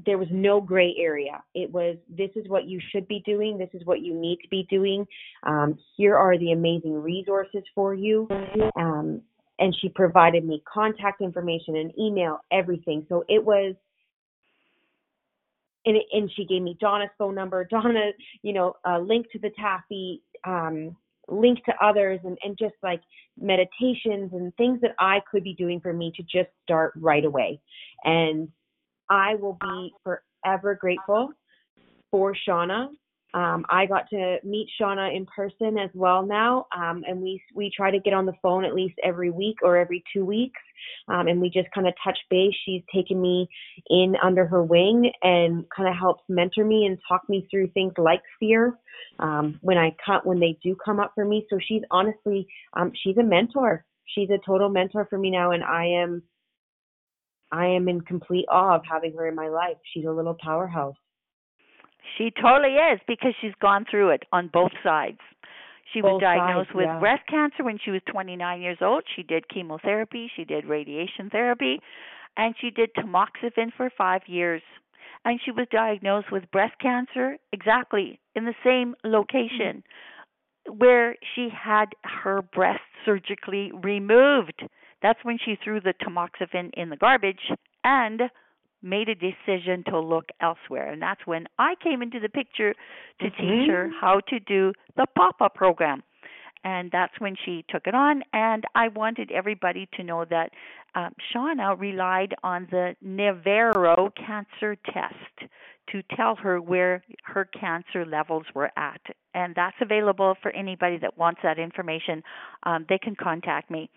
there 0.06 0.18
was 0.18 0.28
no 0.30 0.60
gray 0.60 0.94
area. 0.98 1.42
It 1.54 1.70
was 1.70 1.96
this 2.08 2.30
is 2.34 2.48
what 2.48 2.66
you 2.66 2.80
should 2.90 3.06
be 3.06 3.22
doing. 3.24 3.58
This 3.58 3.68
is 3.74 3.84
what 3.84 4.00
you 4.00 4.14
need 4.14 4.38
to 4.42 4.48
be 4.48 4.66
doing. 4.70 5.06
Um, 5.42 5.78
here 5.96 6.16
are 6.16 6.38
the 6.38 6.52
amazing 6.52 6.94
resources 6.94 7.62
for 7.74 7.94
you. 7.94 8.28
Um, 8.76 9.22
and 9.60 9.76
she 9.80 9.90
provided 9.90 10.44
me 10.44 10.62
contact 10.72 11.20
information 11.20 11.76
and 11.76 11.92
email, 11.98 12.40
everything. 12.50 13.06
So 13.08 13.24
it 13.28 13.44
was 13.44 13.74
and, 15.86 15.96
and 16.12 16.30
she 16.34 16.44
gave 16.44 16.62
me 16.62 16.76
Donna's 16.80 17.10
phone 17.16 17.34
number, 17.34 17.64
Donna, 17.70 18.10
you 18.42 18.52
know, 18.52 18.74
a 18.84 18.98
link 18.98 19.30
to 19.32 19.38
the 19.38 19.50
Taffy, 19.58 20.22
um, 20.44 20.96
link 21.28 21.64
to 21.64 21.72
others, 21.82 22.20
and, 22.24 22.36
and 22.42 22.58
just 22.58 22.74
like 22.82 23.00
meditations 23.38 24.32
and 24.32 24.54
things 24.56 24.80
that 24.82 24.94
I 24.98 25.20
could 25.30 25.44
be 25.44 25.54
doing 25.54 25.80
for 25.80 25.92
me 25.92 26.12
to 26.16 26.22
just 26.22 26.50
start 26.62 26.92
right 26.96 27.24
away. 27.24 27.60
And 28.04 28.48
I 29.08 29.36
will 29.36 29.58
be 29.60 29.92
forever 30.04 30.74
grateful 30.74 31.30
for 32.10 32.34
Shauna 32.46 32.88
Um, 33.32 33.64
I 33.70 33.86
got 33.86 34.08
to 34.10 34.38
meet 34.44 34.68
Shauna 34.80 35.14
in 35.14 35.24
person 35.26 35.78
as 35.78 35.90
well 35.94 36.26
now, 36.26 36.66
um, 36.76 37.04
and 37.06 37.20
we 37.20 37.40
we 37.54 37.70
try 37.74 37.90
to 37.90 38.00
get 38.00 38.12
on 38.12 38.26
the 38.26 38.32
phone 38.42 38.64
at 38.64 38.74
least 38.74 38.94
every 39.04 39.30
week 39.30 39.56
or 39.62 39.76
every 39.76 40.02
two 40.12 40.24
weeks, 40.24 40.60
um, 41.08 41.28
and 41.28 41.40
we 41.40 41.48
just 41.48 41.68
kind 41.72 41.86
of 41.86 41.94
touch 42.02 42.18
base. 42.28 42.54
She's 42.64 42.82
taken 42.92 43.20
me 43.20 43.48
in 43.88 44.14
under 44.22 44.46
her 44.46 44.62
wing 44.64 45.10
and 45.22 45.64
kind 45.74 45.88
of 45.88 45.94
helps 45.94 46.24
mentor 46.28 46.64
me 46.64 46.86
and 46.86 46.98
talk 47.08 47.28
me 47.28 47.46
through 47.50 47.68
things 47.68 47.92
like 47.98 48.22
fear 48.40 48.78
um, 49.20 49.58
when 49.62 49.78
I 49.78 49.94
cut 50.04 50.26
when 50.26 50.40
they 50.40 50.58
do 50.62 50.76
come 50.84 50.98
up 50.98 51.12
for 51.14 51.24
me. 51.24 51.46
So 51.50 51.58
she's 51.64 51.82
honestly 51.90 52.48
um, 52.74 52.92
she's 53.02 53.16
a 53.16 53.22
mentor. 53.22 53.84
She's 54.06 54.30
a 54.30 54.38
total 54.44 54.68
mentor 54.68 55.06
for 55.08 55.18
me 55.18 55.30
now, 55.30 55.52
and 55.52 55.62
I 55.62 55.86
am 55.86 56.22
I 57.52 57.66
am 57.66 57.88
in 57.88 58.00
complete 58.00 58.46
awe 58.50 58.76
of 58.76 58.82
having 58.90 59.12
her 59.16 59.28
in 59.28 59.34
my 59.34 59.48
life. 59.48 59.76
She's 59.92 60.04
a 60.04 60.10
little 60.10 60.36
powerhouse. 60.40 60.96
She 62.16 62.30
totally 62.30 62.74
is 62.74 63.00
because 63.06 63.34
she's 63.40 63.54
gone 63.60 63.84
through 63.90 64.10
it 64.10 64.24
on 64.32 64.48
both 64.52 64.72
sides. 64.82 65.18
She 65.92 66.02
was 66.02 66.20
diagnosed 66.20 66.68
sides, 66.68 66.76
with 66.76 66.86
yeah. 66.86 67.00
breast 67.00 67.22
cancer 67.28 67.64
when 67.64 67.78
she 67.84 67.90
was 67.90 68.00
29 68.10 68.60
years 68.60 68.78
old. 68.80 69.04
She 69.16 69.22
did 69.22 69.48
chemotherapy, 69.48 70.30
she 70.36 70.44
did 70.44 70.64
radiation 70.64 71.30
therapy, 71.30 71.80
and 72.36 72.54
she 72.60 72.70
did 72.70 72.90
tamoxifen 72.94 73.72
for 73.76 73.90
5 73.96 74.22
years. 74.26 74.62
And 75.24 75.40
she 75.44 75.50
was 75.50 75.66
diagnosed 75.70 76.30
with 76.32 76.50
breast 76.50 76.78
cancer 76.80 77.36
exactly 77.52 78.20
in 78.34 78.44
the 78.44 78.54
same 78.64 78.94
location 79.04 79.82
where 80.78 81.16
she 81.34 81.48
had 81.50 81.86
her 82.04 82.42
breast 82.42 82.80
surgically 83.04 83.72
removed. 83.82 84.62
That's 85.02 85.18
when 85.22 85.38
she 85.44 85.56
threw 85.62 85.80
the 85.80 85.94
tamoxifen 85.94 86.70
in 86.74 86.90
the 86.90 86.96
garbage 86.96 87.50
and 87.84 88.22
made 88.82 89.08
a 89.08 89.14
decision 89.14 89.84
to 89.88 89.98
look 89.98 90.26
elsewhere. 90.40 90.90
And 90.90 91.00
that's 91.00 91.26
when 91.26 91.46
I 91.58 91.74
came 91.82 92.02
into 92.02 92.20
the 92.20 92.28
picture 92.28 92.74
to 93.20 93.30
teach 93.30 93.68
her 93.68 93.90
how 94.00 94.20
to 94.28 94.40
do 94.40 94.72
the 94.96 95.06
Paw 95.16 95.32
Paw 95.32 95.48
program. 95.48 96.02
And 96.62 96.90
that's 96.90 97.14
when 97.18 97.36
she 97.44 97.64
took 97.70 97.86
it 97.86 97.94
on. 97.94 98.22
And 98.32 98.64
I 98.74 98.88
wanted 98.88 99.30
everybody 99.30 99.88
to 99.96 100.02
know 100.02 100.26
that 100.28 100.50
um, 100.94 101.14
Shauna 101.34 101.78
relied 101.78 102.34
on 102.42 102.68
the 102.70 102.94
Navarro 103.00 104.12
cancer 104.16 104.76
test 104.92 105.50
to 105.92 106.02
tell 106.14 106.36
her 106.36 106.60
where 106.60 107.02
her 107.24 107.48
cancer 107.58 108.04
levels 108.04 108.44
were 108.54 108.70
at. 108.76 109.00
And 109.34 109.54
that's 109.54 109.76
available 109.80 110.36
for 110.42 110.50
anybody 110.52 110.98
that 110.98 111.16
wants 111.16 111.40
that 111.42 111.58
information. 111.58 112.22
Um, 112.64 112.86
they 112.88 112.98
can 112.98 113.16
contact 113.16 113.70
me. 113.70 113.90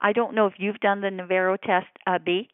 I 0.00 0.12
don't 0.12 0.34
know 0.34 0.46
if 0.46 0.54
you've 0.58 0.80
done 0.80 1.00
the 1.00 1.10
Navarro 1.10 1.56
test, 1.56 1.86
uh, 2.06 2.18
B. 2.24 2.48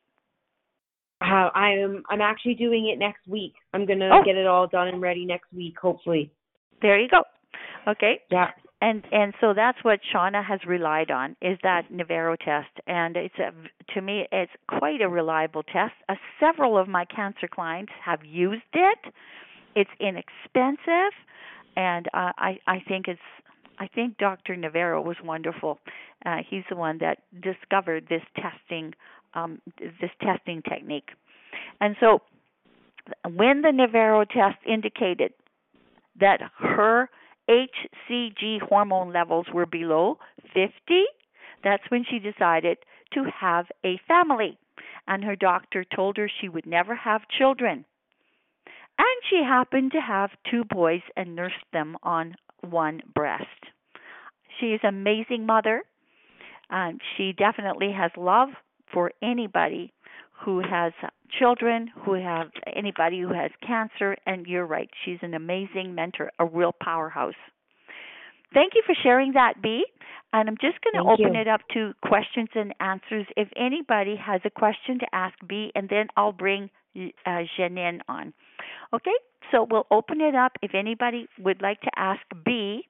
Uh, 1.21 1.51
I 1.55 1.71
am 1.73 2.03
I'm 2.09 2.21
actually 2.21 2.55
doing 2.55 2.89
it 2.89 2.99
next 2.99 3.27
week. 3.27 3.55
I'm 3.75 3.87
gonna 3.87 4.11
Oh. 4.13 4.23
get 4.25 4.37
it 4.37 4.47
all 4.47 4.67
done 4.67 4.89
and 4.89 5.01
ready 5.01 5.25
next 5.25 5.53
week, 5.53 5.77
hopefully. 5.79 6.31
There 6.81 6.99
you 6.99 7.09
go. 7.09 7.25
Okay. 7.87 8.21
Yeah. 8.31 8.51
and 8.81 9.05
and 9.11 9.35
so 9.41 9.53
that's 9.55 9.83
what 9.83 9.99
Shauna 10.15 10.45
has 10.45 10.61
relied 10.65 11.11
on 11.11 11.35
is 11.43 11.59
that 11.65 11.91
Navarro 11.91 12.37
test, 12.37 12.71
and 12.87 13.17
it's 13.17 13.35
a, 13.39 13.53
to 13.95 14.01
me 14.01 14.29
it's 14.31 14.53
quite 14.69 15.01
a 15.01 15.09
reliable 15.09 15.65
test. 15.65 15.95
Uh, 16.09 16.15
several 16.39 16.79
of 16.79 16.87
my 16.87 17.05
cancer 17.05 17.49
clients 17.49 17.91
have 18.05 18.25
used 18.25 18.63
it. 18.75 18.99
It's 19.75 19.91
inexpensive, 19.99 21.13
and 21.77 22.07
uh, 22.15 22.33
I 22.39 22.59
I 22.69 22.79
think 22.87 23.09
it's 23.09 23.21
I 23.81 23.89
think 23.89 24.19
Dr. 24.19 24.55
Navarro 24.57 25.01
was 25.03 25.17
wonderful. 25.25 25.79
Uh, 26.27 26.39
he's 26.49 26.65
the 26.69 26.77
one 26.77 26.99
that 26.99 27.19
discovered 27.41 28.07
this 28.09 28.23
testing 28.37 28.95
um, 29.35 29.61
this 29.79 30.11
testing 30.23 30.63
technique, 30.63 31.11
and 31.81 31.97
so 32.01 32.23
when 33.25 33.63
the 33.63 33.73
Navarro 33.73 34.25
test 34.25 34.59
indicated 34.67 35.33
that 36.21 36.41
her 36.59 37.09
HCG 37.49 38.61
hormone 38.61 39.13
levels 39.13 39.47
were 39.53 39.67
below 39.67 40.19
50, 40.55 40.71
that's 41.65 41.83
when 41.89 42.05
she 42.09 42.19
decided 42.19 42.79
to 43.15 43.25
have 43.41 43.67
a 43.85 43.99
family. 44.07 44.59
And 45.07 45.25
her 45.25 45.37
doctor 45.37 45.85
told 45.85 46.19
her 46.19 46.31
she 46.41 46.49
would 46.49 46.67
never 46.67 46.95
have 46.95 47.23
children. 47.37 47.85
And 48.99 49.23
she 49.31 49.43
happened 49.43 49.93
to 49.93 50.01
have 50.01 50.31
two 50.51 50.65
boys 50.65 51.01
and 51.17 51.35
nursed 51.35 51.55
them 51.73 51.97
on 52.03 52.35
one 52.61 53.01
breast. 53.15 53.45
She 54.61 54.67
is 54.67 54.81
an 54.83 54.89
amazing 54.89 55.47
mother. 55.47 55.85
Um, 56.69 56.99
she 57.17 57.33
definitely 57.33 57.93
has 57.97 58.11
love 58.17 58.51
for 58.93 59.13
anybody 59.23 59.93
who 60.45 60.61
has 60.61 60.93
children, 61.39 61.91
who 62.05 62.15
have 62.15 62.49
anybody 62.75 63.21
who 63.21 63.33
has 63.33 63.51
cancer, 63.67 64.17
and 64.27 64.47
you're 64.47 64.67
right, 64.67 64.89
she's 65.05 65.19
an 65.23 65.35
amazing 65.35 65.95
mentor, 65.95 66.31
a 66.39 66.47
real 66.47 66.75
powerhouse. 66.81 67.35
Thank 68.55 68.75
you 68.75 68.83
for 68.87 68.95
sharing 69.03 69.33
that, 69.33 69.61
B. 69.63 69.85
And 70.33 70.49
I'm 70.49 70.57
just 70.61 70.79
going 70.83 70.95
to 70.95 71.09
Thank 71.09 71.21
open 71.21 71.35
you. 71.35 71.41
it 71.41 71.49
up 71.49 71.63
to 71.75 71.93
questions 72.03 72.49
and 72.55 72.75
answers. 72.81 73.27
If 73.37 73.49
anybody 73.57 74.15
has 74.17 74.41
a 74.45 74.51
question 74.51 74.99
to 75.01 75.07
ask 75.13 75.35
B, 75.47 75.73
and 75.75 75.89
then 75.89 76.09
I'll 76.17 76.33
bring 76.33 76.71
uh, 76.97 77.43
Janine 77.59 78.01
on. 78.09 78.33
Okay, 78.93 79.15
so 79.51 79.67
we'll 79.71 79.87
open 79.91 80.21
it 80.21 80.35
up. 80.35 80.53
If 80.63 80.75
anybody 80.75 81.29
would 81.39 81.63
like 81.63 81.81
to 81.83 81.91
ask 81.97 82.21
B, 82.45 82.83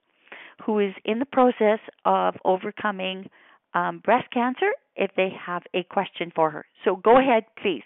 who 0.64 0.80
is 0.80 0.92
in 1.04 1.18
the 1.18 1.26
process 1.26 1.78
of 2.04 2.34
overcoming 2.44 3.30
um, 3.74 4.00
breast 4.04 4.30
cancer, 4.32 4.70
if 4.96 5.10
they 5.16 5.30
have 5.46 5.62
a 5.74 5.82
question 5.84 6.32
for 6.34 6.50
her. 6.50 6.64
So 6.84 6.96
go 6.96 7.18
ahead, 7.18 7.44
please. 7.62 7.84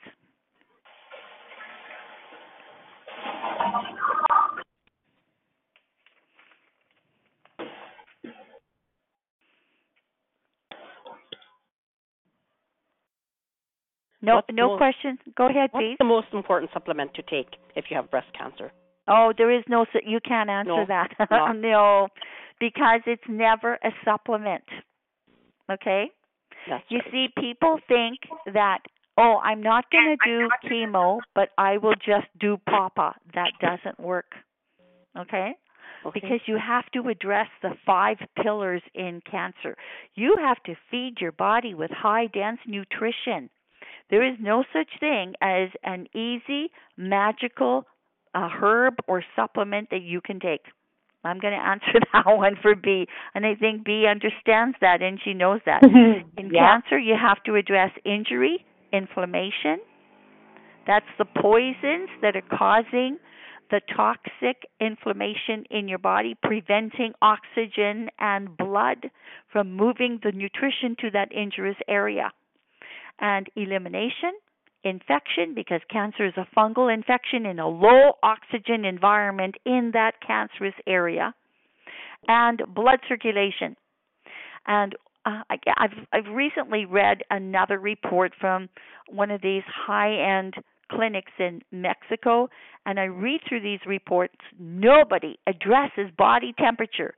No, 14.21 14.37
What's 14.37 14.49
no 14.53 14.68
most- 14.68 14.79
question. 14.79 15.18
Go 15.37 15.47
ahead, 15.49 15.71
What's 15.73 15.83
please. 15.85 15.97
the 15.99 16.05
most 16.05 16.29
important 16.33 16.71
supplement 16.73 17.12
to 17.14 17.23
take 17.23 17.57
if 17.75 17.87
you 17.90 17.97
have 17.97 18.11
breast 18.11 18.29
cancer? 18.38 18.71
Oh, 19.09 19.33
there 19.37 19.51
is 19.51 19.64
no. 19.68 19.85
You 20.05 20.21
can't 20.21 20.49
answer 20.49 20.68
No, 20.71 20.87
that. 20.87 21.11
no, 21.57 22.09
because 22.61 23.01
it's 23.07 23.23
never 23.29 23.75
a 23.83 23.90
supplement. 24.05 24.62
Okay. 25.73 26.11
That's 26.69 26.85
You 26.89 26.99
right. 26.99 27.11
see, 27.11 27.27
people 27.39 27.79
think 27.89 28.19
that 28.53 28.79
oh, 29.19 29.39
I'm 29.43 29.63
not 29.63 29.85
going 29.91 30.17
to 30.17 30.29
do 30.29 30.49
chemo, 30.69 31.21
but 31.35 31.51
I 31.59 31.77
will 31.77 31.95
just 31.95 32.27
do 32.41 32.59
PAPA. 32.69 33.15
That 33.35 33.53
doesn't 33.61 34.01
work. 34.01 34.33
Okay? 35.19 35.53
Okay. 36.07 36.21
Because 36.21 36.41
you 36.47 36.59
have 36.59 36.85
to 36.95 37.09
address 37.09 37.47
the 37.63 37.71
five 37.87 38.17
pillars 38.43 38.83
in 38.95 39.21
cancer. 39.31 39.77
You 40.15 40.37
have 40.41 40.63
to 40.65 40.75
feed 40.91 41.17
your 41.21 41.33
body 41.33 41.75
with 41.75 41.91
high 41.91 42.27
dense 42.27 42.59
nutrition. 42.67 43.51
There 44.11 44.27
is 44.27 44.37
no 44.41 44.65
such 44.73 44.89
thing 44.99 45.35
as 45.41 45.69
an 45.85 46.07
easy, 46.15 46.71
magical 46.97 47.87
uh, 48.35 48.49
herb 48.49 48.95
or 49.07 49.23
supplement 49.37 49.91
that 49.91 50.03
you 50.03 50.21
can 50.21 50.41
take. 50.41 50.63
I'm 51.25 51.39
going 51.39 51.55
to 51.55 51.65
answer 51.65 52.01
that 52.13 52.25
one 52.27 52.57
for 52.61 52.75
B, 52.75 53.07
and 53.35 53.47
I 53.47 53.55
think 53.55 53.85
B 53.85 54.07
understands 54.09 54.77
that 54.81 55.03
and 55.03 55.19
she 55.25 55.35
knows 55.35 55.61
that. 55.67 55.83
In 56.37 56.51
yeah. 56.51 56.81
cancer, 56.81 56.99
you 56.99 57.15
have 57.21 57.43
to 57.45 57.55
address 57.55 57.91
injury, 58.05 58.65
inflammation. 58.93 59.79
That's 60.87 61.07
the 61.19 61.25
poisons 61.25 62.11
that 62.23 62.35
are 62.37 62.57
causing 62.59 63.19
the 63.71 63.81
toxic 63.97 64.69
inflammation 64.81 65.65
in 65.71 65.89
your 65.89 65.99
body, 65.99 66.37
preventing 66.43 67.13
oxygen 67.23 68.11
and 68.19 68.55
blood 68.57 69.11
from 69.51 69.75
moving 69.75 70.21
the 70.23 70.33
nutrition 70.33 70.95
to 71.01 71.11
that 71.11 71.33
injurious 71.33 71.79
area. 71.89 72.31
And 73.19 73.47
elimination, 73.57 74.33
infection, 74.85 75.55
because 75.55 75.81
cancer 75.90 76.27
is 76.27 76.35
a 76.37 76.47
fungal 76.57 76.92
infection 76.92 77.47
in 77.47 77.59
a 77.59 77.68
low 77.68 78.12
oxygen 78.23 78.85
environment 78.85 79.55
in 79.64 79.90
that 79.92 80.12
cancerous 80.27 80.75
area, 80.87 81.35
and 82.29 82.62
blood 82.75 83.01
circulation. 83.09 83.77
And 84.66 84.95
uh, 85.25 85.42
I, 85.51 85.57
I've 85.77 86.07
I've 86.12 86.35
recently 86.35 86.85
read 86.85 87.18
another 87.31 87.79
report 87.79 88.33
from 88.40 88.68
one 89.09 89.31
of 89.31 89.40
these 89.42 89.62
high-end 89.66 90.55
clinics 90.90 91.33
in 91.38 91.62
Mexico, 91.71 92.49
and 92.85 93.01
I 93.01 93.05
read 93.05 93.40
through 93.49 93.62
these 93.62 93.81
reports. 93.87 94.35
Nobody 94.59 95.38
addresses 95.47 96.11
body 96.18 96.55
temperature. 96.59 97.14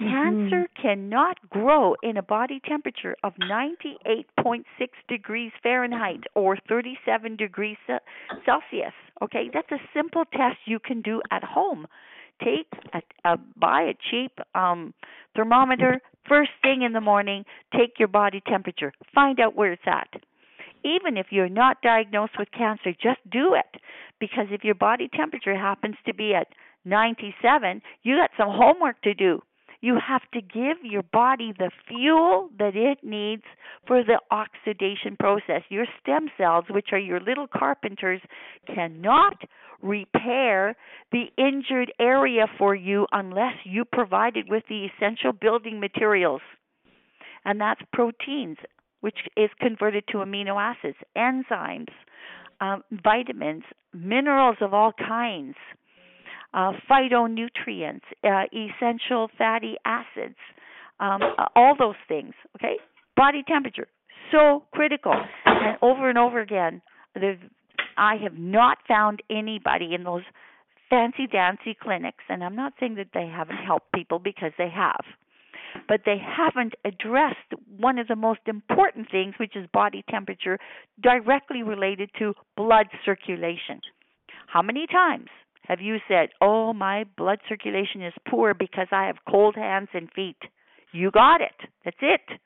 Cancer 0.00 0.66
cannot 0.80 1.36
grow 1.50 1.94
in 2.02 2.16
a 2.16 2.22
body 2.22 2.60
temperature 2.66 3.14
of 3.22 3.34
98.6 3.34 4.64
degrees 5.08 5.52
Fahrenheit 5.62 6.24
or 6.34 6.56
37 6.68 7.36
degrees 7.36 7.76
Celsius. 8.46 8.94
Okay, 9.22 9.50
that's 9.52 9.70
a 9.70 9.80
simple 9.94 10.24
test 10.32 10.56
you 10.64 10.78
can 10.78 11.02
do 11.02 11.20
at 11.30 11.44
home. 11.44 11.86
Take 12.42 12.68
a, 12.94 13.02
a 13.28 13.36
buy 13.58 13.82
a 13.82 13.94
cheap 14.10 14.32
um 14.54 14.94
thermometer 15.36 16.00
first 16.28 16.50
thing 16.62 16.82
in 16.82 16.92
the 16.92 17.00
morning, 17.00 17.44
take 17.76 17.98
your 17.98 18.08
body 18.08 18.42
temperature, 18.46 18.92
find 19.14 19.40
out 19.40 19.56
where 19.56 19.72
it's 19.72 19.82
at. 19.86 20.08
Even 20.84 21.18
if 21.18 21.26
you're 21.30 21.48
not 21.48 21.82
diagnosed 21.82 22.38
with 22.38 22.48
cancer, 22.56 22.92
just 22.92 23.20
do 23.30 23.54
it 23.54 23.80
because 24.18 24.46
if 24.50 24.64
your 24.64 24.74
body 24.74 25.10
temperature 25.14 25.56
happens 25.56 25.96
to 26.06 26.14
be 26.14 26.32
at 26.34 26.46
97, 26.86 27.82
you 28.02 28.16
got 28.16 28.30
some 28.38 28.48
homework 28.50 29.00
to 29.02 29.12
do. 29.12 29.42
You 29.82 29.98
have 30.06 30.22
to 30.34 30.42
give 30.42 30.76
your 30.82 31.02
body 31.02 31.52
the 31.56 31.70
fuel 31.88 32.50
that 32.58 32.76
it 32.76 32.98
needs 33.02 33.44
for 33.86 34.02
the 34.04 34.20
oxidation 34.30 35.16
process. 35.18 35.62
Your 35.70 35.86
stem 36.00 36.28
cells, 36.36 36.64
which 36.68 36.88
are 36.92 36.98
your 36.98 37.20
little 37.20 37.46
carpenters, 37.46 38.20
cannot 38.66 39.38
repair 39.80 40.76
the 41.12 41.24
injured 41.38 41.92
area 41.98 42.46
for 42.58 42.74
you 42.74 43.06
unless 43.12 43.54
you 43.64 43.86
provide 43.86 44.36
it 44.36 44.46
with 44.48 44.64
the 44.68 44.86
essential 44.86 45.32
building 45.32 45.80
materials. 45.80 46.42
And 47.46 47.58
that's 47.58 47.80
proteins, 47.92 48.58
which 49.00 49.16
is 49.34 49.48
converted 49.60 50.04
to 50.08 50.18
amino 50.18 50.60
acids, 50.60 50.98
enzymes, 51.16 51.88
um, 52.60 52.84
vitamins, 53.02 53.62
minerals 53.94 54.58
of 54.60 54.74
all 54.74 54.92
kinds 54.92 55.56
uh, 56.54 56.72
phytonutrients, 56.90 58.02
uh, 58.24 58.44
essential 58.52 59.28
fatty 59.38 59.76
acids, 59.84 60.36
um, 60.98 61.20
all 61.54 61.74
those 61.78 61.94
things. 62.08 62.34
Okay, 62.56 62.76
body 63.16 63.42
temperature 63.46 63.88
so 64.30 64.64
critical, 64.72 65.14
and 65.44 65.76
over 65.82 66.08
and 66.08 66.18
over 66.18 66.40
again, 66.40 66.82
I 67.96 68.16
have 68.22 68.38
not 68.38 68.78
found 68.86 69.22
anybody 69.30 69.94
in 69.94 70.04
those 70.04 70.22
fancy 70.88 71.26
dancy 71.26 71.76
clinics, 71.80 72.24
and 72.28 72.42
I'm 72.42 72.56
not 72.56 72.72
saying 72.80 72.96
that 72.96 73.08
they 73.14 73.26
haven't 73.26 73.56
helped 73.56 73.92
people 73.92 74.18
because 74.18 74.52
they 74.58 74.68
have, 74.68 75.04
but 75.88 76.00
they 76.04 76.16
haven't 76.18 76.74
addressed 76.84 77.36
one 77.78 77.98
of 77.98 78.08
the 78.08 78.16
most 78.16 78.40
important 78.46 79.10
things, 79.10 79.34
which 79.38 79.56
is 79.56 79.66
body 79.72 80.04
temperature, 80.10 80.58
directly 81.02 81.62
related 81.62 82.10
to 82.18 82.34
blood 82.56 82.86
circulation. 83.04 83.80
How 84.46 84.62
many 84.62 84.86
times 84.86 85.28
have 85.70 85.80
you 85.80 85.98
said, 86.08 86.30
Oh, 86.40 86.72
my 86.72 87.04
blood 87.16 87.38
circulation 87.48 88.02
is 88.02 88.12
poor 88.28 88.54
because 88.54 88.88
I 88.90 89.06
have 89.06 89.18
cold 89.30 89.54
hands 89.54 89.86
and 89.94 90.10
feet? 90.12 90.36
You 90.92 91.12
got 91.12 91.40
it. 91.40 91.54
That's 91.84 91.96
it. 92.02 92.40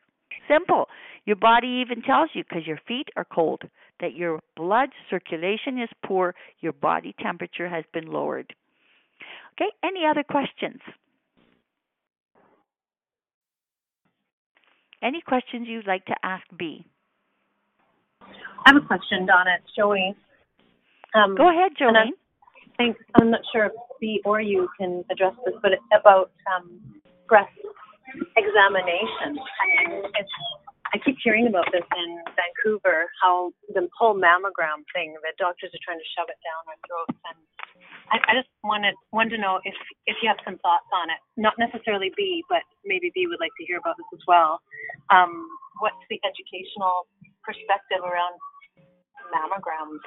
Simple. 0.46 0.88
Your 1.24 1.36
body 1.36 1.82
even 1.82 2.02
tells 2.02 2.28
you 2.34 2.44
because 2.46 2.66
your 2.66 2.78
feet 2.86 3.08
are 3.16 3.24
cold 3.24 3.62
that 4.00 4.12
your 4.14 4.40
blood 4.56 4.90
circulation 5.08 5.80
is 5.80 5.88
poor, 6.04 6.34
your 6.60 6.74
body 6.74 7.14
temperature 7.18 7.66
has 7.66 7.84
been 7.94 8.12
lowered. 8.12 8.54
Okay, 9.54 9.70
any 9.82 10.04
other 10.04 10.22
questions? 10.22 10.82
Any 15.02 15.22
questions 15.22 15.66
you'd 15.66 15.86
like 15.86 16.04
to 16.06 16.14
ask 16.22 16.44
B? 16.58 16.84
I 18.20 18.26
have 18.66 18.76
a 18.76 18.86
question, 18.86 19.24
Donna. 19.24 19.56
It's 19.62 19.74
Joey. 19.74 20.14
Um, 21.14 21.36
Go 21.36 21.48
ahead, 21.48 21.72
Jolene. 21.80 22.10
Thanks. 22.76 22.98
I'm 23.14 23.30
not 23.30 23.40
sure 23.52 23.66
if 23.66 23.72
B 24.00 24.20
or 24.24 24.40
you 24.40 24.68
can 24.78 25.04
address 25.10 25.34
this, 25.44 25.54
but 25.62 25.72
about 25.94 26.30
um, 26.50 26.80
breast 27.28 27.52
examination. 28.36 29.38
It's, 30.18 30.34
I 30.92 30.98
keep 31.02 31.16
hearing 31.22 31.46
about 31.46 31.66
this 31.72 31.82
in 31.82 32.22
Vancouver, 32.38 33.10
how 33.22 33.50
the 33.74 33.88
whole 33.98 34.14
mammogram 34.14 34.86
thing, 34.94 35.14
the 35.22 35.34
doctors 35.38 35.70
are 35.74 35.82
trying 35.82 35.98
to 35.98 36.08
shove 36.14 36.30
it 36.30 36.38
down 36.42 36.62
our 36.70 36.78
throats. 36.86 37.18
And 37.30 37.38
I, 38.14 38.16
I 38.30 38.32
just 38.38 38.50
wanted 38.62 38.94
wanted 39.10 39.34
to 39.34 39.40
know 39.42 39.58
if 39.64 39.74
if 40.06 40.16
you 40.22 40.28
have 40.28 40.38
some 40.44 40.58
thoughts 40.62 40.86
on 40.94 41.10
it. 41.10 41.18
Not 41.36 41.54
necessarily 41.58 42.12
B, 42.16 42.44
but 42.48 42.62
maybe 42.84 43.10
B 43.14 43.26
would 43.26 43.42
like 43.42 43.54
to 43.58 43.64
hear 43.66 43.78
about 43.78 43.98
this 43.98 44.06
as 44.14 44.22
well. 44.26 44.62
Um, 45.10 45.46
what's 45.82 45.98
the 46.10 46.20
educational 46.22 47.10
perspective 47.42 48.02
around 48.02 48.38
mammograms? 49.34 50.02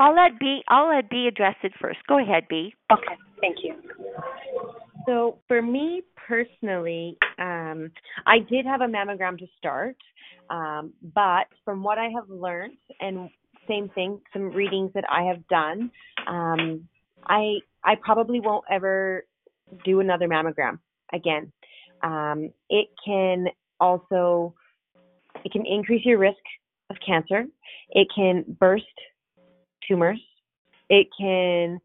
I'll 0.00 0.14
let 0.14 0.38
B. 0.40 0.62
I'll 0.68 0.88
let 0.88 1.10
B 1.10 1.28
address 1.28 1.56
it 1.62 1.72
first. 1.80 1.98
Go 2.08 2.18
ahead, 2.18 2.44
B. 2.48 2.72
Okay, 2.90 3.16
thank 3.40 3.58
you. 3.62 3.74
So 5.06 5.38
for 5.46 5.60
me 5.60 6.02
personally, 6.16 7.18
um, 7.38 7.90
I 8.26 8.38
did 8.38 8.64
have 8.64 8.80
a 8.80 8.86
mammogram 8.86 9.38
to 9.38 9.46
start, 9.58 9.96
um, 10.48 10.94
but 11.14 11.46
from 11.64 11.82
what 11.82 11.98
I 11.98 12.08
have 12.14 12.28
learned, 12.30 12.78
and 13.00 13.28
same 13.68 13.90
thing, 13.90 14.20
some 14.32 14.50
readings 14.50 14.90
that 14.94 15.04
I 15.10 15.24
have 15.24 15.46
done, 15.48 15.90
um, 16.26 16.88
I 17.26 17.58
I 17.84 17.96
probably 18.02 18.40
won't 18.40 18.64
ever 18.70 19.24
do 19.84 20.00
another 20.00 20.28
mammogram 20.28 20.78
again. 21.12 21.52
Um, 22.02 22.50
it 22.70 22.88
can 23.04 23.46
also 23.78 24.54
it 25.44 25.52
can 25.52 25.66
increase 25.66 26.06
your 26.06 26.18
risk 26.18 26.42
of 26.88 26.96
cancer. 27.06 27.44
It 27.90 28.08
can 28.14 28.44
burst 28.58 28.84
tumors. 29.90 30.20
It 30.88 31.08
can 31.18 31.80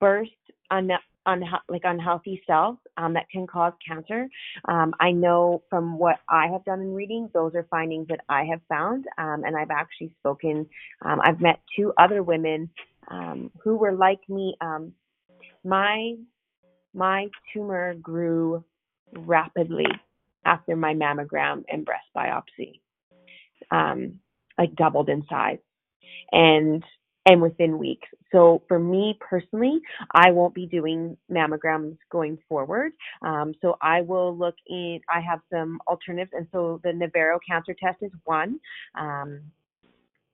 burst 0.00 0.30
un, 0.70 0.90
un, 1.26 1.44
like 1.68 1.82
unhealthy 1.84 2.42
cells 2.46 2.76
um, 2.96 3.14
that 3.14 3.28
can 3.30 3.46
cause 3.46 3.72
cancer. 3.86 4.28
Um, 4.66 4.94
I 5.00 5.10
know 5.10 5.62
from 5.68 5.98
what 5.98 6.16
I 6.28 6.46
have 6.48 6.64
done 6.64 6.80
in 6.80 6.94
reading, 6.94 7.28
those 7.34 7.54
are 7.54 7.66
findings 7.70 8.08
that 8.08 8.20
I 8.28 8.44
have 8.44 8.60
found, 8.68 9.06
um, 9.18 9.44
and 9.44 9.56
I've 9.56 9.70
actually 9.70 10.12
spoken. 10.20 10.66
Um, 11.04 11.20
I've 11.22 11.40
met 11.40 11.60
two 11.76 11.92
other 11.98 12.22
women 12.22 12.70
um, 13.08 13.50
who 13.62 13.76
were 13.76 13.92
like 13.92 14.20
me. 14.28 14.56
Um, 14.60 14.92
my 15.64 16.14
my 16.92 17.26
tumor 17.52 17.94
grew 17.94 18.64
rapidly 19.12 19.86
after 20.44 20.76
my 20.76 20.94
mammogram 20.94 21.64
and 21.68 21.84
breast 21.84 22.06
biopsy, 22.16 22.80
like 24.58 24.74
doubled 24.76 25.08
in 25.08 25.24
size, 25.28 25.58
and 26.32 26.84
and 27.26 27.40
within 27.40 27.78
weeks. 27.78 28.08
So 28.32 28.62
for 28.68 28.78
me 28.78 29.18
personally, 29.20 29.80
I 30.12 30.30
won't 30.30 30.54
be 30.54 30.66
doing 30.66 31.16
mammograms 31.30 31.96
going 32.10 32.38
forward. 32.48 32.92
Um, 33.22 33.54
so 33.62 33.76
I 33.80 34.02
will 34.02 34.36
look 34.36 34.56
in. 34.66 35.00
I 35.08 35.20
have 35.20 35.40
some 35.52 35.80
alternatives, 35.88 36.32
and 36.34 36.46
so 36.52 36.80
the 36.84 36.92
Navarro 36.92 37.38
cancer 37.48 37.74
test 37.80 37.98
is 38.02 38.12
one. 38.24 38.60
Um, 38.98 39.40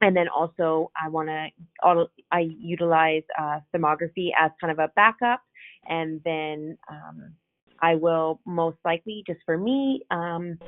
and 0.01 0.17
then 0.17 0.29
also 0.29 0.91
I 1.01 1.09
want 1.09 1.29
to 1.29 2.07
I 2.33 2.41
utilize 2.59 3.23
uh, 3.39 3.61
thermography 3.75 4.31
as 4.39 4.51
kind 4.61 4.71
of 4.71 4.79
a 4.79 4.91
backup, 4.97 5.43
and 5.87 6.21
then 6.25 6.79
um, 6.91 7.35
I 7.81 7.95
will 7.97 8.41
most 8.47 8.79
likely 8.85 9.23
just 9.27 9.41
for 9.45 9.59
me 9.59 10.03
um, 10.11 10.59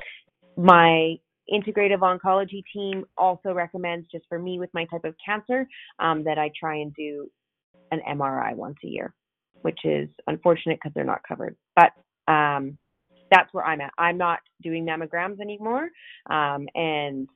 my 0.55 1.15
integrative 1.51 1.99
oncology 1.99 2.63
team 2.73 3.05
also 3.17 3.53
recommends 3.53 4.07
just 4.11 4.25
for 4.29 4.39
me 4.39 4.59
with 4.59 4.69
my 4.73 4.85
type 4.85 5.03
of 5.03 5.15
cancer 5.23 5.67
um, 5.99 6.23
that 6.23 6.37
I 6.37 6.51
try 6.57 6.77
and 6.77 6.93
do 6.95 7.29
an 7.91 8.01
MRI 8.09 8.55
once 8.55 8.77
a 8.83 8.87
year, 8.87 9.13
which 9.61 9.79
is 9.83 10.09
unfortunate 10.27 10.79
because 10.81 10.93
they're 10.95 11.03
not 11.03 11.21
covered. 11.27 11.55
But 11.75 11.91
um, 12.31 12.77
that's 13.31 13.53
where 13.53 13.65
I'm 13.65 13.81
at. 13.81 13.91
I'm 13.97 14.17
not 14.17 14.39
doing 14.61 14.85
mammograms 14.85 15.39
anymore 15.39 15.89
um, 16.29 16.67
and 16.75 17.27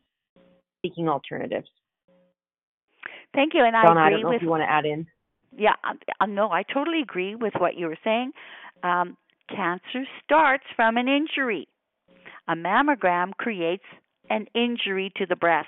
seeking 0.81 1.09
alternatives. 1.09 1.67
Thank 3.33 3.53
you, 3.53 3.63
and 3.63 3.75
I 3.75 3.83
Donna, 3.83 3.99
agree 3.99 4.07
I 4.07 4.09
don't 4.11 4.21
know 4.21 4.29
with. 4.29 4.35
If 4.37 4.41
you 4.43 4.49
want 4.49 4.61
to 4.61 4.71
add 4.71 4.85
in? 4.85 5.05
Yeah, 5.55 5.73
no, 6.27 6.49
I 6.51 6.63
totally 6.63 7.01
agree 7.01 7.35
with 7.35 7.53
what 7.57 7.75
you 7.75 7.87
were 7.87 7.97
saying. 8.03 8.31
Um, 8.83 9.17
cancer 9.49 10.05
starts 10.23 10.63
from 10.75 10.97
an 10.97 11.07
injury. 11.07 11.67
A 12.47 12.55
mammogram 12.55 13.31
creates 13.37 13.83
an 14.29 14.47
injury 14.55 15.11
to 15.17 15.25
the 15.25 15.35
breast. 15.35 15.67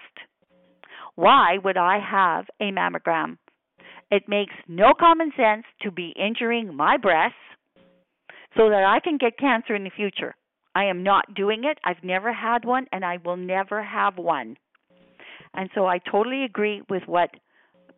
Why 1.16 1.58
would 1.64 1.78
I 1.78 2.00
have 2.00 2.46
a 2.62 2.72
mammogram? 2.72 3.38
It 4.12 4.24
makes 4.28 4.54
no 4.68 4.94
common 4.98 5.32
sense 5.36 5.66
to 5.82 5.92
be 5.92 6.14
injuring 6.18 6.74
my 6.74 6.98
breasts 6.98 7.36
so 8.58 8.70
that 8.70 8.84
I 8.84 9.00
can 9.04 9.18
get 9.18 9.38
cancer 9.38 9.76
in 9.76 9.84
the 9.84 9.92
future. 9.96 10.36
I 10.74 10.86
am 10.86 11.04
not 11.04 11.34
doing 11.36 11.64
it. 11.66 11.78
I've 11.84 12.04
never 12.04 12.32
had 12.32 12.64
one 12.64 12.88
and 12.92 13.04
I 13.04 13.18
will 13.24 13.38
never 13.38 13.84
have 13.84 14.18
one. 14.18 14.56
And 15.54 15.70
so 15.76 15.86
I 15.86 16.00
totally 16.00 16.44
agree 16.44 16.82
with 16.90 17.04
what 17.06 17.32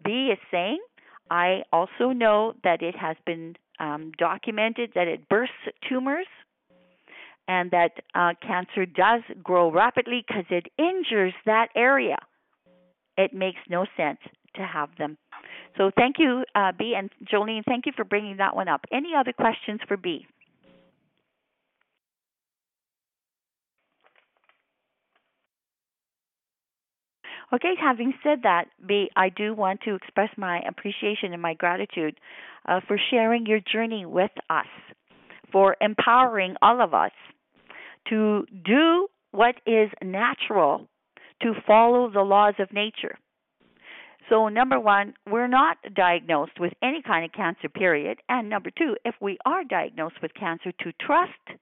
B 0.03 0.29
is 0.31 0.39
saying. 0.49 0.79
I 1.29 1.61
also 1.71 2.11
know 2.13 2.53
that 2.63 2.81
it 2.81 2.95
has 2.95 3.15
been 3.25 3.55
um, 3.79 4.11
documented 4.17 4.91
that 4.95 5.07
it 5.07 5.29
bursts 5.29 5.53
tumors 5.87 6.27
and 7.47 7.71
that 7.71 7.91
uh, 8.15 8.33
cancer 8.45 8.85
does 8.85 9.21
grow 9.43 9.71
rapidly 9.71 10.23
because 10.27 10.45
it 10.49 10.67
injures 10.77 11.33
that 11.45 11.67
area. 11.75 12.17
It 13.17 13.33
makes 13.33 13.59
no 13.69 13.85
sense 13.97 14.19
to 14.55 14.61
have 14.61 14.89
them. 14.97 15.17
So 15.77 15.91
thank 15.95 16.17
you, 16.19 16.43
uh, 16.55 16.71
B, 16.77 16.95
and 16.97 17.09
Jolene, 17.31 17.63
thank 17.65 17.85
you 17.85 17.93
for 17.95 18.03
bringing 18.03 18.37
that 18.37 18.55
one 18.55 18.67
up. 18.67 18.85
Any 18.91 19.11
other 19.17 19.33
questions 19.33 19.79
for 19.87 19.97
B? 19.97 20.25
Okay, 27.53 27.73
having 27.79 28.13
said 28.23 28.43
that, 28.43 28.65
B, 28.85 29.09
I 29.15 29.27
do 29.27 29.53
want 29.53 29.81
to 29.81 29.95
express 29.95 30.29
my 30.37 30.61
appreciation 30.61 31.33
and 31.33 31.41
my 31.41 31.53
gratitude 31.53 32.17
uh, 32.65 32.79
for 32.87 32.97
sharing 33.09 33.45
your 33.45 33.59
journey 33.59 34.05
with 34.05 34.31
us, 34.49 34.67
for 35.51 35.75
empowering 35.81 36.55
all 36.61 36.81
of 36.81 36.93
us 36.93 37.11
to 38.09 38.45
do 38.65 39.07
what 39.31 39.55
is 39.65 39.89
natural, 40.03 40.87
to 41.41 41.53
follow 41.65 42.09
the 42.11 42.21
laws 42.21 42.55
of 42.59 42.73
nature. 42.73 43.17
So, 44.29 44.47
number 44.47 44.79
one, 44.79 45.13
we're 45.29 45.47
not 45.47 45.77
diagnosed 45.93 46.59
with 46.59 46.71
any 46.81 47.01
kind 47.01 47.25
of 47.25 47.33
cancer, 47.33 47.67
period. 47.67 48.19
And 48.29 48.49
number 48.49 48.69
two, 48.77 48.95
if 49.03 49.15
we 49.19 49.37
are 49.45 49.63
diagnosed 49.63 50.21
with 50.21 50.33
cancer, 50.33 50.71
to 50.71 50.93
trust 51.01 51.59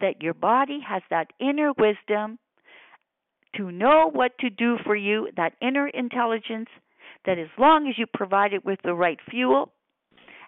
that 0.00 0.20
your 0.22 0.34
body 0.34 0.80
has 0.86 1.02
that 1.10 1.28
inner 1.40 1.72
wisdom 1.78 2.38
to 3.56 3.70
know 3.70 4.10
what 4.12 4.32
to 4.40 4.50
do 4.50 4.76
for 4.84 4.94
you, 4.94 5.28
that 5.36 5.54
inner 5.60 5.88
intelligence, 5.88 6.68
that 7.26 7.38
as 7.38 7.48
long 7.58 7.88
as 7.88 7.98
you 7.98 8.06
provide 8.12 8.52
it 8.52 8.64
with 8.64 8.78
the 8.84 8.94
right 8.94 9.18
fuel, 9.30 9.72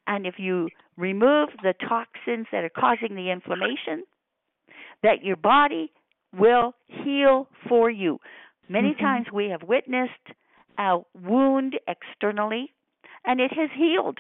and 0.07 0.27
if 0.27 0.35
you 0.39 0.69
remove 0.97 1.49
the 1.63 1.75
toxins 1.89 2.47
that 2.53 2.65
are 2.65 2.71
causing 2.71 3.15
the 3.15 3.31
inflammation, 3.31 4.05
that 5.03 5.25
your 5.25 5.37
body 5.37 5.93
will 6.37 6.75
heal 6.87 7.49
for 7.69 7.91
you. 7.91 8.21
Many 8.69 8.95
Mhm. 8.95 8.99
times 8.99 9.33
we 9.33 9.51
have 9.51 9.63
witnessed 9.63 10.33
a 10.79 11.01
wound 11.15 11.79
externally 11.87 12.73
and 13.25 13.41
it 13.41 13.53
has 13.53 13.71
healed. 13.73 14.19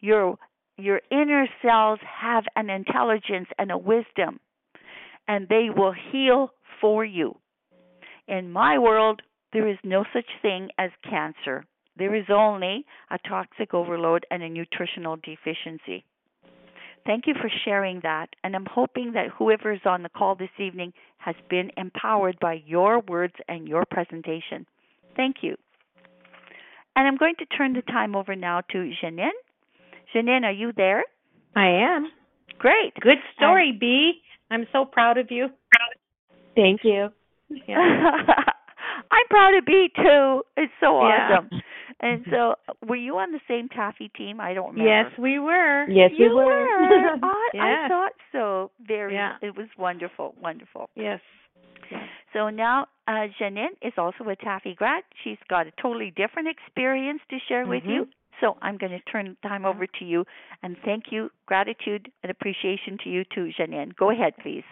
Your 0.00 0.38
your 0.78 1.00
inner 1.10 1.48
cells 1.62 2.00
have 2.00 2.46
an 2.54 2.68
intelligence 2.68 3.48
and 3.58 3.70
a 3.70 3.78
wisdom 3.78 4.40
and 5.26 5.48
they 5.48 5.70
will 5.70 5.92
heal 5.92 6.52
for 6.80 7.04
you. 7.04 7.40
In 8.28 8.52
my 8.52 8.78
world, 8.78 9.22
there 9.52 9.68
is 9.68 9.78
no 9.84 10.04
such 10.12 10.28
thing 10.42 10.70
as 10.78 10.90
cancer. 11.02 11.64
There 11.98 12.14
is 12.14 12.26
only 12.30 12.84
a 13.10 13.18
toxic 13.28 13.72
overload 13.72 14.26
and 14.30 14.42
a 14.42 14.48
nutritional 14.48 15.16
deficiency. 15.16 16.04
Thank 17.06 17.26
you 17.26 17.34
for 17.40 17.48
sharing 17.64 18.00
that, 18.02 18.30
and 18.42 18.56
I'm 18.56 18.66
hoping 18.66 19.12
that 19.12 19.28
whoever 19.38 19.72
is 19.72 19.80
on 19.84 20.02
the 20.02 20.08
call 20.08 20.34
this 20.34 20.50
evening 20.58 20.92
has 21.18 21.36
been 21.48 21.70
empowered 21.76 22.36
by 22.40 22.60
your 22.66 23.00
words 23.00 23.34
and 23.48 23.68
your 23.68 23.84
presentation. 23.88 24.66
Thank 25.14 25.36
you. 25.42 25.56
And 26.96 27.06
I'm 27.06 27.16
going 27.16 27.36
to 27.38 27.46
turn 27.46 27.74
the 27.74 27.82
time 27.82 28.16
over 28.16 28.34
now 28.34 28.62
to 28.72 28.92
Janine. 29.02 29.28
Janine, 30.14 30.42
are 30.42 30.52
you 30.52 30.72
there? 30.76 31.04
I 31.54 31.68
am. 31.68 32.10
Great. 32.58 32.94
Good 33.00 33.18
story, 33.36 33.76
B. 33.78 34.14
I'm 34.50 34.66
so 34.72 34.84
proud 34.84 35.16
of 35.18 35.30
you. 35.30 35.48
Thank 36.56 36.80
you. 36.82 37.08
Yeah. 37.68 37.76
I'm 39.10 39.26
proud 39.28 39.54
of 39.54 39.64
be 39.64 39.88
too. 39.94 40.42
It's 40.56 40.72
so 40.80 41.06
Yeah. 41.06 41.40
Awesome. 42.02 42.24
And 42.24 42.26
so, 42.30 42.54
were 42.86 42.96
you 42.96 43.16
on 43.18 43.32
the 43.32 43.40
same 43.48 43.68
taffy 43.68 44.10
team? 44.16 44.40
I 44.40 44.54
don't 44.54 44.72
remember. 44.72 44.90
Yes, 44.90 45.18
we 45.18 45.38
were. 45.38 45.88
Yes, 45.88 46.10
you 46.16 46.28
we 46.28 46.34
were. 46.34 46.44
were. 46.44 47.18
I, 47.22 47.48
I 47.54 47.88
thought 47.88 48.12
so. 48.32 48.70
Very. 48.86 49.14
Yeah. 49.14 49.34
It 49.42 49.56
was 49.56 49.68
wonderful. 49.78 50.34
Wonderful. 50.40 50.90
Yes. 50.94 51.20
So 52.32 52.50
now, 52.50 52.86
uh, 53.06 53.28
Janine 53.40 53.76
is 53.80 53.92
also 53.96 54.24
a 54.28 54.36
taffy 54.36 54.74
grad. 54.74 55.04
She's 55.22 55.38
got 55.48 55.66
a 55.66 55.72
totally 55.80 56.12
different 56.16 56.48
experience 56.48 57.20
to 57.30 57.38
share 57.48 57.66
with 57.66 57.84
you. 57.86 58.08
So 58.40 58.56
I'm 58.60 58.76
going 58.76 58.92
to 58.92 59.00
turn 59.10 59.36
time 59.42 59.64
over 59.64 59.86
to 59.86 60.04
you 60.04 60.24
and 60.62 60.76
thank 60.84 61.04
you, 61.10 61.30
gratitude 61.46 62.10
and 62.22 62.30
appreciation 62.30 62.98
to 63.04 63.10
you 63.10 63.24
too, 63.34 63.50
Janine. 63.58 63.96
Go 63.96 64.10
ahead, 64.10 64.34
please. 64.42 64.64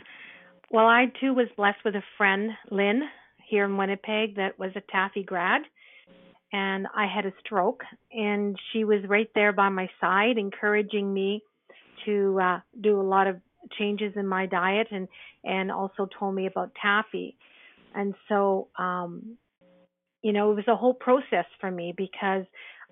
Well, 0.70 0.86
I 0.86 1.06
too 1.20 1.32
was 1.32 1.46
blessed 1.56 1.78
with 1.84 1.94
a 1.94 2.02
friend, 2.18 2.50
Lynn, 2.70 3.02
here 3.46 3.64
in 3.64 3.76
Winnipeg, 3.76 4.36
that 4.36 4.58
was 4.58 4.70
a 4.74 4.82
Taffy 4.90 5.22
grad. 5.22 5.62
And 6.54 6.86
I 6.94 7.08
had 7.12 7.26
a 7.26 7.32
stroke, 7.44 7.82
and 8.12 8.56
she 8.72 8.84
was 8.84 9.00
right 9.08 9.28
there 9.34 9.52
by 9.52 9.70
my 9.70 9.90
side, 10.00 10.38
encouraging 10.38 11.12
me 11.12 11.42
to 12.04 12.38
uh, 12.40 12.60
do 12.80 13.00
a 13.00 13.02
lot 13.02 13.26
of 13.26 13.40
changes 13.76 14.12
in 14.14 14.28
my 14.28 14.46
diet, 14.46 14.86
and 14.92 15.08
and 15.42 15.72
also 15.72 16.08
told 16.16 16.32
me 16.36 16.46
about 16.46 16.70
Taffy. 16.80 17.36
And 17.92 18.14
so, 18.28 18.68
um, 18.78 19.36
you 20.22 20.32
know, 20.32 20.52
it 20.52 20.54
was 20.54 20.68
a 20.68 20.76
whole 20.76 20.94
process 20.94 21.46
for 21.60 21.72
me 21.72 21.92
because 21.96 22.44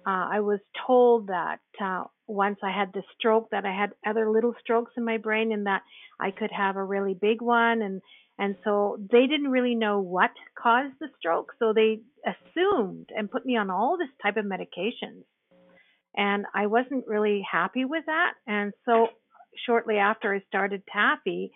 uh, 0.05 0.27
I 0.33 0.41
was 0.41 0.59
told 0.85 1.29
that 1.29 1.61
uh, 1.81 2.05
once 2.27 2.59
I 2.65 2.73
had 2.77 2.93
the 2.93 3.05
stroke, 3.17 3.51
that 3.51 3.65
I 3.65 3.73
had 3.73 3.93
other 4.05 4.29
little 4.29 4.57
strokes 4.61 4.91
in 4.97 5.05
my 5.05 5.19
brain, 5.19 5.53
and 5.53 5.67
that 5.67 5.83
I 6.19 6.33
could 6.33 6.51
have 6.51 6.75
a 6.75 6.83
really 6.83 7.15
big 7.15 7.41
one 7.41 7.81
and 7.81 8.03
and 8.43 8.57
so 8.65 8.99
they 9.13 9.29
didn't 9.29 9.53
really 9.53 9.77
know 9.77 10.01
what 10.01 10.33
caused 10.61 10.95
the 11.01 11.07
stroke 11.17 11.53
so 11.61 11.73
they 11.73 12.01
assumed 12.27 13.09
and 13.17 13.31
put 13.31 13.47
me 13.47 13.57
on 13.57 13.71
all 13.71 13.97
this 13.97 14.09
type 14.21 14.37
of 14.37 14.45
medications 14.45 15.23
and 16.17 16.45
I 16.53 16.67
wasn't 16.67 17.07
really 17.07 17.47
happy 17.51 17.85
with 17.85 18.05
that 18.07 18.33
and 18.47 18.73
so 18.85 19.09
shortly 19.65 19.99
after 19.99 20.35
I 20.35 20.41
started 20.49 20.83
taffy 20.93 21.53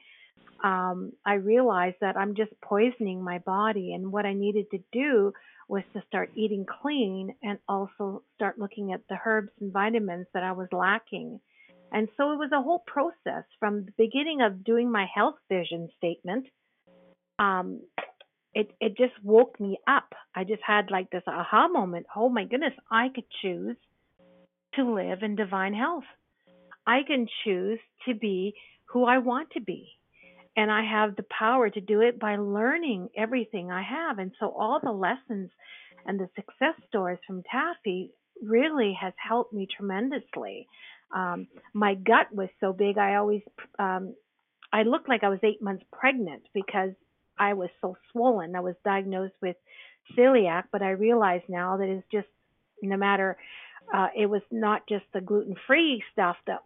um 0.62 1.12
I 1.24 1.34
realized 1.34 1.96
that 2.02 2.16
I'm 2.16 2.36
just 2.36 2.52
poisoning 2.62 3.20
my 3.22 3.38
body 3.38 3.92
and 3.92 4.12
what 4.12 4.24
I 4.24 4.32
needed 4.32 4.66
to 4.70 4.78
do 4.92 5.32
was 5.68 5.82
to 5.92 6.02
start 6.06 6.30
eating 6.36 6.64
clean 6.82 7.34
and 7.42 7.58
also 7.68 8.22
start 8.36 8.60
looking 8.60 8.92
at 8.92 9.00
the 9.08 9.18
herbs 9.26 9.50
and 9.60 9.72
vitamins 9.72 10.28
that 10.34 10.44
I 10.44 10.52
was 10.52 10.68
lacking 10.70 11.40
and 11.92 12.08
so 12.16 12.32
it 12.32 12.38
was 12.38 12.50
a 12.52 12.62
whole 12.62 12.82
process 12.86 13.44
from 13.58 13.86
the 13.86 13.92
beginning 13.96 14.40
of 14.42 14.64
doing 14.64 14.90
my 14.90 15.06
health 15.12 15.36
vision 15.48 15.88
statement. 15.96 16.46
Um, 17.38 17.80
it 18.54 18.70
it 18.80 18.96
just 18.96 19.12
woke 19.22 19.58
me 19.60 19.78
up. 19.86 20.14
I 20.34 20.44
just 20.44 20.62
had 20.66 20.90
like 20.90 21.10
this 21.10 21.22
aha 21.26 21.68
moment. 21.68 22.06
Oh 22.14 22.28
my 22.28 22.44
goodness, 22.44 22.72
I 22.90 23.08
could 23.14 23.24
choose 23.42 23.76
to 24.74 24.94
live 24.94 25.22
in 25.22 25.36
divine 25.36 25.74
health. 25.74 26.04
I 26.86 27.00
can 27.06 27.26
choose 27.44 27.80
to 28.06 28.14
be 28.14 28.54
who 28.86 29.04
I 29.04 29.18
want 29.18 29.50
to 29.52 29.60
be. 29.60 29.88
And 30.58 30.72
I 30.72 30.84
have 30.90 31.16
the 31.16 31.24
power 31.38 31.68
to 31.68 31.80
do 31.82 32.00
it 32.00 32.18
by 32.18 32.36
learning 32.36 33.10
everything 33.14 33.70
I 33.70 33.82
have. 33.82 34.18
And 34.18 34.32
so 34.40 34.54
all 34.58 34.80
the 34.82 34.90
lessons 34.92 35.50
and 36.06 36.18
the 36.18 36.30
success 36.34 36.74
stories 36.88 37.18
from 37.26 37.42
Taffy 37.42 38.10
really 38.42 38.96
has 38.98 39.12
helped 39.18 39.52
me 39.52 39.66
tremendously 39.76 40.66
um 41.14 41.46
my 41.72 41.94
gut 41.94 42.32
was 42.32 42.48
so 42.60 42.72
big 42.72 42.98
i 42.98 43.14
always 43.14 43.42
um 43.78 44.14
i 44.72 44.82
looked 44.82 45.08
like 45.08 45.22
i 45.22 45.28
was 45.28 45.38
eight 45.42 45.62
months 45.62 45.84
pregnant 45.92 46.42
because 46.52 46.90
i 47.38 47.52
was 47.52 47.70
so 47.80 47.96
swollen. 48.12 48.54
I 48.56 48.60
was 48.60 48.74
diagnosed 48.84 49.34
with 49.40 49.56
celiac 50.16 50.64
but 50.72 50.82
i 50.82 50.90
realize 50.90 51.42
now 51.48 51.76
that 51.76 51.88
it's 51.88 52.06
just 52.12 52.28
no 52.82 52.96
matter 52.96 53.36
uh 53.94 54.08
it 54.16 54.26
was 54.26 54.42
not 54.50 54.86
just 54.88 55.04
the 55.12 55.20
gluten 55.20 55.56
free 55.66 56.02
stuff 56.12 56.36
that 56.46 56.60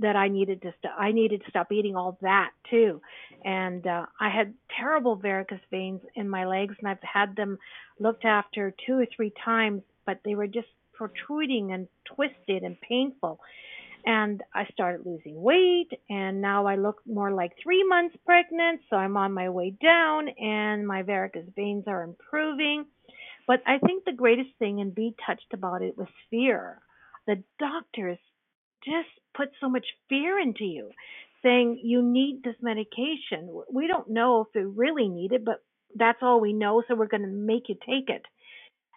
that 0.00 0.16
i 0.16 0.28
needed 0.28 0.62
to 0.62 0.72
stop 0.78 0.94
i 0.98 1.12
needed 1.12 1.42
to 1.44 1.50
stop 1.50 1.72
eating 1.72 1.96
all 1.96 2.18
that 2.22 2.50
too. 2.70 3.00
And 3.44 3.86
uh 3.86 4.06
i 4.20 4.28
had 4.28 4.54
terrible 4.78 5.16
varicose 5.16 5.60
veins 5.70 6.00
in 6.14 6.28
my 6.28 6.46
legs 6.46 6.74
and 6.78 6.88
i've 6.88 7.02
had 7.02 7.36
them 7.36 7.58
looked 7.98 8.24
after 8.24 8.74
two 8.86 8.98
or 8.98 9.06
three 9.14 9.32
times 9.44 9.82
but 10.06 10.20
they 10.24 10.34
were 10.34 10.46
just 10.46 10.68
protruding 10.94 11.72
and 11.72 11.86
twisted 12.04 12.62
and 12.62 12.80
painful 12.80 13.38
and 14.04 14.42
I 14.54 14.66
started 14.72 15.06
losing 15.06 15.40
weight 15.40 15.90
and 16.08 16.40
now 16.40 16.66
I 16.66 16.76
look 16.76 17.00
more 17.06 17.32
like 17.32 17.52
3 17.62 17.84
months 17.84 18.16
pregnant 18.24 18.80
so 18.88 18.96
I'm 18.96 19.16
on 19.16 19.32
my 19.32 19.48
way 19.48 19.70
down 19.70 20.28
and 20.28 20.86
my 20.86 21.02
varicose 21.02 21.48
veins 21.54 21.84
are 21.86 22.02
improving. 22.02 22.86
But 23.46 23.62
I 23.66 23.78
think 23.78 24.04
the 24.04 24.12
greatest 24.12 24.50
thing 24.58 24.80
and 24.80 24.94
be 24.94 25.14
touched 25.26 25.52
about 25.54 25.82
it 25.82 25.96
was 25.96 26.08
fear. 26.30 26.80
The 27.26 27.42
doctors 27.58 28.18
just 28.84 29.08
put 29.36 29.48
so 29.60 29.68
much 29.68 29.86
fear 30.08 30.38
into 30.38 30.64
you 30.64 30.90
saying 31.42 31.80
you 31.82 32.02
need 32.02 32.42
this 32.42 32.56
medication. 32.60 33.62
We 33.72 33.86
don't 33.86 34.10
know 34.10 34.42
if 34.42 34.48
you 34.54 34.68
really 34.68 35.08
need 35.08 35.32
it 35.32 35.44
but 35.44 35.62
that's 35.94 36.18
all 36.22 36.40
we 36.40 36.52
know 36.52 36.82
so 36.86 36.94
we're 36.94 37.06
going 37.06 37.22
to 37.22 37.28
make 37.28 37.68
you 37.68 37.74
take 37.74 38.08
it 38.08 38.22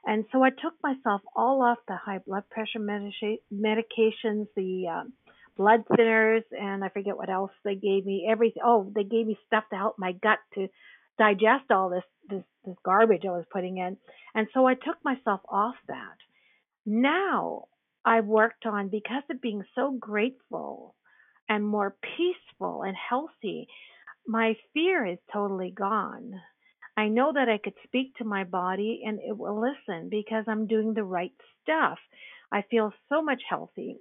and 0.05 0.25
so 0.31 0.43
I 0.43 0.49
took 0.49 0.73
myself 0.83 1.21
all 1.35 1.61
off 1.61 1.77
the 1.87 1.95
high 1.95 2.19
blood 2.19 2.43
pressure 2.49 2.79
medica- 2.79 3.43
medications, 3.53 4.47
the 4.55 4.87
um, 4.87 5.13
blood 5.57 5.83
thinners, 5.91 6.43
and 6.51 6.83
I 6.83 6.89
forget 6.89 7.17
what 7.17 7.29
else 7.29 7.51
they 7.63 7.75
gave 7.75 8.05
me. 8.05 8.27
Everything. 8.29 8.63
Oh, 8.65 8.91
they 8.95 9.03
gave 9.03 9.27
me 9.27 9.37
stuff 9.47 9.65
to 9.69 9.77
help 9.77 9.99
my 9.99 10.13
gut 10.13 10.39
to 10.55 10.67
digest 11.17 11.69
all 11.71 11.89
this 11.89 12.03
this 12.29 12.43
this 12.65 12.75
garbage 12.83 13.23
I 13.25 13.31
was 13.31 13.45
putting 13.51 13.77
in. 13.77 13.97
And 14.33 14.47
so 14.53 14.65
I 14.65 14.73
took 14.73 14.97
myself 15.03 15.41
off 15.49 15.75
that. 15.87 16.17
Now 16.85 17.65
I've 18.05 18.25
worked 18.25 18.65
on 18.65 18.89
because 18.89 19.23
of 19.29 19.41
being 19.41 19.63
so 19.75 19.91
grateful 19.99 20.95
and 21.47 21.65
more 21.65 21.95
peaceful 22.17 22.83
and 22.83 22.95
healthy. 23.09 23.67
My 24.27 24.55
fear 24.73 25.05
is 25.05 25.19
totally 25.33 25.71
gone. 25.71 26.33
I 26.97 27.07
know 27.07 27.31
that 27.33 27.49
I 27.49 27.57
could 27.57 27.73
speak 27.83 28.15
to 28.17 28.25
my 28.25 28.43
body 28.43 29.03
and 29.05 29.19
it 29.19 29.37
will 29.37 29.59
listen 29.59 30.09
because 30.09 30.45
I'm 30.47 30.67
doing 30.67 30.93
the 30.93 31.03
right 31.03 31.33
stuff. 31.63 31.97
I 32.51 32.63
feel 32.69 32.93
so 33.09 33.21
much 33.21 33.41
healthy 33.49 33.97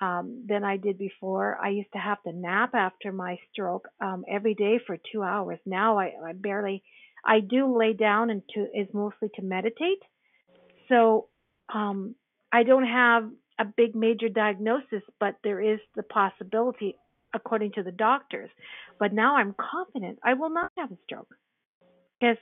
um, 0.00 0.44
than 0.46 0.62
I 0.62 0.76
did 0.76 0.98
before. 0.98 1.58
I 1.62 1.70
used 1.70 1.92
to 1.92 1.98
have 1.98 2.22
to 2.24 2.32
nap 2.32 2.74
after 2.74 3.12
my 3.12 3.38
stroke 3.50 3.88
um, 4.00 4.24
every 4.28 4.54
day 4.54 4.78
for 4.86 4.98
two 5.12 5.22
hours. 5.22 5.58
Now 5.64 5.98
I, 5.98 6.12
I 6.24 6.32
barely, 6.34 6.82
I 7.24 7.40
do 7.40 7.76
lay 7.76 7.94
down 7.94 8.30
and 8.30 8.42
to 8.54 8.60
is 8.78 8.88
mostly 8.92 9.30
to 9.36 9.42
meditate. 9.42 10.02
So 10.88 11.28
um, 11.72 12.14
I 12.52 12.62
don't 12.62 12.86
have 12.86 13.30
a 13.58 13.64
big 13.64 13.96
major 13.96 14.28
diagnosis, 14.28 15.02
but 15.18 15.36
there 15.42 15.60
is 15.60 15.80
the 15.96 16.02
possibility, 16.02 16.96
according 17.34 17.72
to 17.72 17.82
the 17.82 17.92
doctors. 17.92 18.50
But 19.00 19.14
now 19.14 19.36
I'm 19.36 19.54
confident 19.58 20.18
I 20.22 20.34
will 20.34 20.50
not 20.50 20.70
have 20.76 20.92
a 20.92 20.98
stroke 21.04 21.34
because 22.20 22.36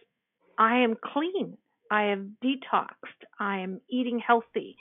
I 0.58 0.78
am 0.78 0.96
clean. 1.02 1.56
I 1.90 2.04
have 2.04 2.24
detoxed. 2.42 3.24
I 3.38 3.58
am 3.60 3.80
eating 3.90 4.18
healthy, 4.18 4.76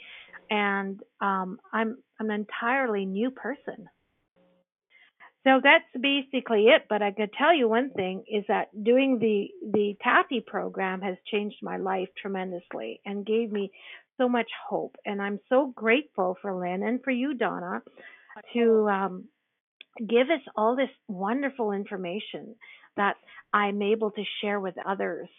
and 0.49 0.99
um, 1.21 1.59
I'm 1.71 1.97
an 2.19 2.31
entirely 2.31 3.05
new 3.05 3.31
person. 3.31 3.87
So 5.45 5.59
that's 5.61 5.83
basically 6.01 6.67
it. 6.67 6.83
But 6.89 7.01
I 7.01 7.11
could 7.11 7.33
tell 7.33 7.53
you 7.53 7.67
one 7.67 7.91
thing 7.91 8.23
is 8.31 8.45
that 8.47 8.67
doing 8.83 9.19
the 9.19 9.49
the 9.71 9.95
Taffy 10.01 10.41
program 10.41 11.01
has 11.01 11.17
changed 11.31 11.57
my 11.61 11.77
life 11.77 12.09
tremendously 12.21 13.01
and 13.05 13.25
gave 13.25 13.51
me 13.51 13.71
so 14.17 14.29
much 14.29 14.49
hope. 14.69 14.95
And 15.05 15.21
I'm 15.21 15.39
so 15.49 15.71
grateful 15.75 16.37
for 16.41 16.53
Lynn 16.53 16.83
and 16.83 17.03
for 17.03 17.11
you, 17.11 17.33
Donna, 17.33 17.81
to 18.53 18.89
um, 18.89 19.25
give 19.99 20.29
us 20.29 20.41
all 20.55 20.75
this 20.75 20.89
wonderful 21.07 21.71
information 21.71 22.55
that 22.97 23.15
I'm 23.53 23.81
able 23.81 24.11
to 24.11 24.23
share 24.41 24.59
with 24.59 24.75
others 24.85 25.29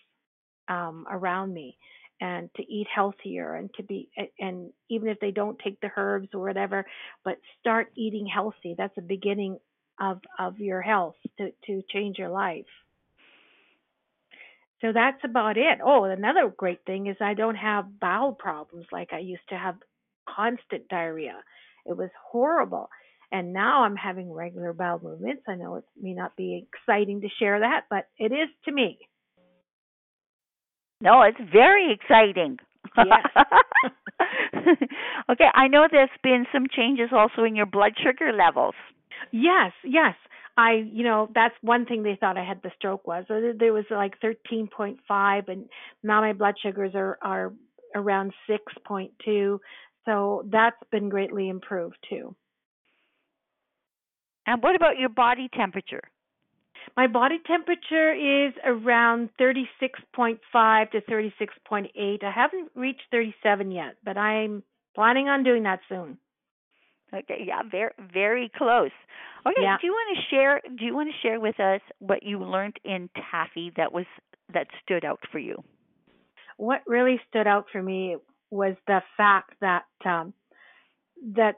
um, 0.69 1.07
around 1.11 1.53
me 1.53 1.77
and 2.21 2.49
to 2.57 2.63
eat 2.63 2.87
healthier 2.95 3.55
and 3.55 3.71
to 3.75 3.83
be 3.83 4.09
and 4.39 4.71
even 4.89 5.09
if 5.09 5.19
they 5.21 5.33
don't 5.33 5.59
take 5.59 5.81
the 5.81 5.91
herbs 5.97 6.29
or 6.33 6.41
whatever 6.47 6.87
but 7.25 7.39
start 7.61 7.91
eating 7.97 8.27
healthy. 8.27 8.75
That's 8.77 8.95
the 8.95 9.03
beginning 9.03 9.59
of 10.01 10.21
of 10.39 10.59
your 10.59 10.81
health 10.83 11.17
to 11.39 11.51
to 11.67 11.83
change 11.93 12.19
your 12.19 12.31
life. 12.31 12.67
So 14.81 14.93
that's 14.93 15.23
about 15.25 15.57
it. 15.57 15.81
Oh 15.85 16.05
another 16.05 16.53
great 16.57 16.85
thing 16.87 17.07
is 17.09 17.17
i 17.21 17.35
don't 17.35 17.57
have 17.57 17.99
bowel 18.01 18.33
problems 18.33 18.87
like 18.93 19.13
i 19.13 19.19
used 19.19 19.49
to 19.51 19.57
have. 19.57 19.77
Constant 20.27 20.89
diarrhea. 20.89 21.37
It 21.85 21.97
was 21.97 22.09
horrible 22.31 22.89
and 23.35 23.53
now 23.53 23.85
i'm 23.85 23.97
having 23.97 24.33
regular 24.33 24.73
bowel 24.73 25.01
movements 25.03 25.43
i 25.47 25.55
know 25.55 25.77
it 25.77 25.85
may 26.01 26.15
not 26.15 26.35
be 26.37 26.67
exciting 26.73 27.21
to 27.21 27.29
share 27.39 27.61
that 27.61 27.83
but 27.91 28.09
it 28.19 28.33
is 28.33 28.49
to 28.65 28.73
me 28.73 28.99
no, 31.05 31.23
it's 31.23 31.39
very 31.53 31.93
exciting. 31.93 32.59
Yes. 32.97 33.27
okay, 35.31 35.49
I 35.55 35.69
know 35.69 35.87
there's 35.91 36.09
been 36.23 36.47
some 36.53 36.67
changes 36.75 37.11
also 37.13 37.45
in 37.45 37.55
your 37.55 37.67
blood 37.67 37.93
sugar 38.03 38.33
levels. 38.33 38.75
Yes, 39.31 39.73
yes. 39.85 40.15
I, 40.57 40.85
you 40.91 41.05
know, 41.05 41.29
that's 41.35 41.55
one 41.61 41.85
thing 41.85 42.05
they 42.05 42.17
thought 42.19 42.39
I 42.39 42.45
had 42.45 42.63
the 42.63 42.71
stroke 42.79 43.07
was. 43.07 43.25
So 43.29 43.53
there 43.59 43.73
was 43.73 43.85
like 43.91 44.15
13.5 44.21 45.49
and 45.49 45.67
now 46.03 46.21
my 46.23 46.33
blood 46.33 46.55
sugars 46.63 46.93
are 46.95 47.19
are 47.21 47.53
around 47.95 48.33
6.2. 48.49 49.59
So 50.07 50.45
that's 50.51 50.77
been 50.91 51.09
greatly 51.09 51.49
improved 51.49 51.97
too. 52.09 52.35
And 54.47 54.63
what 54.63 54.75
about 54.77 54.99
your 54.99 55.09
body 55.09 55.49
temperature? 55.55 56.03
My 56.97 57.07
body 57.07 57.39
temperature 57.47 58.13
is 58.13 58.53
around 58.65 59.31
36.5 59.41 60.91
to 60.91 61.01
36.8. 61.01 62.23
I 62.25 62.31
haven't 62.31 62.71
reached 62.75 63.03
37 63.11 63.71
yet, 63.71 63.97
but 64.05 64.17
I'm 64.19 64.63
planning 64.95 65.29
on 65.29 65.43
doing 65.45 65.63
that 65.65 65.81
soon. 65.89 66.19
Okay, 67.13 67.45
yeah, 67.47 67.63
very 67.71 67.93
very 68.13 68.51
close. 68.57 68.91
Okay, 69.47 69.63
Yeah. 69.63 69.77
do 69.81 69.87
you 69.87 69.93
want 69.93 70.19
to 70.19 70.35
share 70.35 70.61
do 70.77 70.85
you 70.85 70.95
want 70.95 71.09
to 71.11 71.19
share 71.27 71.39
with 71.39 71.59
us 71.61 71.81
what 72.01 72.23
you 72.23 72.39
learned 72.41 72.77
in 72.85 73.09
taffy 73.31 73.71
that 73.77 73.93
was 73.93 74.07
that 74.53 74.67
stood 74.83 75.05
out 75.05 75.21
for 75.31 75.39
you? 75.39 75.63
What 76.57 76.83
really 76.87 77.21
stood 77.29 77.47
out 77.47 77.67
for 77.71 77.83
me 77.83 78.17
was 78.51 78.75
the 78.87 79.03
fact 79.17 79.55
that 79.61 79.85
um, 80.05 80.35
that 81.35 81.57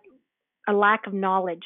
a 0.68 0.72
lack 0.72 1.06
of 1.06 1.14
knowledge 1.14 1.64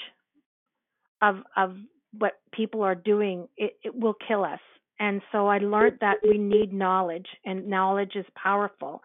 of 1.22 1.36
of 1.56 1.76
what 2.18 2.32
people 2.52 2.82
are 2.82 2.94
doing 2.94 3.46
it, 3.56 3.76
it 3.82 3.94
will 3.94 4.14
kill 4.26 4.44
us. 4.44 4.60
And 4.98 5.22
so 5.32 5.46
I 5.46 5.58
learned 5.58 5.98
that 6.00 6.16
we 6.22 6.36
need 6.36 6.72
knowledge, 6.72 7.26
and 7.44 7.68
knowledge 7.68 8.12
is 8.16 8.26
powerful, 8.34 9.02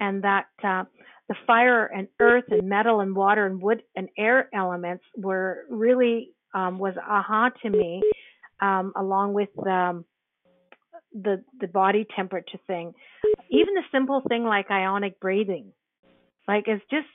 and 0.00 0.22
that 0.24 0.46
uh, 0.64 0.84
the 1.28 1.36
fire 1.46 1.86
and 1.86 2.08
earth 2.20 2.44
and 2.50 2.68
metal 2.68 3.00
and 3.00 3.14
water 3.14 3.46
and 3.46 3.60
wood 3.60 3.82
and 3.94 4.08
air 4.18 4.48
elements 4.54 5.04
were 5.16 5.64
really 5.70 6.30
um, 6.54 6.78
was 6.78 6.94
aha 6.96 7.50
to 7.62 7.70
me, 7.70 8.02
um, 8.60 8.92
along 8.96 9.34
with 9.34 9.50
um, 9.66 10.04
the 11.12 11.42
the 11.60 11.68
body 11.68 12.06
temperature 12.16 12.58
thing, 12.66 12.92
even 13.50 13.74
the 13.74 13.82
simple 13.92 14.22
thing 14.28 14.44
like 14.44 14.70
ionic 14.70 15.20
breathing, 15.20 15.72
like 16.48 16.64
it's 16.66 16.84
just 16.90 17.06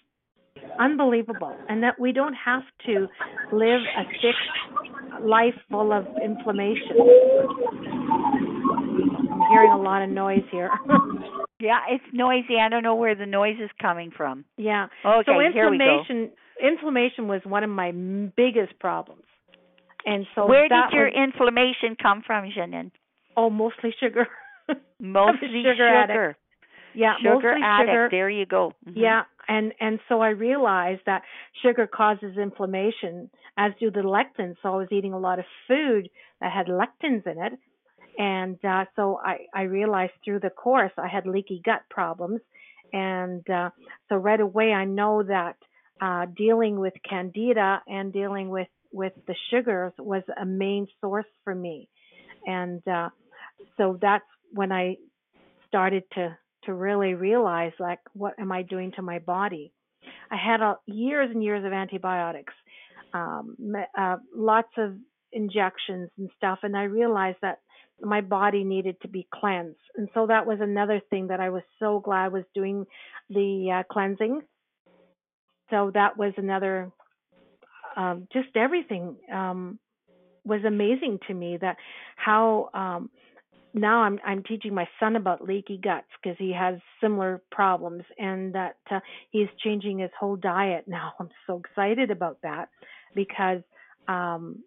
unbelievable, 0.80 1.56
and 1.70 1.84
that 1.84 2.00
we 2.00 2.12
don't 2.12 2.34
have 2.36 2.64
to 2.86 3.08
live 3.52 3.82
a 3.98 4.04
sick 4.22 4.36
life 5.24 5.54
full 5.70 5.92
of 5.94 6.06
inflammation. 6.24 6.98
I'm 8.12 9.52
hearing 9.52 9.72
a 9.72 9.78
lot 9.82 10.02
of 10.04 10.10
noise 10.10 10.44
here. 10.52 10.70
Yeah, 11.64 11.78
it's 11.92 12.04
noisy. 12.12 12.56
I 12.60 12.70
don't 12.70 12.82
know 12.82 12.96
where 12.96 13.14
the 13.14 13.28
noise 13.28 13.58
is 13.64 13.70
coming 13.80 14.10
from. 14.18 14.46
yeah. 14.58 14.88
Okay, 15.06 15.22
so 15.28 15.34
here 15.54 15.70
we 15.70 15.78
go. 15.78 15.84
inflammation 16.02 16.32
inflammation 16.60 17.28
was 17.28 17.42
one 17.46 17.64
of 17.64 17.70
my 17.70 17.92
biggest 17.92 18.80
problems. 18.80 19.22
And 20.04 20.26
so 20.34 20.48
Where 20.48 20.68
did 20.68 20.92
your 20.92 21.06
was, 21.06 21.14
inflammation 21.16 21.96
come 22.02 22.24
from, 22.26 22.50
Janine? 22.50 22.90
oh 23.38 23.52
mostly 23.52 23.94
sugar. 24.00 24.28
Mostly 25.00 25.62
sugar 25.64 25.88
addict. 25.88 26.12
sugar. 26.14 26.38
yeah, 26.96 27.14
Sugar 27.22 27.52
mostly 27.52 27.62
addict. 27.64 27.90
sugar. 27.92 28.08
There 28.10 28.30
you 28.32 28.48
go. 28.48 28.74
Mhm. 28.90 28.94
Yeah, 28.96 29.22
and 29.52 29.74
and 29.82 30.00
so 30.08 30.22
I 30.22 30.30
realized 30.30 31.02
that 31.08 31.24
sugar 31.62 31.86
causes 31.86 32.38
inflammation, 32.38 33.30
as 33.58 33.74
do 33.80 33.92
the 33.92 34.00
lectins. 34.00 34.56
So 34.64 34.70
I 34.74 34.78
was 34.78 34.88
eating 34.92 35.14
a 35.14 35.20
lot 35.20 35.40
of 35.40 35.46
food 35.68 36.10
that 36.40 36.52
had 36.54 36.68
lectins 36.68 37.28
in 37.28 37.38
it, 37.48 37.54
and 38.18 38.58
uh, 38.64 38.86
so 38.96 39.20
I 39.24 39.48
I 39.54 39.64
realized 39.64 40.14
through 40.24 40.40
the 40.40 40.52
course 40.52 40.94
I 40.98 41.10
had 41.10 41.28
leaky 41.28 41.62
gut 41.66 41.82
problems, 41.90 42.40
and 42.94 43.48
uh, 43.50 43.72
so 44.08 44.16
right 44.16 44.40
away 44.40 44.72
I 44.72 44.86
know 44.86 45.22
that 45.24 45.58
uh, 46.02 46.28
dealing 46.38 46.80
with 46.80 46.94
candida 47.08 47.82
and 47.88 48.14
dealing 48.14 48.50
with 48.50 48.70
with 48.94 49.14
the 49.28 49.36
sugars 49.50 49.92
was 50.00 50.24
a 50.42 50.46
main 50.46 50.88
source 51.02 51.32
for 51.44 51.54
me, 51.54 51.90
and 52.46 52.82
uh, 52.88 53.10
so 53.76 53.98
that's 54.02 54.32
when 54.54 54.72
I 54.72 54.96
started 55.68 56.04
to 56.14 56.38
to 56.64 56.74
really 56.74 57.14
realize 57.14 57.74
like 57.80 58.00
what 58.14 58.34
am 58.40 58.52
I 58.52 58.62
doing 58.62 58.92
to 58.96 59.02
my 59.02 59.20
body. 59.20 59.72
I 60.30 60.38
had 60.38 60.62
a, 60.62 60.78
years 60.86 61.30
and 61.32 61.44
years 61.44 61.66
of 61.66 61.74
antibiotics, 61.74 62.54
um, 63.14 63.56
uh, 63.98 64.18
lots 64.36 64.72
of 64.78 64.96
injections 65.32 66.10
and 66.18 66.30
stuff, 66.38 66.60
and 66.64 66.76
I 66.76 66.84
realized 66.84 67.38
that 67.42 67.60
my 68.02 68.22
body 68.22 68.64
needed 68.64 68.96
to 69.02 69.08
be 69.08 69.28
cleansed. 69.34 69.78
And 69.96 70.10
so 70.14 70.28
that 70.28 70.46
was 70.46 70.58
another 70.60 71.02
thing 71.10 71.28
that 71.28 71.40
I 71.40 71.50
was 71.50 71.64
so 71.80 72.00
glad 72.00 72.32
was 72.32 72.44
doing 72.56 72.86
the 73.30 73.80
uh, 73.80 73.84
cleansing. 73.92 74.42
So 75.70 75.92
that 75.94 76.18
was 76.18 76.34
another, 76.38 76.92
um, 77.96 78.28
just 78.34 78.50
everything 78.56 79.18
um, 79.32 79.80
was 80.44 80.64
amazing 80.66 81.20
to 81.28 81.34
me. 81.34 81.58
That 81.62 81.78
how 82.16 82.70
um, 82.74 83.10
now 83.74 84.02
I'm 84.02 84.20
I'm 84.26 84.44
teaching 84.44 84.74
my 84.74 84.88
son 85.00 85.16
about 85.16 85.44
leaky 85.44 85.80
guts 85.82 86.08
because 86.22 86.38
he 86.38 86.54
has 86.54 86.76
similar 87.02 87.42
problems, 87.52 88.04
and 88.18 88.54
that 88.54 88.78
uh, 88.90 89.00
he's 89.32 89.48
changing 89.64 90.00
his 90.00 90.12
whole 90.20 90.36
diet 90.36 90.86
now. 90.88 91.14
I'm 91.20 91.30
so 91.48 91.58
excited 91.58 92.12
about 92.12 92.40
that 92.44 92.70
because 93.16 93.62
um, 94.08 94.64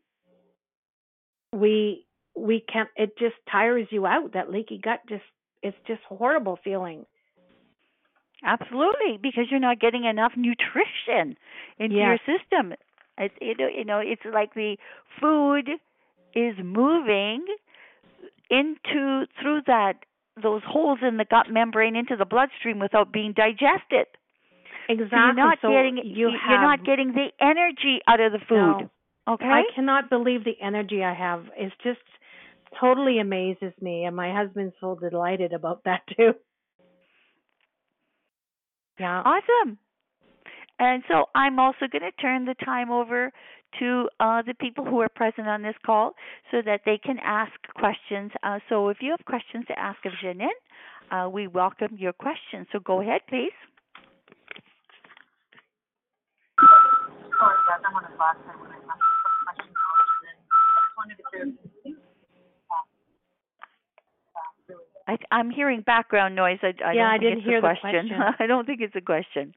we 1.53 2.07
we 2.37 2.65
can't. 2.73 2.89
It 2.97 3.19
just 3.19 3.37
tires 3.51 3.89
you 3.91 4.07
out. 4.07 4.33
That 4.35 4.51
leaky 4.51 4.81
gut 4.83 5.01
just 5.09 5.25
it's 5.63 5.77
just 5.87 6.03
horrible 6.09 6.59
feeling. 6.65 7.07
Absolutely, 8.45 9.19
because 9.21 9.45
you're 9.51 9.61
not 9.61 9.81
getting 9.81 10.05
enough 10.05 10.33
nutrition 10.37 11.37
into 11.79 12.03
your 12.03 12.17
Yes. 12.17 12.21
system. 12.27 12.75
It's 13.19 13.35
you 13.41 13.55
know, 13.57 13.69
you 13.69 13.85
know 13.85 13.99
it's 13.99 14.25
like 14.25 14.55
the 14.55 14.77
food 15.21 15.69
is 16.35 16.55
moving 16.63 17.45
into 18.51 19.27
through 19.41 19.63
that 19.67 19.95
those 20.43 20.63
holes 20.67 20.99
in 21.07 21.17
the 21.17 21.25
gut 21.25 21.47
membrane 21.49 21.95
into 21.95 22.17
the 22.17 22.25
bloodstream 22.25 22.79
without 22.81 23.13
being 23.13 23.33
digested. 23.33 24.07
Exactly. 24.89 25.09
So 25.11 25.17
you're 25.17 25.35
not 25.35 25.59
So 25.63 25.69
getting 25.69 26.01
you 26.05 26.31
you're 26.31 26.39
have 26.39 26.61
not 26.61 26.85
getting 26.85 27.13
the 27.13 27.29
energy 27.41 28.01
out 28.07 28.21
of 28.21 28.33
the 28.33 28.41
food. 28.49 28.57
No. 28.57 28.91
Okay? 29.27 29.47
I 29.47 29.63
cannot 29.75 30.11
believe 30.11 30.45
the 30.45 30.57
energy 30.61 31.03
I 31.03 31.15
have. 31.15 31.47
It's 31.57 31.75
just 31.83 32.01
totally 32.79 33.19
amazes 33.19 33.73
me, 33.81 34.05
and 34.05 34.15
my 34.15 34.35
husband's 34.35 34.75
so 34.81 34.95
delighted 34.97 35.53
about 35.53 35.85
that 35.85 36.03
too. 36.17 36.33
Yeah. 38.99 39.23
Awesome. 39.25 39.79
And 40.79 41.03
so 41.09 41.27
I'm 41.35 41.59
also 41.59 41.87
going 41.91 42.03
to 42.03 42.13
turn 42.21 42.47
the 42.47 42.55
time 42.65 42.91
over 42.91 43.33
to 43.79 44.09
uh, 44.21 44.43
the 44.43 44.55
people 44.55 44.85
who 44.85 45.01
are 45.01 45.09
present 45.09 45.49
on 45.49 45.63
this 45.63 45.75
call 45.85 46.13
so 46.51 46.63
that 46.65 46.81
they 46.85 46.99
can 46.99 47.19
ask 47.23 47.53
questions. 47.77 48.31
Uh, 48.43 48.59
so 48.69 48.89
if 48.89 48.99
you 49.01 49.11
have 49.11 49.25
questions 49.27 49.65
to 49.69 49.79
ask 49.79 49.99
of 50.07 50.13
Janine, 50.23 50.49
uh, 51.11 51.29
we 51.29 51.47
welcome 51.47 51.97
your 51.99 52.13
questions. 52.13 52.67
So 52.73 52.79
go 52.81 53.01
ahead, 53.01 53.21
please. 53.29 53.53
Sorry, 56.59 57.57
guys, 57.69 57.83
I'm 57.87 57.95
on 57.97 58.05
a 58.05 58.09
bus. 58.17 58.37
I 58.47 58.57
want 58.57 58.71
to 58.71 58.79
ask 58.79 59.01
a 59.01 59.15
question 59.45 59.75
and 60.31 60.39
I 60.39 60.81
just 60.87 60.97
wanted 60.97 61.17
to 61.17 61.23
clear. 61.31 61.95
I, 65.07 65.19
I'm 65.31 65.51
hearing 65.51 65.83
background 65.83 66.35
noise. 66.35 66.59
I, 66.63 66.69
I 66.83 66.93
Yeah, 66.93 67.03
don't 67.05 67.11
I 67.15 67.19
didn't 67.19 67.39
it's 67.39 67.47
hear 67.47 67.59
a 67.59 67.61
the 67.61 67.69
question. 67.81 68.09
question. 68.09 68.21
I 68.39 68.47
don't 68.47 68.65
think 68.67 68.81
it's 68.81 68.97
a 68.97 69.01
question. 69.03 69.55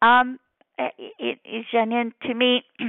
Um, 0.00 0.38
it, 0.78 1.38
it, 1.44 1.66
Janine, 1.72 2.12
to 2.22 2.34
me, 2.34 2.62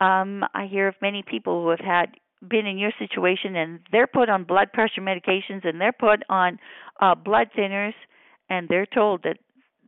um, 0.00 0.44
I 0.54 0.66
hear 0.70 0.88
of 0.88 0.94
many 1.00 1.22
people 1.26 1.62
who 1.62 1.70
have 1.70 1.80
had 1.80 2.06
been 2.48 2.66
in 2.66 2.78
your 2.78 2.92
situation 2.98 3.56
and 3.56 3.80
they're 3.90 4.06
put 4.06 4.28
on 4.28 4.44
blood 4.44 4.72
pressure 4.72 5.00
medications 5.00 5.66
and 5.66 5.80
they're 5.80 5.92
put 5.92 6.22
on 6.28 6.58
uh, 7.00 7.14
blood 7.14 7.48
thinners 7.56 7.94
and 8.50 8.68
they're 8.68 8.86
told 8.86 9.22
that 9.22 9.38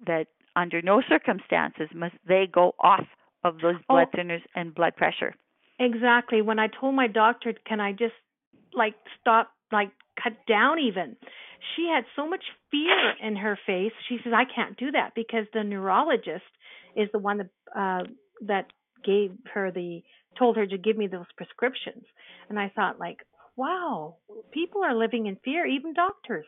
that 0.06 0.26
under 0.54 0.80
no 0.80 1.02
circumstances 1.08 1.88
must 1.94 2.14
they 2.26 2.48
go 2.50 2.74
off 2.80 3.04
of 3.44 3.56
those 3.60 3.76
blood 3.88 4.08
Oh. 4.14 4.16
thinners 4.16 4.42
and 4.54 4.74
blood 4.74 4.96
pressure. 4.96 5.34
Exactly. 5.78 6.40
When 6.40 6.58
I 6.58 6.68
told 6.68 6.94
my 6.94 7.06
doctor, 7.06 7.52
can 7.66 7.80
I 7.80 7.92
just 7.92 8.14
like 8.72 8.94
stop, 9.20 9.50
like 9.70 9.90
cut 10.22 10.32
down 10.48 10.78
even? 10.78 11.16
She 11.74 11.88
had 11.92 12.04
so 12.14 12.26
much 12.26 12.44
fear 12.70 13.12
in 13.22 13.36
her 13.36 13.58
face. 13.66 13.92
She 14.08 14.18
says, 14.24 14.32
I 14.34 14.44
can't 14.44 14.76
do 14.78 14.90
that 14.92 15.14
because 15.14 15.46
the 15.52 15.62
neurologist 15.64 16.44
is 16.96 17.08
the 17.12 17.18
one 17.18 17.38
that 17.38 17.50
uh 17.78 18.04
that 18.42 18.66
gave 19.04 19.32
her 19.54 19.70
the 19.70 20.02
told 20.38 20.56
her 20.56 20.66
to 20.66 20.78
give 20.78 20.96
me 20.96 21.06
those 21.06 21.26
prescriptions. 21.36 22.04
And 22.48 22.58
I 22.58 22.70
thought 22.74 22.98
like, 22.98 23.18
wow, 23.56 24.16
people 24.52 24.82
are 24.84 24.94
living 24.94 25.26
in 25.26 25.36
fear, 25.44 25.66
even 25.66 25.94
doctors. 25.94 26.46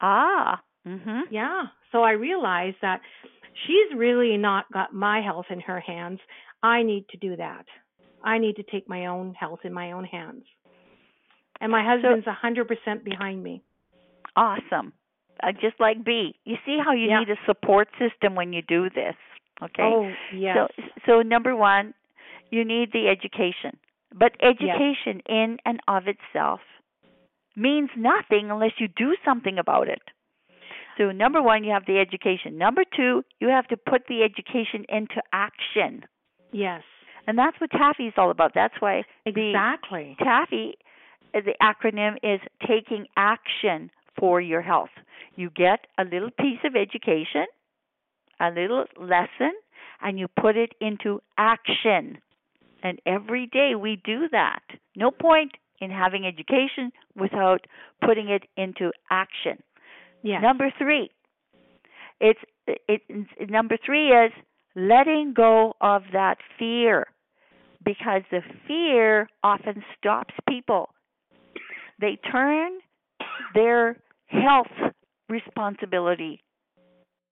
Ah. 0.00 0.60
Mhm. 0.86 1.22
Yeah. 1.30 1.64
So 1.92 2.02
I 2.02 2.12
realized 2.12 2.76
that 2.82 3.00
she's 3.66 3.96
really 3.96 4.36
not 4.36 4.70
got 4.72 4.92
my 4.92 5.20
health 5.22 5.46
in 5.50 5.60
her 5.60 5.80
hands. 5.80 6.20
I 6.62 6.82
need 6.82 7.08
to 7.10 7.16
do 7.16 7.36
that. 7.36 7.66
I 8.22 8.38
need 8.38 8.56
to 8.56 8.62
take 8.64 8.88
my 8.88 9.06
own 9.06 9.34
health 9.34 9.60
in 9.64 9.72
my 9.72 9.92
own 9.92 10.04
hands. 10.04 10.44
And 11.60 11.70
my 11.70 11.84
husband's 11.84 12.26
a 12.26 12.32
hundred 12.32 12.68
percent 12.68 13.04
behind 13.04 13.42
me. 13.42 13.62
Awesome. 14.36 14.92
Uh, 15.42 15.52
just 15.52 15.78
like 15.80 16.04
B. 16.04 16.34
You 16.44 16.56
see 16.64 16.78
how 16.84 16.92
you 16.92 17.08
Yeah. 17.08 17.20
need 17.20 17.30
a 17.30 17.36
support 17.46 17.88
system 17.98 18.34
when 18.34 18.52
you 18.52 18.62
do 18.62 18.88
this. 18.90 19.16
Okay. 19.62 19.82
Oh 19.82 20.10
yes. 20.32 20.56
So 20.56 20.82
so 21.06 21.22
number 21.22 21.54
1, 21.56 21.92
you 22.50 22.64
need 22.64 22.92
the 22.92 23.08
education. 23.08 23.78
But 24.14 24.32
education 24.40 25.20
in 25.26 25.58
and 25.64 25.80
of 25.88 26.04
itself 26.06 26.60
means 27.56 27.90
nothing 27.96 28.50
unless 28.50 28.72
you 28.78 28.88
do 28.88 29.16
something 29.24 29.58
about 29.58 29.88
it. 29.88 30.02
So 30.96 31.10
number 31.10 31.42
1, 31.42 31.64
you 31.64 31.72
have 31.72 31.86
the 31.86 31.98
education. 31.98 32.56
Number 32.56 32.84
2, 32.96 33.24
you 33.40 33.48
have 33.48 33.66
to 33.68 33.76
put 33.76 34.02
the 34.08 34.22
education 34.22 34.84
into 34.88 35.20
action. 35.32 36.04
yes. 36.52 36.82
And 37.26 37.38
that's 37.38 37.58
what 37.58 37.70
Taffy 37.70 38.06
is 38.08 38.12
all 38.18 38.30
about. 38.30 38.52
That's 38.54 38.74
why 38.80 39.02
Exactly. 39.24 40.14
TAFI, 40.20 40.74
uh, 41.34 41.40
the 41.40 41.54
acronym 41.62 42.16
is 42.22 42.38
taking 42.68 43.06
action 43.16 43.90
for 44.18 44.42
your 44.42 44.60
health. 44.60 44.90
You 45.36 45.50
get 45.50 45.86
a 45.98 46.04
little 46.04 46.30
piece 46.30 46.60
of 46.64 46.76
education, 46.76 47.46
a 48.40 48.50
little 48.50 48.84
lesson, 48.98 49.52
and 50.00 50.18
you 50.18 50.28
put 50.28 50.56
it 50.56 50.72
into 50.80 51.20
action. 51.38 52.18
And 52.82 53.00
every 53.06 53.46
day 53.46 53.74
we 53.74 54.00
do 54.04 54.28
that. 54.30 54.62
No 54.96 55.10
point 55.10 55.52
in 55.80 55.90
having 55.90 56.26
education 56.26 56.92
without 57.16 57.66
putting 58.04 58.28
it 58.28 58.44
into 58.56 58.92
action. 59.10 59.62
Yes. 60.22 60.40
Number 60.42 60.70
three, 60.78 61.10
it's 62.20 62.40
it, 62.66 63.02
it 63.08 63.50
number 63.50 63.76
three 63.84 64.08
is 64.08 64.32
letting 64.76 65.34
go 65.36 65.74
of 65.80 66.02
that 66.12 66.38
fear, 66.58 67.06
because 67.84 68.22
the 68.30 68.40
fear 68.66 69.28
often 69.42 69.82
stops 69.98 70.34
people. 70.48 70.90
They 72.00 72.18
turn 72.30 72.78
their 73.54 73.96
health 74.26 74.92
responsibility. 75.38 76.34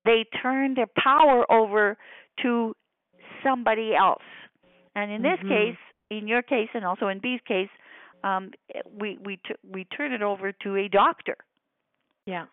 They 0.05 0.21
turn 0.43 0.75
their 0.75 0.91
power 1.11 1.41
over 1.61 1.97
to 2.43 2.75
somebody 3.45 3.89
else. 3.95 4.29
And 4.95 5.07
in 5.17 5.23
this 5.23 5.41
Mhm. 5.41 5.49
case, 5.49 5.81
in 6.11 6.23
your 6.33 6.43
case, 6.43 6.71
and 6.75 6.85
also 6.85 7.09
in 7.09 7.19
B's 7.21 7.41
case, 7.43 7.71
um, 8.25 8.45
we 9.01 9.09
we 9.27 9.37
t- 9.47 9.61
we 9.75 9.85
turn 9.97 10.13
it 10.13 10.23
over 10.23 10.53
to 10.65 10.77
a 10.77 10.87
doctor 10.89 11.37
yeah. 12.27 12.47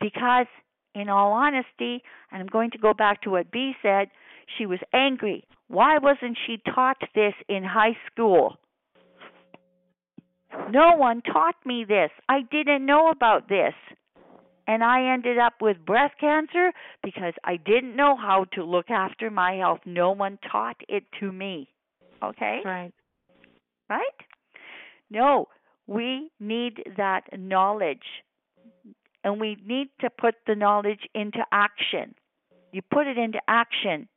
because 0.00 0.46
in 0.94 1.08
all 1.08 1.32
honesty 1.32 1.94
and 2.30 2.36
i'm 2.42 2.46
going 2.58 2.70
to 2.70 2.78
go 2.78 2.92
back 3.04 3.16
to 3.22 3.30
what 3.30 3.50
b 3.50 3.74
said 3.82 4.10
she 4.56 4.64
was 4.66 4.80
angry 4.92 5.38
why 5.68 5.92
wasn't 6.08 6.36
she 6.46 6.54
taught 6.74 7.00
this 7.14 7.34
in 7.48 7.62
high 7.64 7.96
school 8.06 8.44
no 10.70 10.88
one 10.96 11.22
taught 11.22 11.56
me 11.64 11.84
this 11.84 12.10
i 12.28 12.38
didn't 12.56 12.84
know 12.84 13.08
about 13.10 13.48
this 13.48 13.74
and 14.66 14.82
i 14.82 15.12
ended 15.12 15.38
up 15.38 15.54
with 15.60 15.76
breast 15.84 16.14
cancer 16.20 16.72
because 17.02 17.34
i 17.44 17.56
didn't 17.56 17.96
know 17.96 18.16
how 18.16 18.44
to 18.52 18.64
look 18.64 18.90
after 18.90 19.30
my 19.30 19.54
health 19.54 19.80
no 19.84 20.10
one 20.10 20.38
taught 20.50 20.76
it 20.88 21.04
to 21.20 21.32
me 21.32 21.68
okay 22.22 22.60
right. 22.64 22.92
right? 23.88 24.02
No, 25.10 25.48
we 25.86 26.30
need 26.40 26.82
that 26.96 27.22
knowledge. 27.38 28.22
And 29.24 29.40
we 29.40 29.56
need 29.66 29.88
to 30.00 30.10
put 30.10 30.36
the 30.46 30.54
knowledge 30.54 31.08
into 31.14 31.44
action. 31.50 32.14
You 32.72 32.82
put 32.82 33.06
it 33.06 33.18
into 33.18 33.40
action, 33.48 34.08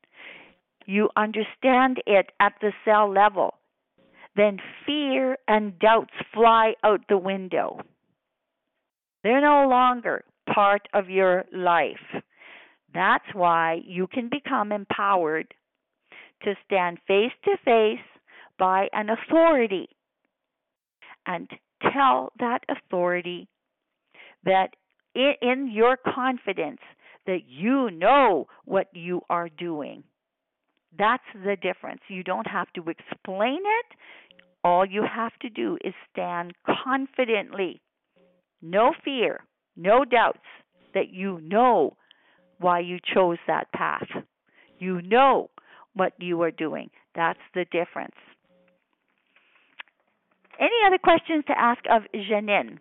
you 0.86 1.10
understand 1.16 2.02
it 2.06 2.32
at 2.40 2.54
the 2.62 2.74
cell 2.84 3.12
level. 3.12 3.56
Then 4.36 4.60
fear 4.86 5.38
and 5.48 5.78
doubts 5.80 6.14
fly 6.34 6.74
out 6.84 7.02
the 7.10 7.18
window. 7.18 7.80
They're 9.24 9.42
no 9.42 9.68
longer 9.68 10.24
part 10.54 10.88
of 10.94 11.10
your 11.10 11.46
life. 11.54 12.24
That's 12.94 13.26
why 13.34 13.82
you 13.86 14.08
can 14.08 14.30
become 14.30 14.72
empowered 14.72 15.54
to 16.44 16.54
stand 16.66 16.98
face 17.08 17.32
to 17.46 17.58
face 17.64 18.06
by 18.58 18.88
an 18.94 19.10
authority 19.10 19.90
and 21.26 21.50
tell 21.94 22.32
that 22.40 22.60
authority 22.70 23.48
that 24.44 24.70
in, 25.16 25.70
your 25.72 25.98
confidence 25.98 26.80
that 27.26 27.42
you 27.48 27.92
know 27.92 28.48
what 28.66 28.88
you 28.94 29.22
are 29.30 29.50
doing. 29.50 30.04
That's 30.98 31.24
the 31.34 31.56
difference. 31.62 32.02
You 32.08 32.24
don't 32.24 32.48
have 32.48 32.72
to 32.74 32.84
explain 32.90 33.58
it. 33.58 33.98
All 34.64 34.86
you 34.86 35.04
have 35.04 35.34
to 35.42 35.50
do 35.50 35.78
is 35.84 35.94
stand 36.12 36.54
confidently. 36.84 37.82
No 38.62 38.94
fear, 39.06 39.44
no 39.80 40.06
doubts 40.06 40.40
that 40.94 41.10
you 41.12 41.40
know 41.42 41.96
why 42.60 42.80
you 42.80 43.00
chose 43.14 43.38
that 43.48 43.72
path. 43.72 44.08
You 44.78 45.02
know 45.02 45.50
what 45.94 46.14
you 46.20 46.42
are 46.42 46.52
doing. 46.52 46.90
That's 47.16 47.40
the 47.54 47.66
difference. 47.66 48.16
Any 50.60 50.76
other 50.86 50.98
questions 50.98 51.46
to 51.48 51.58
ask 51.58 51.80
of 51.90 52.04
Janine? 52.14 52.80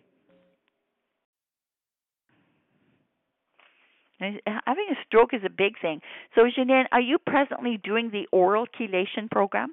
Having 4.20 4.86
a 4.90 5.04
stroke 5.06 5.32
is 5.32 5.42
a 5.46 5.50
big 5.50 5.74
thing. 5.80 6.00
So, 6.34 6.42
Janine, 6.42 6.86
are 6.90 7.00
you 7.00 7.18
presently 7.24 7.78
doing 7.82 8.10
the 8.10 8.26
oral 8.32 8.66
chelation 8.66 9.30
program? 9.30 9.68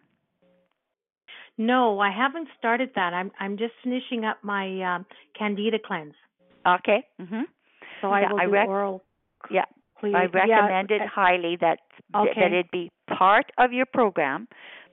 No, 1.58 2.00
I 2.00 2.12
haven't 2.12 2.50
started 2.60 2.92
that. 2.96 3.14
I'm 3.14 3.32
I'm 3.40 3.58
just 3.58 3.74
finishing 3.84 4.26
up 4.26 4.38
my 4.44 4.96
um, 4.96 5.06
Candida 5.38 5.78
cleanse. 5.84 6.14
Okay. 6.66 7.04
Mhm. 7.20 7.44
So 8.02 8.12
I 8.12 8.22
Yeah, 8.22 8.32
will 8.32 8.42
I 8.42 8.46
rec- 8.46 8.68
oral. 8.68 9.04
Yeah, 9.50 9.66
cle- 10.00 10.16
I 10.16 10.24
yeah, 10.24 10.30
recommend 10.34 10.92
it 10.92 11.02
uh, 11.02 11.08
highly 11.08 11.56
that 11.58 11.80
Okay. 12.16 12.40
that 12.40 12.52
it 12.54 12.72
be 12.72 12.92
part 13.08 13.52
of 13.58 13.72
your 13.74 13.86
program, 13.86 14.48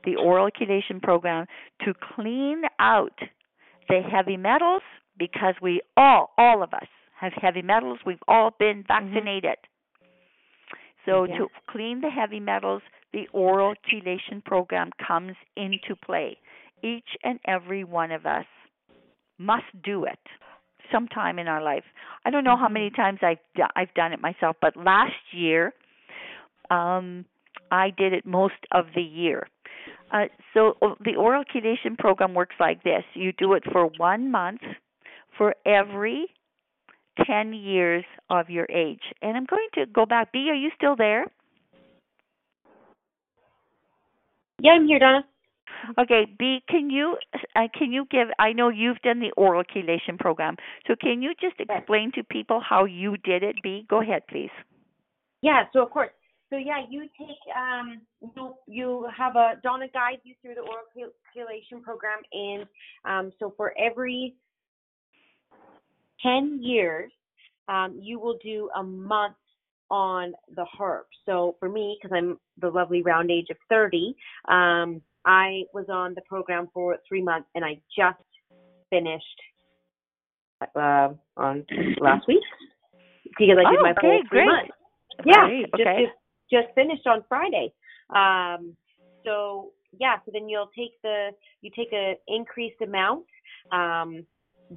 the 0.04 0.16
oral 0.16 0.50
chelation 0.50 1.00
program, 1.02 1.46
to 1.84 1.94
clean 1.94 2.64
out 2.78 3.18
the 3.88 4.02
heavy 4.02 4.36
metals 4.36 4.82
because 5.16 5.54
we 5.60 5.80
all, 5.96 6.32
all 6.38 6.62
of 6.62 6.72
us, 6.74 6.88
have 7.14 7.32
heavy 7.34 7.62
metals. 7.62 7.98
We've 8.04 8.22
all 8.28 8.50
been 8.50 8.82
vaccinated. 8.82 9.56
So 11.04 11.24
Yes. 11.24 11.38
to 11.38 11.48
clean 11.66 12.00
the 12.00 12.10
heavy 12.10 12.40
metals, 12.40 12.82
the 13.12 13.28
oral 13.32 13.74
chelation 13.86 14.42
program 14.44 14.90
comes 14.98 15.36
into 15.56 15.96
play. 15.96 16.38
Each 16.82 17.16
and 17.22 17.38
every 17.44 17.84
one 17.84 18.10
of 18.12 18.26
us 18.26 18.46
must 19.38 19.82
do 19.82 20.04
it 20.04 20.20
sometime 20.92 21.38
in 21.38 21.48
our 21.48 21.62
life. 21.62 21.84
I 22.24 22.30
don't 22.30 22.44
know 22.44 22.56
how 22.56 22.68
Mhm. 22.68 22.72
many 22.72 22.90
times 22.90 23.18
I've 23.22 23.38
do- 23.56 23.72
I've 23.74 23.92
done 23.94 24.12
it 24.12 24.20
myself, 24.20 24.56
but 24.60 24.76
last 24.76 25.32
year 25.32 25.72
um 26.70 27.24
I 27.70 27.90
did 27.90 28.12
it 28.12 28.26
most 28.26 28.66
of 28.72 28.86
the 28.94 29.02
year. 29.02 29.48
Uh, 30.12 30.26
so 30.52 30.76
uh, 30.82 30.94
the 31.00 31.16
oral 31.16 31.44
chelation 31.44 31.98
program 31.98 32.34
works 32.34 32.56
like 32.60 32.82
this: 32.84 33.04
you 33.14 33.32
do 33.32 33.54
it 33.54 33.64
for 33.72 33.86
one 33.96 34.30
month 34.30 34.60
for 35.38 35.54
every 35.64 36.26
ten 37.26 37.52
years 37.52 38.04
of 38.30 38.50
your 38.50 38.66
age. 38.70 39.02
And 39.22 39.36
I'm 39.36 39.46
going 39.46 39.68
to 39.74 39.86
go 39.86 40.06
back. 40.06 40.32
B, 40.32 40.48
are 40.50 40.54
you 40.54 40.70
still 40.76 40.96
there? 40.96 41.26
Yeah, 44.60 44.72
I'm 44.72 44.86
here, 44.86 44.98
Donna. 44.98 45.24
Okay, 45.98 46.26
B, 46.38 46.60
can 46.68 46.90
you 46.90 47.16
uh, 47.56 47.68
can 47.76 47.92
you 47.92 48.06
give? 48.10 48.28
I 48.38 48.52
know 48.52 48.68
you've 48.68 49.00
done 49.02 49.20
the 49.20 49.32
oral 49.36 49.64
chelation 49.64 50.18
program, 50.18 50.56
so 50.86 50.94
can 51.00 51.22
you 51.22 51.32
just 51.40 51.56
explain 51.58 52.12
to 52.14 52.24
people 52.24 52.60
how 52.60 52.84
you 52.84 53.16
did 53.18 53.42
it? 53.42 53.56
B, 53.62 53.86
go 53.88 54.00
ahead, 54.00 54.22
please. 54.28 54.50
Yeah, 55.42 55.64
so 55.72 55.82
of 55.82 55.90
course. 55.90 56.10
So 56.52 56.56
yeah, 56.58 56.84
you 56.88 57.08
take 57.18 57.56
um 57.56 58.02
you 58.20 58.54
you 58.66 59.08
have 59.16 59.36
a 59.36 59.54
Donna 59.62 59.86
guides 59.92 60.20
you 60.24 60.34
through 60.42 60.54
the 60.54 60.60
oral 60.60 60.84
chel- 60.94 61.12
chelation 61.34 61.82
program 61.82 62.18
and 62.32 62.66
um 63.06 63.32
so 63.38 63.54
for 63.56 63.72
every 63.78 64.34
10 66.22 66.60
years 66.62 67.10
um 67.68 67.98
you 67.98 68.20
will 68.20 68.36
do 68.44 68.68
a 68.76 68.82
month 68.82 69.36
on 69.90 70.34
the 70.54 70.66
herb. 70.78 71.06
So 71.24 71.56
for 71.58 71.70
me 71.70 71.98
cuz 72.02 72.10
I'm 72.14 72.38
the 72.58 72.68
lovely 72.68 73.00
round 73.02 73.30
age 73.30 73.48
of 73.50 73.56
30, 73.70 74.14
um 74.48 75.00
I 75.24 75.62
was 75.72 75.86
on 75.88 76.14
the 76.14 76.22
program 76.22 76.68
for 76.74 76.96
3 77.08 77.22
months 77.22 77.48
and 77.54 77.64
I 77.64 77.80
just 77.96 78.18
finished 78.90 79.40
uh 80.76 81.08
on 81.36 81.64
last 82.00 82.26
week 82.28 82.42
because 83.38 83.56
I 83.58 83.70
did 83.70 83.78
Oh, 83.78 83.82
my 83.82 83.90
okay, 83.92 84.00
full 84.00 84.20
3 84.20 84.28
great. 84.28 84.46
months. 84.46 84.70
Yeah, 85.24 85.46
Great, 85.46 85.66
just, 85.76 85.80
okay. 85.80 86.04
just 86.04 86.18
just 86.50 86.74
finished 86.74 87.06
on 87.06 87.24
Friday. 87.28 87.72
Um, 88.14 88.76
so 89.24 89.70
yeah, 89.98 90.16
so 90.24 90.30
then 90.32 90.48
you'll 90.48 90.70
take 90.76 91.00
the 91.02 91.30
you 91.60 91.70
take 91.74 91.92
a 91.92 92.14
increased 92.28 92.80
amount 92.82 93.24
um, 93.72 94.26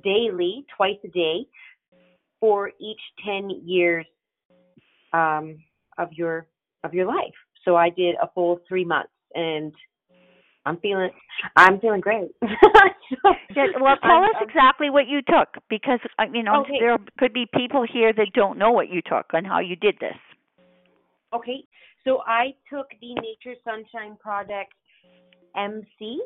daily, 0.04 0.66
twice 0.76 0.98
a 1.04 1.08
day, 1.10 1.46
for 2.40 2.70
each 2.80 3.02
ten 3.26 3.50
years 3.66 4.06
um, 5.14 5.58
of 5.98 6.12
your 6.14 6.48
of 6.84 6.94
your 6.94 7.06
life. 7.06 7.34
So 7.64 7.76
I 7.76 7.90
did 7.90 8.16
a 8.22 8.30
full 8.34 8.60
three 8.68 8.86
months, 8.86 9.12
and 9.34 9.74
I'm 10.66 10.78
feeling 10.78 11.10
I'm 11.56 11.80
feeling 11.80 12.02
great. 12.02 12.32
Yeah, 13.56 13.68
well, 13.80 13.96
tell 14.02 14.24
us 14.24 14.42
exactly 14.42 14.90
what 14.90 15.08
you 15.08 15.22
took 15.22 15.62
because 15.70 16.00
I 16.18 16.28
mean, 16.28 16.48
um, 16.48 16.62
Okay. 16.62 16.80
there 16.80 16.98
could 17.20 17.34
be 17.34 17.46
people 17.56 17.86
here 17.90 18.12
that 18.14 18.34
don't 18.34 18.58
know 18.58 18.72
what 18.72 18.90
you 18.90 19.02
took 19.02 19.28
and 19.34 19.46
how 19.46 19.60
you 19.60 19.76
did 19.76 19.96
this. 20.00 20.18
Okay, 21.34 21.64
so 22.04 22.22
I 22.26 22.56
took 22.72 22.88
the 23.02 23.14
Nature 23.14 23.60
Sunshine 23.64 24.18
product 24.20 24.74
MC. 25.56 26.22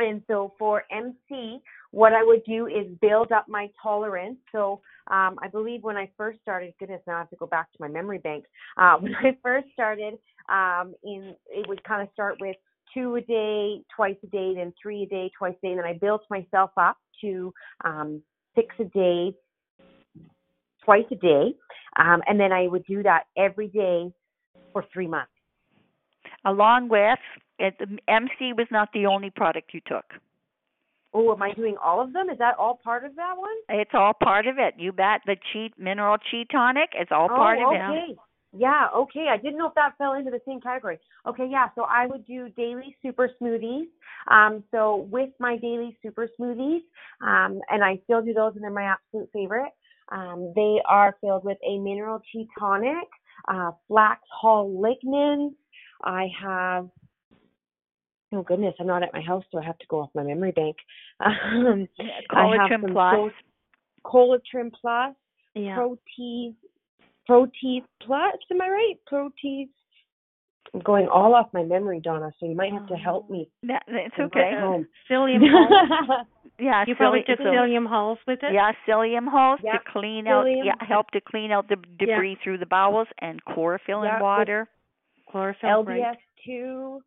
And 0.00 0.22
so 0.28 0.54
for 0.58 0.84
MC, 0.92 1.58
what 1.90 2.12
I 2.12 2.22
would 2.22 2.44
do 2.44 2.68
is 2.68 2.86
build 3.00 3.32
up 3.32 3.48
my 3.48 3.68
tolerance. 3.82 4.38
So 4.52 4.80
um, 5.08 5.36
I 5.42 5.48
believe 5.50 5.82
when 5.82 5.96
I 5.96 6.08
first 6.16 6.40
started, 6.40 6.72
goodness, 6.78 7.00
now 7.06 7.16
I 7.16 7.18
have 7.20 7.30
to 7.30 7.36
go 7.36 7.46
back 7.46 7.72
to 7.72 7.78
my 7.80 7.88
memory 7.88 8.18
bank. 8.18 8.44
Uh, 8.76 8.96
when 9.00 9.14
I 9.16 9.36
first 9.42 9.66
started, 9.72 10.14
um, 10.48 10.94
in 11.02 11.34
it 11.48 11.68
would 11.68 11.82
kind 11.82 12.02
of 12.02 12.08
start 12.12 12.36
with 12.40 12.56
two 12.98 13.14
a 13.16 13.20
day, 13.20 13.82
twice 13.94 14.16
a 14.22 14.26
day, 14.26 14.54
then 14.56 14.72
three 14.80 15.04
a 15.04 15.06
day, 15.06 15.30
twice 15.38 15.54
a 15.62 15.66
day, 15.66 15.70
and 15.70 15.78
then 15.78 15.86
I 15.86 15.94
built 15.94 16.22
myself 16.30 16.70
up 16.76 16.96
to 17.20 17.52
um, 17.84 18.22
six 18.54 18.74
a 18.78 18.84
day, 18.84 19.34
twice 20.84 21.04
a 21.10 21.16
day, 21.16 21.54
um, 21.98 22.22
and 22.26 22.38
then 22.38 22.52
I 22.52 22.66
would 22.66 22.84
do 22.86 23.02
that 23.02 23.24
every 23.36 23.68
day 23.68 24.12
for 24.72 24.84
three 24.92 25.06
months. 25.06 25.32
Along 26.44 26.88
with 26.88 27.18
it, 27.58 27.74
the 27.78 27.98
MC 28.08 28.52
was 28.56 28.66
not 28.70 28.88
the 28.92 29.06
only 29.06 29.30
product 29.30 29.74
you 29.74 29.80
took. 29.86 30.04
Oh, 31.14 31.32
am 31.32 31.42
I 31.42 31.52
doing 31.52 31.76
all 31.82 32.02
of 32.02 32.12
them? 32.12 32.28
Is 32.28 32.38
that 32.38 32.56
all 32.58 32.78
part 32.82 33.04
of 33.04 33.16
that 33.16 33.34
one? 33.36 33.80
It's 33.80 33.90
all 33.94 34.12
part 34.12 34.46
of 34.46 34.56
it. 34.58 34.74
You 34.76 34.92
bet. 34.92 35.22
The 35.24 35.36
cheat 35.52 35.72
mineral 35.78 36.18
cheat 36.30 36.48
tonic 36.50 36.90
is 37.00 37.08
all 37.10 37.28
part 37.28 37.58
oh, 37.60 37.68
of 37.68 37.74
it. 37.74 37.78
okay. 37.78 38.18
Yeah, 38.56 38.86
okay. 38.94 39.26
I 39.30 39.36
didn't 39.36 39.58
know 39.58 39.68
if 39.68 39.74
that 39.74 39.98
fell 39.98 40.14
into 40.14 40.30
the 40.30 40.40
same 40.46 40.60
category. 40.60 40.98
Okay, 41.26 41.46
yeah. 41.50 41.68
So 41.74 41.82
I 41.82 42.06
would 42.06 42.26
do 42.26 42.48
daily 42.50 42.96
super 43.02 43.30
smoothies. 43.40 43.86
Um, 44.30 44.64
so 44.70 45.06
with 45.10 45.30
my 45.38 45.58
daily 45.58 45.98
super 46.02 46.28
smoothies, 46.40 46.80
um, 47.20 47.60
and 47.68 47.84
I 47.84 48.00
still 48.04 48.22
do 48.22 48.32
those, 48.32 48.54
and 48.54 48.64
they're 48.64 48.70
my 48.70 48.94
absolute 48.94 49.28
favorite. 49.32 49.72
Um, 50.10 50.52
they 50.56 50.80
are 50.88 51.16
filled 51.20 51.44
with 51.44 51.58
a 51.66 51.78
mineral 51.78 52.20
chi 52.32 52.46
tonic, 52.58 53.08
uh, 53.48 53.72
flax 53.86 54.22
hull 54.40 54.70
lignans. 54.70 55.52
I 56.02 56.28
have. 56.40 56.88
Oh 58.32 58.42
goodness, 58.42 58.74
I'm 58.78 58.86
not 58.86 59.02
at 59.02 59.12
my 59.12 59.22
house, 59.22 59.44
so 59.50 59.58
I 59.58 59.64
have 59.64 59.78
to 59.78 59.86
go 59.88 60.00
off 60.00 60.10
my 60.14 60.22
memory 60.22 60.52
bank. 60.52 60.76
Um, 61.20 61.88
I 62.30 62.56
have 62.56 62.70
Collatrim 62.70 62.92
Plus. 62.92 63.32
Collatrim 64.04 64.72
Plus, 64.80 65.14
Yeah. 65.54 65.76
Protease, 65.76 66.54
Protease 67.28 67.84
Plus. 68.02 68.34
Am 68.50 68.60
I 68.60 68.68
right? 68.68 68.94
Protease. 69.10 69.68
I'm 70.74 70.80
going 70.80 71.08
all 71.08 71.34
off 71.34 71.48
my 71.54 71.62
memory, 71.62 71.98
Donna. 72.02 72.30
So 72.38 72.46
you 72.46 72.54
might 72.54 72.72
have 72.72 72.86
to 72.88 72.94
help 72.94 73.30
me. 73.30 73.48
That, 73.62 73.84
it's 73.88 74.16
when 74.18 74.26
okay. 74.26 74.50
we're 74.52 74.60
home. 74.60 74.86
Psyllium 75.10 75.40
hulls. 75.50 76.26
Yeah, 76.58 76.84
You 76.86 76.94
probably 76.94 77.20
psylli- 77.20 77.26
took 77.26 77.38
so- 77.38 77.44
psyllium 77.44 77.86
hulls 77.88 78.18
with 78.26 78.40
it. 78.42 78.52
Yeah, 78.52 78.72
psyllium 78.86 79.28
hulls 79.30 79.60
Yeah, 79.64 79.72
to 79.72 79.78
clean 79.90 80.26
out. 80.26 80.44
psyllium. 80.44 80.64
Yeah, 80.66 80.74
help 80.86 81.10
to 81.12 81.20
clean 81.22 81.52
out 81.52 81.68
the 81.68 81.76
debris 81.98 82.36
through 82.44 82.58
the 82.58 82.66
bowels 82.66 83.08
and 83.20 83.42
chlorophyll 83.44 84.04
Yeah, 84.04 84.16
in 84.16 84.22
water. 84.22 84.68
Chlorophyll. 85.30 85.84
right. 85.84 86.00
LBS 86.02 86.16
two, 86.44 87.00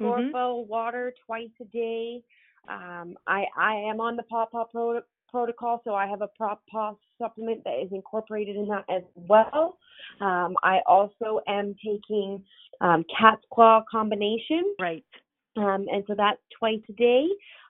Mm-hmm. 0.00 0.04
chlorophyll 0.04 0.64
water 0.66 1.12
twice 1.26 1.48
a 1.60 1.64
day. 1.64 2.22
Um, 2.68 3.16
I 3.26 3.46
I 3.56 3.74
am 3.90 4.00
on 4.00 4.14
the 4.14 4.22
Pawpaw 4.22 4.66
pro- 4.70 5.00
protocol, 5.30 5.80
so 5.84 5.94
I 5.94 6.06
have 6.06 6.22
a 6.22 6.28
Pawpaw 6.38 6.94
supplement 7.20 7.64
that 7.64 7.80
is 7.82 7.90
incorporated 7.92 8.56
in 8.56 8.68
that 8.68 8.84
as 8.88 9.02
well. 9.14 9.78
Um, 10.20 10.56
I 10.62 10.80
also 10.86 11.40
am 11.46 11.74
taking 11.84 12.42
um, 12.80 13.04
cat's 13.18 13.42
claw 13.52 13.82
combination. 13.90 14.74
Right. 14.80 15.04
um, 15.56 15.86
and 15.92 16.04
so 16.06 16.14
that's 16.16 16.40
twice 16.58 16.80
a 16.88 16.92
day. 16.92 17.26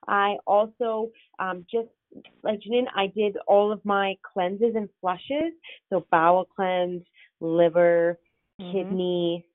I 0.06 0.36
also 0.46 1.10
um, 1.38 1.64
just 1.70 1.88
like 2.42 2.60
Janine, 2.60 2.86
I 2.94 3.06
did 3.08 3.36
all 3.46 3.72
of 3.72 3.84
my 3.84 4.16
cleanses 4.22 4.74
and 4.74 4.88
flushes, 5.00 5.52
so 5.90 6.06
bowel 6.10 6.44
cleanse, 6.44 7.02
liver, 7.40 8.18
Mhm. 8.60 8.72
kidney, 8.72 9.46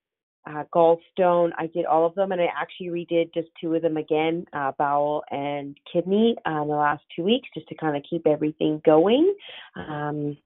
uh, 0.45 0.63
gallstone. 0.73 1.51
I 1.57 1.67
did 1.67 1.85
all 1.85 2.05
of 2.05 2.15
them, 2.15 2.31
and 2.31 2.41
I 2.41 2.47
actually 2.59 2.87
redid 2.87 3.33
just 3.33 3.47
two 3.59 3.73
of 3.75 3.81
them 3.81 3.97
again, 3.97 4.45
uh, 4.53 4.71
bowel 4.77 5.23
and 5.31 5.77
kidney, 5.91 6.35
uh, 6.45 6.61
in 6.61 6.67
the 6.67 6.75
last 6.75 7.03
two 7.15 7.23
weeks, 7.23 7.47
just 7.53 7.67
to 7.69 7.75
kind 7.75 7.95
of 7.95 8.03
keep 8.09 8.27
everything 8.27 8.81
going. 8.85 9.33
Um, 9.75 10.37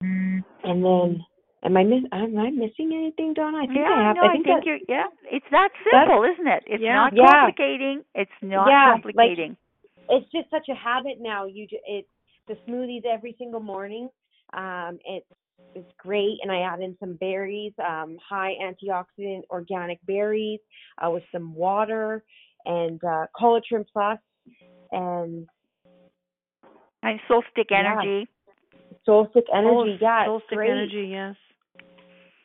and 0.00 0.44
then, 0.84 1.24
am 1.64 1.76
I 1.76 1.84
miss? 1.84 2.00
Am 2.12 2.38
I 2.38 2.50
missing 2.50 2.92
anything, 2.94 3.34
Donna? 3.34 3.58
I 3.58 3.66
think 3.66 3.78
yeah, 3.78 3.94
I 3.94 4.02
have. 4.08 4.16
no, 4.16 4.22
I 4.22 4.32
think, 4.32 4.46
that, 4.46 4.64
you're. 4.64 4.78
Yeah, 4.88 5.04
it's 5.30 5.44
that 5.50 5.68
simple, 5.92 6.24
isn't 6.24 6.46
it? 6.46 6.62
It's 6.66 6.82
Yeah. 6.82 6.94
not 6.94 7.12
Yeah. 7.14 7.30
complicating. 7.32 8.04
It's 8.14 8.30
not 8.42 8.68
Yeah, 8.68 8.84
like- 8.92 9.02
complicating. 9.02 9.56
it's 10.08 10.30
just 10.32 10.48
such 10.50 10.68
a 10.70 10.74
habit 10.74 11.20
now. 11.20 11.44
You 11.44 11.66
ju- 11.66 11.78
it's 11.86 12.08
the 12.46 12.56
smoothies 12.66 13.04
every 13.04 13.34
single 13.38 13.60
morning. 13.60 14.08
Um, 14.54 14.98
it's 15.04 15.26
it's 15.74 15.92
great, 15.98 16.38
and 16.42 16.50
I 16.50 16.60
add 16.62 16.80
in 16.80 16.96
some 16.98 17.14
berries, 17.14 17.72
um, 17.78 18.18
high 18.28 18.54
antioxidant 18.62 19.42
organic 19.50 20.04
berries, 20.06 20.60
uh, 21.04 21.10
with 21.10 21.22
some 21.32 21.54
water 21.54 22.24
and 22.64 23.02
uh, 23.04 23.26
collagen 23.40 23.84
plus 23.92 24.18
and 24.92 25.46
and 27.02 27.20
soul 27.28 27.42
stick 27.52 27.68
Yeah. 27.70 27.78
energy. 27.78 28.28
soul 29.06 29.28
energy. 29.34 29.48
Oh, 29.54 29.84
yeah, 30.00 30.26
Soul 30.26 30.36
it's 30.38 30.46
great. 30.48 30.70
energy. 30.70 31.08
Yes. 31.10 31.36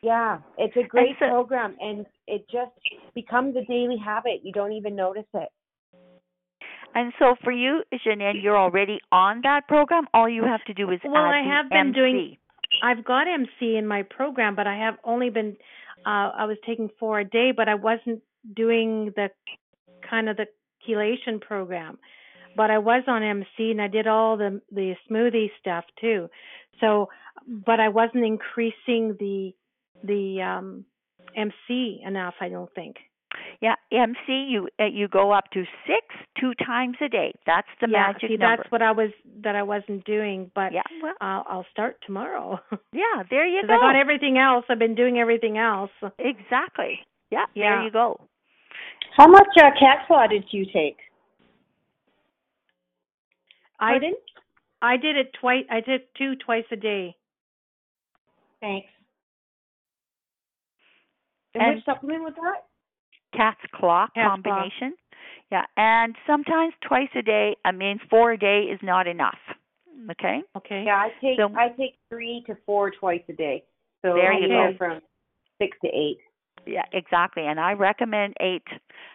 Yeah, 0.02 0.38
it's 0.58 0.76
a 0.76 0.84
great 0.84 1.16
so- 1.18 1.26
program, 1.28 1.76
and 1.80 2.06
it 2.26 2.48
just 2.50 2.70
becomes 3.14 3.56
a 3.56 3.64
daily 3.64 3.96
habit. 3.98 4.40
You 4.42 4.52
don't 4.52 4.72
even 4.72 4.94
notice 4.96 5.26
it. 5.34 5.48
And 6.94 7.12
so 7.18 7.34
for 7.44 7.52
you, 7.52 7.82
Janine, 7.92 8.42
you're 8.42 8.56
already 8.56 9.00
on 9.12 9.42
that 9.42 9.68
program. 9.68 10.06
All 10.14 10.28
you 10.28 10.44
have 10.44 10.64
to 10.64 10.72
do 10.74 10.90
is 10.90 11.00
Well, 11.04 11.14
add 11.16 11.34
I 11.34 11.42
the 11.42 11.48
have 11.50 11.68
been 11.68 11.78
MC. 11.88 11.92
doing- 11.92 12.36
I've 12.82 13.04
got 13.04 13.26
MC 13.28 13.76
in 13.76 13.86
my 13.86 14.02
program, 14.02 14.54
but 14.54 14.66
I 14.66 14.76
have 14.76 14.96
only 15.04 15.30
been 15.30 15.56
uh 16.04 16.30
I 16.36 16.44
was 16.44 16.58
taking 16.66 16.90
four 16.98 17.20
a 17.20 17.24
day, 17.24 17.52
but 17.56 17.68
I 17.68 17.74
wasn't 17.74 18.22
doing 18.54 19.12
the 19.16 19.30
kind 20.08 20.28
of 20.28 20.36
the 20.36 20.46
chelation 20.88 21.40
program. 21.40 21.98
But 22.56 22.70
I 22.70 22.78
was 22.78 23.02
on 23.06 23.22
MC 23.22 23.70
and 23.70 23.82
I 23.82 23.88
did 23.88 24.06
all 24.06 24.36
the 24.36 24.60
the 24.70 24.94
smoothie 25.10 25.50
stuff 25.60 25.84
too. 26.00 26.28
So 26.80 27.08
but 27.46 27.80
I 27.80 27.88
wasn't 27.88 28.24
increasing 28.24 29.16
the 29.18 29.54
the 30.02 30.42
um 30.42 30.84
MC 31.36 32.00
enough, 32.04 32.34
I 32.40 32.48
don't 32.48 32.72
think. 32.74 32.96
Yeah, 33.62 33.74
MC, 33.90 34.46
you 34.48 34.68
uh, 34.78 34.84
you 34.84 35.08
go 35.08 35.32
up 35.32 35.50
to 35.52 35.64
six 35.86 36.04
two 36.38 36.52
times 36.64 36.96
a 37.00 37.08
day. 37.08 37.32
That's 37.46 37.66
the 37.80 37.88
yeah, 37.90 38.08
magic 38.12 38.28
see 38.30 38.36
number. 38.36 38.56
that's 38.58 38.70
what 38.72 38.82
I 38.82 38.92
was 38.92 39.10
that 39.42 39.56
I 39.56 39.62
wasn't 39.62 40.04
doing, 40.04 40.50
but 40.54 40.72
yeah, 40.72 40.82
well, 41.02 41.14
uh, 41.20 41.42
I'll 41.48 41.66
start 41.72 41.96
tomorrow. 42.06 42.58
yeah. 42.92 43.22
There 43.30 43.46
you 43.46 43.62
Because 43.62 43.78
go. 43.80 43.86
I 43.86 43.92
got 43.92 43.96
everything 43.96 44.36
else. 44.38 44.64
I've 44.68 44.78
been 44.78 44.94
doing 44.94 45.18
everything 45.18 45.56
else. 45.58 45.90
Exactly. 46.18 47.00
Yeah, 47.30 47.46
Yeah. 47.54 47.76
there 47.76 47.84
you 47.84 47.90
go. 47.90 48.20
How 49.16 49.26
much 49.26 49.48
uh, 49.56 49.70
cat 49.80 50.06
claw 50.06 50.26
did 50.26 50.44
you 50.50 50.66
take? 50.66 50.98
I 53.80 53.92
Pardon? 53.92 54.14
I 54.82 54.96
did 54.98 55.16
it 55.16 55.32
twice. 55.40 55.64
I 55.70 55.80
did 55.80 56.02
two 56.18 56.34
twice 56.44 56.64
a 56.70 56.76
day. 56.76 57.16
Thanks. 58.60 58.88
And, 61.54 61.62
And- 61.62 61.74
which 61.76 61.84
supplement 61.86 62.22
was 62.22 62.34
that? 62.34 62.65
Cat's 63.36 63.60
claw 63.74 64.06
Cat's 64.14 64.14
claw. 64.14 64.30
combination. 64.54 64.94
Yeah, 65.50 65.64
and 65.76 66.16
sometimes 66.26 66.74
twice 66.86 67.08
a 67.14 67.22
day. 67.22 67.56
I 67.64 67.70
mean, 67.72 68.00
four 68.10 68.32
a 68.32 68.38
day 68.38 68.62
is 68.72 68.80
not 68.82 69.06
enough. 69.06 69.38
Okay. 70.10 70.40
Okay. 70.56 70.82
Yeah, 70.84 70.96
I 70.96 71.08
take 71.20 71.38
So- 71.38 71.54
I 71.56 71.68
take 71.70 71.96
three 72.10 72.42
to 72.46 72.54
four 72.66 72.90
twice 72.90 73.22
a 73.28 73.32
day. 73.32 73.62
So 74.02 74.14
There 74.14 74.32
I 74.32 74.38
you 74.38 74.48
go 74.48 74.70
go. 74.72 74.76
from 74.76 75.00
six 75.58 75.76
to 75.80 75.88
eight. 75.88 76.18
Yeah, 76.66 76.84
exactly. 76.92 77.46
And 77.46 77.60
I 77.60 77.72
recommend 77.74 78.34
eight, 78.40 78.66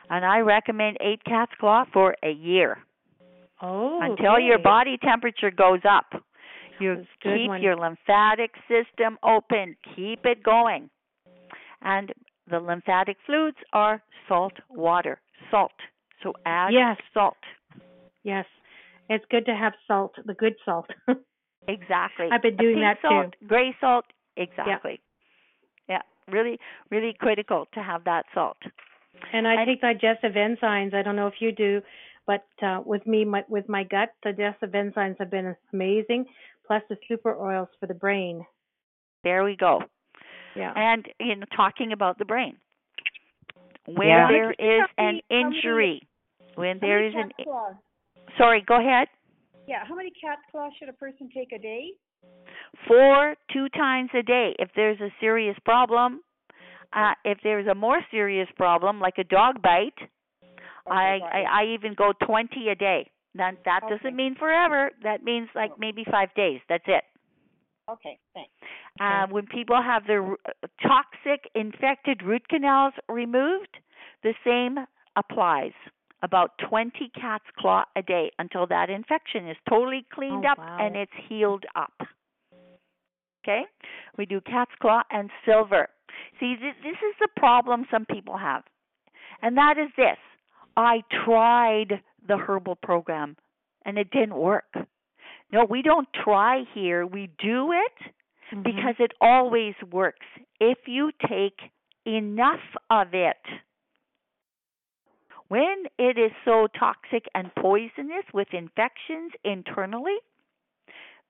and 0.09 0.25
I 0.25 0.39
recommend 0.39 0.97
eight 1.01 1.21
cat's 1.25 1.53
claw 1.59 1.83
for 1.91 2.15
a 2.23 2.31
year 2.31 2.79
Oh. 3.61 3.99
until 4.01 4.39
your 4.39 4.57
body 4.59 4.97
temperature 4.97 5.51
goes 5.51 5.81
up. 5.83 6.13
You 6.79 6.95
That's 6.95 7.07
a 7.07 7.23
good 7.23 7.37
keep 7.37 7.47
one. 7.49 7.61
your 7.61 7.75
lymphatic 7.75 8.55
system 8.67 9.19
open. 9.21 9.75
Keep 9.95 10.25
it 10.25 10.41
going. 10.43 10.89
And 11.81 12.11
the 12.49 12.59
lymphatic 12.59 13.17
fluids 13.25 13.57
are 13.73 14.01
salt 14.27 14.53
water. 14.69 15.19
Salt. 15.49 15.71
So 16.23 16.33
add 16.45 16.73
Yes. 16.73 16.97
salt. 17.13 17.37
Yes. 18.23 18.45
It's 19.09 19.25
good 19.29 19.45
to 19.47 19.55
have 19.55 19.73
salt, 19.87 20.13
the 20.25 20.33
good 20.33 20.55
salt. 20.65 20.89
Exactly. 21.67 22.27
I've 22.31 22.41
been 22.41 22.57
doing 22.57 22.79
that 22.79 22.97
too. 23.01 23.07
salt, 23.07 23.35
Gray 23.47 23.75
salt. 23.79 24.05
Exactly. 24.35 24.99
Yeah. 25.87 26.01
Really, 26.27 26.57
really 26.89 27.13
critical 27.19 27.67
to 27.75 27.83
have 27.83 28.03
that 28.05 28.25
salt. 28.33 28.57
and 29.31 29.47
I 29.47 29.63
take 29.65 29.81
digestive 29.81 30.33
enzymes. 30.33 30.95
I 30.95 31.03
don't 31.03 31.15
know 31.15 31.27
if 31.27 31.35
you 31.39 31.51
do, 31.51 31.81
but 32.25 32.47
uh, 32.63 32.79
with 32.83 33.05
me, 33.05 33.25
my, 33.25 33.43
with 33.47 33.69
my 33.69 33.83
gut, 33.83 34.09
digestive 34.23 34.71
enzymes 34.71 35.17
have 35.19 35.29
been 35.29 35.55
amazing. 35.71 36.25
Plus 36.65 36.81
the 36.89 36.97
super 37.07 37.37
oils 37.39 37.67
for 37.79 37.85
the 37.85 37.93
brain. 37.93 38.43
There 39.23 39.43
we 39.43 39.55
go. 39.55 39.83
Yeah. 40.55 40.73
And 40.75 41.07
you 41.19 41.35
know, 41.35 41.45
talking 41.55 41.91
about 41.93 42.17
the 42.17 42.25
brain, 42.25 42.57
when 43.85 44.07
Yeah. 44.07 44.27
there 44.27 44.51
is 44.51 44.83
an 44.97 45.05
many- 45.05 45.23
many- 45.29 45.43
injury, 45.43 46.07
when 46.55 46.77
How 46.79 46.87
there 46.87 46.99
many 46.99 47.07
is 47.09 47.15
an 47.15 47.29
cat 47.37 47.45
claws? 47.45 47.75
sorry, 48.37 48.61
go 48.61 48.75
ahead. 48.75 49.07
Yeah, 49.67 49.85
how 49.85 49.95
many 49.95 50.11
cat 50.11 50.39
claws 50.51 50.73
should 50.77 50.89
a 50.89 50.93
person 50.93 51.29
take 51.33 51.51
a 51.53 51.59
day? 51.59 51.91
Four, 52.87 53.35
two 53.51 53.69
times 53.69 54.09
a 54.13 54.23
day. 54.23 54.55
If 54.59 54.73
there's 54.73 54.99
a 55.01 55.11
serious 55.19 55.57
problem, 55.59 56.21
uh, 56.93 57.13
if 57.23 57.39
there's 57.41 57.67
a 57.67 57.75
more 57.75 58.01
serious 58.11 58.49
problem 58.57 58.99
like 58.99 59.17
a 59.17 59.23
dog 59.23 59.61
bite, 59.61 59.97
I, 60.87 61.19
I. 61.19 61.41
I 61.61 61.65
even 61.73 61.93
go 61.93 62.11
twenty 62.25 62.69
a 62.69 62.75
day. 62.75 63.09
That 63.35 63.63
that 63.65 63.83
Okay. 63.83 63.95
doesn't 63.95 64.15
mean 64.15 64.35
forever. 64.35 64.91
That 65.03 65.23
means 65.23 65.47
like 65.55 65.77
maybe 65.77 66.03
five 66.03 66.33
days. 66.33 66.59
That's 66.67 66.83
it. 66.87 67.03
Okay, 67.89 68.17
thanks. 68.33 68.51
Uh, 68.99 69.27
when 69.29 69.45
people 69.47 69.81
have 69.81 70.05
their 70.07 70.23
uh, 70.23 70.35
toxic 70.81 71.49
infected 71.55 72.21
root 72.23 72.47
canals 72.47 72.93
removed, 73.09 73.77
the 74.23 74.33
same 74.45 74.77
applies. 75.17 75.73
About 76.23 76.51
20 76.69 77.09
cat's 77.19 77.43
claw 77.57 77.83
a 77.95 78.01
day 78.03 78.31
until 78.37 78.67
that 78.67 78.89
infection 78.91 79.49
is 79.49 79.57
totally 79.67 80.05
cleaned 80.13 80.45
Oh, 80.45 80.51
up 80.51 80.57
wow. 80.59 80.77
and 80.79 80.95
it's 80.95 81.11
healed 81.27 81.65
up. 81.75 81.93
Okay? 83.43 83.63
We 84.17 84.27
do 84.27 84.39
cat's 84.41 84.71
claw 84.79 85.01
and 85.09 85.31
silver. 85.45 85.87
See, 86.39 86.55
this, 86.61 86.75
this 86.83 86.91
is 86.97 87.15
the 87.19 87.27
problem 87.37 87.85
some 87.89 88.05
people 88.05 88.37
have. 88.37 88.63
And 89.41 89.57
that 89.57 89.75
is 89.79 89.89
this. 89.97 90.17
I 90.77 91.01
tried 91.25 92.01
the 92.27 92.37
herbal 92.37 92.75
program 92.83 93.35
and 93.83 93.97
it 93.97 94.11
didn't 94.11 94.35
work. 94.35 94.65
No, 95.51 95.65
we 95.65 95.81
don't 95.81 96.07
try 96.13 96.63
here. 96.73 97.05
We 97.05 97.27
do 97.37 97.71
it 97.73 98.13
Mhm. 98.51 98.63
because 98.63 98.95
it 98.99 99.13
always 99.19 99.75
works 99.83 100.25
if 100.59 100.87
you 100.87 101.11
take 101.27 101.71
enough 102.05 102.75
of 102.89 103.13
it. 103.13 103.45
When 105.49 105.87
it 105.97 106.17
is 106.17 106.31
so 106.45 106.67
toxic 106.67 107.27
and 107.35 107.53
poisonous 107.55 108.25
with 108.33 108.53
infections 108.53 109.33
internally, 109.43 110.17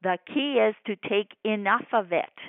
the 0.02 0.20
key 0.28 0.60
is 0.60 0.76
to 0.86 0.96
take 0.96 1.36
enough 1.44 1.94
of 1.94 2.14
it. 2.14 2.40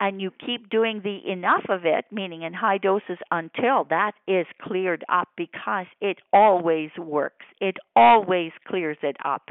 And 0.00 0.20
you 0.20 0.32
keep 0.32 0.68
doing 0.68 1.00
the 1.02 1.30
enough 1.30 1.68
of 1.68 1.86
it, 1.86 2.10
meaning 2.10 2.42
in 2.42 2.52
high 2.52 2.78
doses, 2.78 3.18
until 3.30 3.84
that 3.84 4.16
is 4.26 4.46
cleared 4.60 5.04
up 5.08 5.28
because 5.36 5.86
it 6.00 6.18
always 6.32 6.90
works. 6.98 7.46
It 7.60 7.76
always 7.94 8.52
clears 8.66 8.98
it 9.02 9.16
up. 9.24 9.50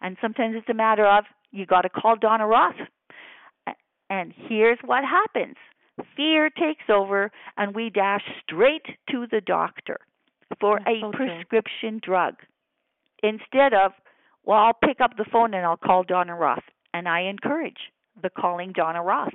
And 0.00 0.16
sometimes 0.20 0.54
it's 0.56 0.68
a 0.68 0.74
matter 0.74 1.06
of 1.06 1.24
you 1.50 1.66
got 1.66 1.82
to 1.82 1.88
call 1.88 2.16
Donna 2.16 2.46
Roth. 2.46 2.74
And 4.08 4.32
here's 4.48 4.78
what 4.84 5.04
happens 5.04 5.56
fear 6.14 6.50
takes 6.50 6.84
over, 6.90 7.30
and 7.56 7.74
we 7.74 7.90
dash 7.90 8.22
straight 8.42 8.84
to 9.10 9.26
the 9.30 9.40
doctor 9.40 9.96
for 10.60 10.78
That's 10.78 11.02
a 11.02 11.16
prescription 11.16 12.00
drug 12.02 12.34
instead 13.22 13.72
of, 13.72 13.92
well, 14.44 14.58
I'll 14.58 14.88
pick 14.88 15.00
up 15.00 15.16
the 15.16 15.24
phone 15.32 15.54
and 15.54 15.64
I'll 15.64 15.76
call 15.76 16.02
Donna 16.04 16.34
Roth. 16.34 16.62
And 16.92 17.08
I 17.08 17.22
encourage 17.22 17.78
the 18.22 18.30
calling 18.30 18.72
Donna 18.72 19.02
Roth. 19.02 19.34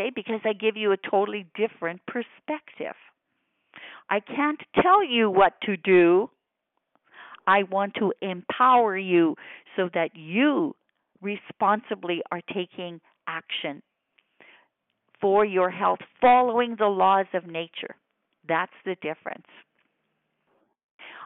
Okay, 0.00 0.10
because 0.14 0.40
I 0.44 0.52
give 0.52 0.76
you 0.76 0.92
a 0.92 0.96
totally 0.96 1.46
different 1.56 2.00
perspective. 2.06 2.94
I 4.10 4.20
can't 4.20 4.60
tell 4.80 5.04
you 5.04 5.30
what 5.30 5.60
to 5.62 5.76
do. 5.76 6.30
I 7.48 7.62
want 7.62 7.94
to 7.94 8.12
empower 8.20 8.98
you 8.98 9.34
so 9.74 9.88
that 9.94 10.10
you 10.14 10.76
responsibly 11.22 12.20
are 12.30 12.42
taking 12.54 13.00
action 13.26 13.82
for 15.18 15.46
your 15.46 15.70
health, 15.70 16.00
following 16.20 16.76
the 16.78 16.86
laws 16.86 17.24
of 17.32 17.46
nature. 17.46 17.96
That's 18.46 18.72
the 18.84 18.96
difference. 18.96 19.46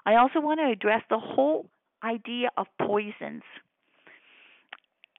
I 0.06 0.14
also 0.14 0.40
want 0.40 0.60
to 0.60 0.70
address 0.70 1.02
the 1.10 1.18
whole 1.18 1.66
idea 2.04 2.50
of 2.56 2.66
poisons. 2.80 3.42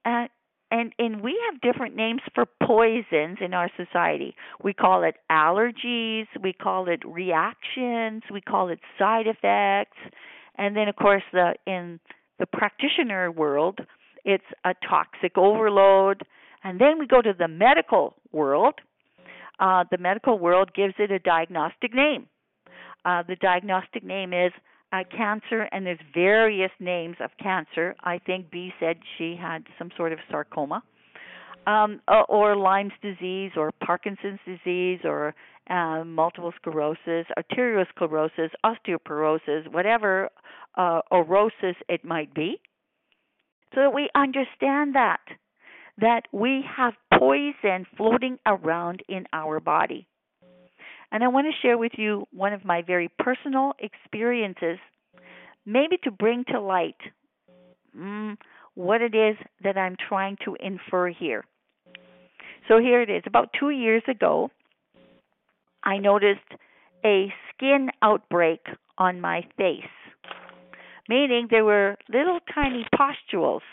Uh, 0.05 0.27
and 0.71 0.93
and 0.97 1.21
we 1.21 1.37
have 1.51 1.61
different 1.61 1.95
names 1.97 2.21
for 2.33 2.45
poisons 2.63 3.39
in 3.41 3.53
our 3.53 3.69
society. 3.77 4.35
We 4.63 4.73
call 4.73 5.03
it 5.03 5.15
allergies, 5.29 6.25
we 6.41 6.53
call 6.53 6.87
it 6.87 7.01
reactions, 7.05 8.23
we 8.31 8.41
call 8.41 8.69
it 8.69 8.79
side 8.97 9.27
effects, 9.27 9.97
and 10.57 10.75
then 10.75 10.87
of 10.87 10.95
course 10.95 11.23
the 11.31 11.53
in 11.65 11.99
the 12.39 12.45
practitioner 12.45 13.31
world, 13.31 13.79
it's 14.25 14.43
a 14.65 14.73
toxic 14.87 15.37
overload, 15.37 16.23
and 16.63 16.79
then 16.79 16.99
we 16.99 17.07
go 17.07 17.21
to 17.21 17.33
the 17.37 17.47
medical 17.47 18.15
world. 18.31 18.75
Uh, 19.59 19.83
the 19.91 19.97
medical 19.97 20.39
world 20.39 20.73
gives 20.73 20.95
it 20.97 21.11
a 21.11 21.19
diagnostic 21.19 21.93
name. 21.93 22.27
Uh, 23.05 23.21
the 23.27 23.35
diagnostic 23.35 24.03
name 24.03 24.33
is 24.33 24.51
uh, 24.91 25.03
cancer, 25.15 25.67
and 25.71 25.85
there's 25.85 25.99
various 26.13 26.71
names 26.79 27.17
of 27.19 27.31
cancer. 27.41 27.95
I 28.03 28.19
think 28.19 28.49
B 28.51 28.71
said 28.79 28.97
she 29.17 29.35
had 29.39 29.63
some 29.77 29.89
sort 29.97 30.13
of 30.13 30.19
sarcoma, 30.29 30.83
um, 31.67 32.01
or, 32.07 32.25
or 32.25 32.55
Lyme's 32.55 32.93
disease, 33.01 33.51
or 33.55 33.71
Parkinson's 33.83 34.39
disease, 34.45 34.99
or 35.03 35.35
uh, 35.70 36.03
multiple 36.05 36.53
sclerosis, 36.57 37.26
arteriosclerosis, 37.38 38.49
osteoporosis, 38.66 39.72
whatever 39.72 40.30
uh, 40.76 41.01
orosis 41.11 41.76
it 41.88 42.03
might 42.03 42.34
be, 42.34 42.59
so 43.74 43.82
that 43.82 43.93
we 43.93 44.09
understand 44.16 44.95
that 44.95 45.22
that 45.99 46.24
we 46.32 46.64
have 46.76 46.93
poison 47.20 47.86
floating 47.95 48.38
around 48.47 49.03
in 49.07 49.26
our 49.32 49.59
body. 49.59 50.07
And 51.11 51.24
I 51.24 51.28
want 51.28 51.45
to 51.45 51.61
share 51.61 51.78
with 51.78 51.91
you 51.97 52.26
one 52.32 52.53
of 52.53 52.66
my 52.66 52.82
very 52.82 53.09
personal 53.20 53.74
experiences, 53.78 54.80
maybe 55.66 55.97
to 56.03 56.09
bring 56.11 56.43
to 56.45 56.59
light 56.59 56.97
mm, 57.95 58.36
what 58.74 59.01
it 59.01 59.14
is 59.14 59.38
that 59.64 59.78
I'm 59.78 59.95
trying 60.09 60.38
to 60.45 60.57
infer 60.59 61.09
here. 61.09 61.45
So 62.68 62.80
here 62.80 63.01
it 63.01 63.09
is. 63.11 63.22
About 63.28 63.49
two 63.59 63.70
years 63.70 64.01
ago, 64.07 64.49
I 65.84 65.97
noticed 65.97 66.39
a 67.05 67.34
skin 67.49 67.89
outbreak 68.01 68.65
on 68.97 69.19
my 69.19 69.41
face, 69.57 69.84
meaning 71.09 71.47
there 71.49 71.65
were 71.65 71.97
little 72.09 72.39
tiny 72.53 72.86
pustules, 72.95 73.63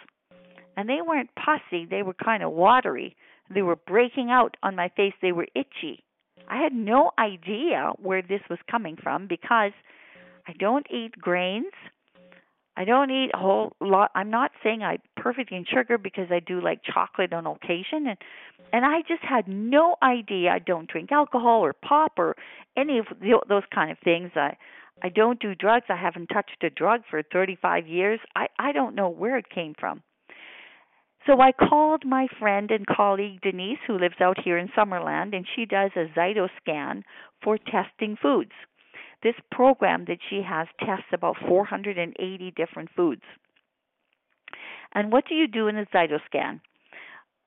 and 0.76 0.88
they 0.88 1.00
weren't 1.06 1.30
pussy, 1.36 1.86
they 1.88 2.02
were 2.02 2.14
kind 2.14 2.42
of 2.42 2.52
watery. 2.52 3.16
They 3.52 3.62
were 3.62 3.76
breaking 3.76 4.30
out 4.30 4.56
on 4.62 4.76
my 4.76 4.88
face, 4.96 5.14
they 5.20 5.32
were 5.32 5.48
itchy. 5.54 6.04
I 6.48 6.60
had 6.62 6.72
no 6.72 7.10
idea 7.18 7.92
where 7.98 8.22
this 8.22 8.40
was 8.48 8.58
coming 8.70 8.96
from 9.00 9.26
because 9.28 9.72
I 10.48 10.52
don't 10.58 10.86
eat 10.90 11.12
grains. 11.12 11.72
I 12.76 12.84
don't 12.84 13.10
eat 13.10 13.30
a 13.34 13.38
whole 13.38 13.72
lot. 13.80 14.10
I'm 14.14 14.30
not 14.30 14.52
saying 14.62 14.82
I'm 14.82 14.98
perfect 15.16 15.52
in 15.52 15.64
sugar 15.64 15.98
because 15.98 16.28
I 16.30 16.40
do 16.40 16.60
like 16.60 16.80
chocolate 16.82 17.32
on 17.32 17.46
occasion, 17.46 18.06
and 18.06 18.16
and 18.72 18.84
I 18.84 19.02
just 19.06 19.22
had 19.22 19.48
no 19.48 19.96
idea. 20.02 20.50
I 20.50 20.60
don't 20.60 20.88
drink 20.88 21.10
alcohol 21.12 21.60
or 21.60 21.72
pop 21.72 22.12
or 22.16 22.36
any 22.76 22.98
of 22.98 23.06
the, 23.20 23.40
those 23.48 23.64
kind 23.74 23.90
of 23.90 23.98
things. 23.98 24.30
I 24.36 24.56
I 25.02 25.08
don't 25.08 25.40
do 25.40 25.54
drugs. 25.54 25.86
I 25.88 25.96
haven't 25.96 26.28
touched 26.28 26.62
a 26.62 26.70
drug 26.70 27.02
for 27.10 27.22
35 27.22 27.86
years. 27.86 28.20
I 28.36 28.46
I 28.58 28.72
don't 28.72 28.94
know 28.94 29.08
where 29.08 29.36
it 29.36 29.50
came 29.50 29.74
from. 29.78 30.02
So 31.26 31.40
I 31.40 31.52
called 31.52 32.04
my 32.06 32.28
friend 32.38 32.70
and 32.70 32.86
colleague 32.86 33.40
Denise, 33.42 33.78
who 33.86 33.98
lives 33.98 34.20
out 34.20 34.38
here 34.42 34.56
in 34.56 34.68
Summerland, 34.68 35.36
and 35.36 35.46
she 35.54 35.66
does 35.66 35.90
a 35.94 36.06
Zytoscan 36.18 37.02
for 37.42 37.58
testing 37.58 38.16
foods. 38.16 38.52
This 39.22 39.34
program 39.50 40.04
that 40.08 40.18
she 40.28 40.42
has 40.46 40.66
tests 40.78 41.12
about 41.12 41.36
480 41.46 42.52
different 42.56 42.90
foods. 42.96 43.22
And 44.94 45.12
what 45.12 45.24
do 45.28 45.34
you 45.34 45.46
do 45.46 45.68
in 45.68 45.76
a 45.76 45.86
Zytoscan? 45.86 46.60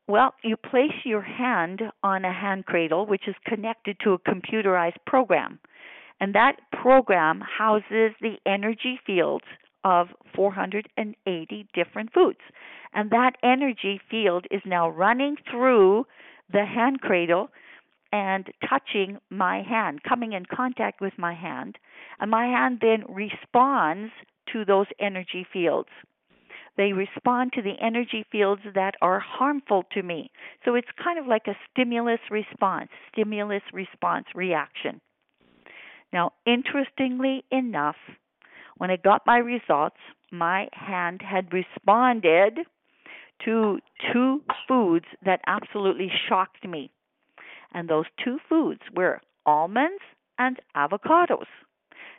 Well, 0.08 0.34
you 0.44 0.58
place 0.58 1.06
your 1.06 1.22
hand 1.22 1.82
on 2.04 2.26
a 2.26 2.34
hand 2.34 2.66
cradle, 2.66 3.06
which 3.06 3.28
is 3.28 3.36
connected 3.46 3.98
to 4.04 4.14
a 4.14 4.20
computerized 4.20 4.98
program. 5.08 5.60
And 6.20 6.36
that 6.36 6.58
program 6.72 7.42
houses 7.42 8.12
the 8.22 8.36
energy 8.46 9.00
fields 9.06 9.46
of 9.84 10.08
480 10.36 11.68
different 11.74 12.14
foods. 12.14 12.40
And 12.94 13.10
that 13.12 13.34
energy 13.44 14.00
field 14.10 14.46
is 14.52 14.62
now 14.66 14.90
running 14.90 15.36
through 15.50 16.06
the 16.52 16.66
hand 16.66 17.02
cradle 17.02 17.50
and 18.14 18.46
touching 18.70 19.18
my 19.32 19.64
hand, 19.64 20.04
coming 20.08 20.34
in 20.34 20.46
contact 20.46 21.02
with 21.02 21.14
my 21.18 21.34
hand. 21.34 21.80
And 22.20 22.30
my 22.30 22.46
hand 22.46 22.78
then 22.80 23.04
responds 23.10 24.12
to 24.54 24.64
those 24.64 24.86
energy 25.00 25.48
fields. 25.52 25.90
They 26.78 26.94
respond 26.94 27.54
to 27.54 27.64
the 27.64 27.74
energy 27.82 28.24
fields 28.32 28.62
that 28.76 28.94
are 29.02 29.20
harmful 29.20 29.86
to 29.94 30.04
me. 30.04 30.32
So 30.64 30.76
it's 30.76 30.88
kind 31.04 31.18
of 31.18 31.26
like 31.26 31.48
a 31.48 31.58
stimulus 31.72 32.20
response, 32.30 32.90
stimulus 33.12 33.64
response 33.74 34.26
reaction. 34.36 35.02
Now, 36.12 36.34
interestingly 36.46 37.44
enough, 37.52 37.96
when 38.78 38.92
I 38.92 38.98
got 38.98 39.24
my 39.26 39.38
results, 39.38 39.98
my 40.32 40.68
hand 40.72 41.22
had 41.24 41.52
responded 41.52 42.60
to 43.46 43.80
two 44.12 44.44
foods 44.68 45.06
that 45.26 45.42
absolutely 45.48 46.12
shocked 46.30 46.68
me. 46.68 46.92
And 47.74 47.90
those 47.90 48.06
two 48.24 48.38
foods 48.48 48.82
were 48.96 49.22
almonds 49.46 50.04
and 50.38 50.58
avocados. 50.76 51.46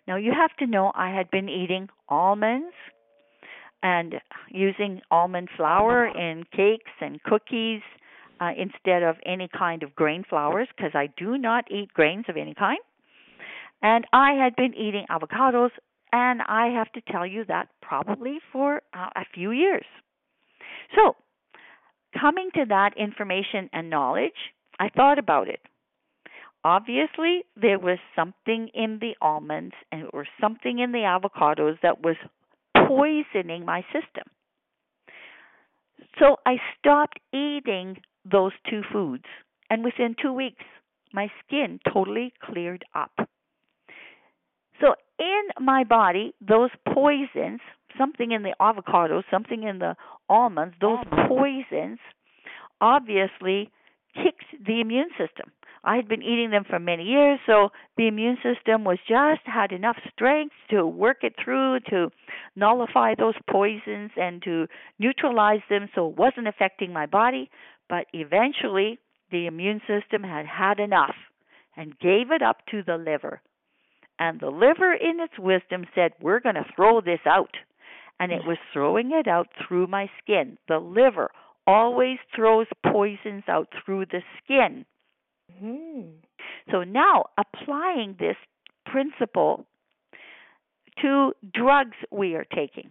Now, 0.07 0.17
you 0.17 0.33
have 0.33 0.55
to 0.59 0.67
know 0.67 0.93
I 0.95 1.15
had 1.15 1.31
been 1.31 1.49
eating 1.49 1.89
almonds 2.09 2.75
and 3.83 4.15
using 4.51 5.01
almond 5.11 5.49
flour 5.57 6.07
in 6.07 6.45
cakes 6.55 6.91
and 7.01 7.23
cookies 7.23 7.83
uh, 8.41 8.51
instead 8.57 9.03
of 9.03 9.17
any 9.25 9.49
kind 9.57 9.83
of 9.83 9.95
grain 9.95 10.25
flours 10.29 10.69
because 10.77 10.93
I 10.95 11.09
do 11.17 11.39
not 11.39 11.71
eat 11.71 11.93
grains 11.93 12.25
of 12.29 12.37
any 12.37 12.55
kind. 12.55 12.79
And 13.83 14.07
I 14.13 14.33
had 14.33 14.57
been 14.57 14.75
eating 14.75 15.05
avocados, 15.11 15.71
and 16.13 16.41
I 16.43 16.69
have 16.69 16.91
to 16.93 17.03
tell 17.13 17.27
you 17.27 17.45
that 17.49 17.69
probably 17.83 18.39
for 18.53 18.81
uh, 18.95 19.11
a 19.15 19.25
few 19.35 19.51
years. 19.51 19.85
So, 20.97 21.15
coming 22.19 22.51
to 22.55 22.65
that 22.69 22.93
information 22.97 23.69
and 23.73 23.91
knowledge, 23.91 24.33
I 24.79 24.89
thought 24.89 25.19
about 25.19 25.49
it. 25.49 25.61
Obviously, 26.65 27.45
there 27.61 27.79
was 27.79 27.99
something 28.17 28.69
in 28.73 28.99
the 29.01 29.15
almonds 29.21 29.75
and 29.93 30.09
or 30.13 30.27
something 30.41 30.79
in 30.79 30.93
the 30.93 30.99
avocados 30.99 31.79
that 31.83 32.03
was 32.03 32.17
poisoning 32.87 33.65
my 33.65 33.83
system. 33.93 34.25
So 36.19 36.37
I 36.47 36.57
stopped 36.79 37.19
eating 37.33 37.99
those 38.31 38.53
two 38.69 38.83
foods, 38.93 39.25
and 39.69 39.85
within 39.85 40.17
two 40.21 40.33
weeks, 40.33 40.65
my 41.13 41.31
skin 41.45 41.81
totally 41.93 42.33
cleared 42.43 42.85
up. 42.95 43.13
So 44.81 44.95
in 45.19 45.65
my 45.65 45.85
body, 45.85 46.35
those 46.41 46.71
poisons, 46.93 47.61
something 47.99 48.33
in 48.33 48.43
the 48.43 48.55
avocados, 48.61 49.23
something 49.31 49.63
in 49.65 49.79
the 49.79 49.97
almonds, 50.29 50.75
those 50.81 50.99
poisons 51.29 51.99
obviously 52.81 53.71
kicked 54.15 54.67
the 54.67 54.81
immune 54.81 55.11
system. 55.19 55.53
I 55.85 55.97
had 55.97 56.09
been 56.09 56.23
eating 56.23 56.51
them 56.51 56.65
for 56.69 56.79
many 56.79 57.05
years, 57.05 57.39
so 57.47 57.69
the 57.97 58.09
immune 58.09 58.39
system 58.43 58.85
was 58.85 58.99
just 59.07 59.43
had 59.45 59.71
enough 59.71 59.99
strength 60.13 60.55
to 60.71 60.87
work 60.87 61.19
it 61.23 61.35
through 61.43 61.81
to 61.91 62.11
nullify 62.57 63.15
those 63.15 63.35
poisons 63.51 64.11
and 64.17 64.43
to 64.45 64.67
neutralize 64.99 65.61
them 65.69 65.89
so 65.95 66.09
it 66.09 66.17
wasn't 66.17 66.49
affecting 66.49 66.93
my 66.93 67.05
body. 67.05 67.51
But 67.89 68.07
eventually, 68.15 68.99
the 69.31 69.47
immune 69.47 69.83
system 69.87 70.23
had 70.23 70.47
had 70.47 70.81
enough 70.81 71.15
and 71.77 71.99
gave 71.99 72.31
it 72.31 72.41
up 72.41 72.65
to 72.71 72.83
the 72.83 72.97
liver. 72.97 73.43
And 74.19 74.41
the 74.41 74.51
liver, 74.51 74.95
in 74.95 75.21
its 75.21 75.39
wisdom, 75.39 75.85
said, 75.95 76.13
We're 76.21 76.41
going 76.41 76.55
to 76.55 76.65
throw 76.75 77.01
this 77.01 77.21
out. 77.27 77.57
And 78.21 78.31
it 78.31 78.43
mm. 78.43 78.47
was 78.47 78.59
throwing 78.73 79.11
it 79.13 79.27
out 79.27 79.49
through 79.67 79.89
my 79.89 80.09
skin. 80.23 80.57
The 80.69 80.79
liver 80.79 81.31
always 81.67 82.19
throws 82.35 82.67
poisons 82.87 83.45
out 83.49 83.69
through 83.85 84.07
the 84.07 84.23
skin. 84.43 84.85
Mm-hmm. 85.63 86.09
So 86.71 86.85
now 86.85 87.27
applying 87.39 88.17
this 88.19 88.37
principle 88.87 89.67
to 91.03 91.33
drugs 91.53 91.97
we 92.11 92.35
are 92.35 92.47
taking. 92.55 92.91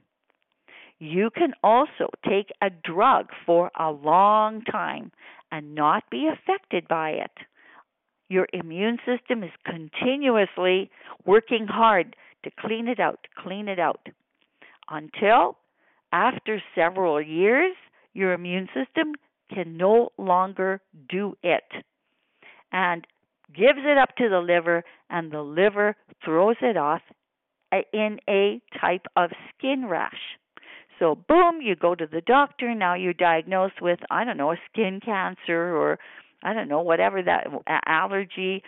You 1.00 1.30
can 1.36 1.54
also 1.64 2.10
take 2.28 2.52
a 2.62 2.70
drug 2.70 3.28
for 3.46 3.72
a 3.78 3.92
long 3.92 4.62
time 4.64 5.12
and 5.52 5.76
not 5.76 6.04
be 6.10 6.30
affected 6.32 6.88
by 6.88 7.12
it. 7.12 7.32
Your 8.30 8.48
immune 8.54 8.98
system 9.06 9.44
is 9.44 9.52
continuously 9.66 10.90
working 11.26 11.68
hard 11.68 12.16
to 12.44 12.52
clean 12.60 12.88
it 12.88 13.00
out, 13.00 13.28
clean 13.38 13.68
it 13.68 13.80
out, 13.80 14.08
until 14.90 15.58
after 16.12 16.62
several 16.76 17.22
years, 17.22 17.76
your 18.14 18.34
immune 18.34 18.68
system 18.74 19.14
can 19.54 19.78
no 19.78 20.10
longer 20.18 20.82
do 21.10 21.36
it 21.44 21.64
and 22.72 23.06
gives 23.54 23.80
it 23.80 23.98
up 23.98 24.16
to 24.18 24.30
the 24.30 24.40
liver, 24.40 24.84
and 25.10 25.32
the 25.32 25.42
liver 25.42 25.96
throws 26.26 26.56
it 26.62 26.78
off 26.78 27.02
in 27.92 28.20
a 28.28 28.62
type 28.80 29.06
of 29.16 29.30
skin 29.50 29.86
rash. 29.88 30.38
So, 31.00 31.16
boom, 31.16 31.60
you 31.62 31.76
go 31.76 31.96
to 31.96 32.08
the 32.08 32.22
doctor. 32.22 32.74
Now 32.74 32.96
you're 32.96 33.14
diagnosed 33.14 33.82
with, 33.82 34.00
I 34.10 34.24
don't 34.24 34.38
know, 34.38 34.52
a 34.52 34.58
skin 34.72 35.00
cancer 35.04 35.76
or 35.76 36.00
I 36.44 36.54
don't 36.54 36.68
know, 36.68 36.82
whatever 36.82 37.22
that 37.24 37.48
allergy. 37.86 38.64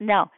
Now, 0.00 0.30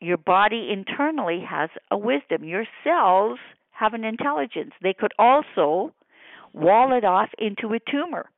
your 0.00 0.16
body 0.16 0.70
internally 0.72 1.42
has 1.48 1.70
a 1.90 1.96
wisdom. 1.96 2.44
Your 2.44 2.64
cells 2.84 3.38
have 3.70 3.94
an 3.94 4.04
intelligence. 4.04 4.72
They 4.82 4.92
could 4.92 5.12
also 5.18 5.92
wall 6.58 6.96
it 6.96 7.04
off 7.04 7.30
into 7.38 7.74
a 7.74 7.90
tumor. 7.90 8.28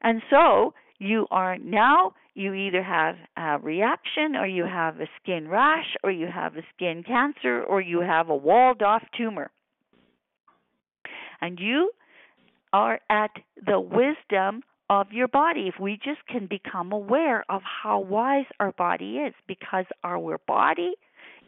And 0.00 0.22
so 0.30 0.74
you 0.98 1.26
are 1.30 1.58
now 1.58 2.12
you 2.34 2.54
either 2.54 2.82
have 2.84 3.16
a 3.36 3.58
reaction 3.58 4.36
or 4.36 4.46
you 4.46 4.64
have 4.64 5.00
a 5.00 5.08
skin 5.20 5.48
rash 5.48 5.96
or 6.04 6.12
you 6.12 6.28
have 6.32 6.56
a 6.56 6.62
skin 6.74 7.02
cancer 7.02 7.64
or 7.64 7.80
you 7.80 8.00
have 8.00 8.28
a 8.28 8.36
walled 8.36 8.80
off 8.80 9.02
tumor. 9.16 9.50
And 11.40 11.58
you 11.58 11.90
are 12.72 13.00
at 13.10 13.32
the 13.66 13.80
wisdom 13.80 14.62
of 14.88 15.08
your 15.12 15.28
body 15.28 15.68
if 15.68 15.80
we 15.80 15.94
just 15.96 16.24
can 16.28 16.46
become 16.46 16.92
aware 16.92 17.44
of 17.50 17.62
how 17.82 17.98
wise 17.98 18.46
our 18.60 18.72
body 18.72 19.16
is 19.16 19.34
because 19.46 19.84
our 20.04 20.38
body 20.46 20.92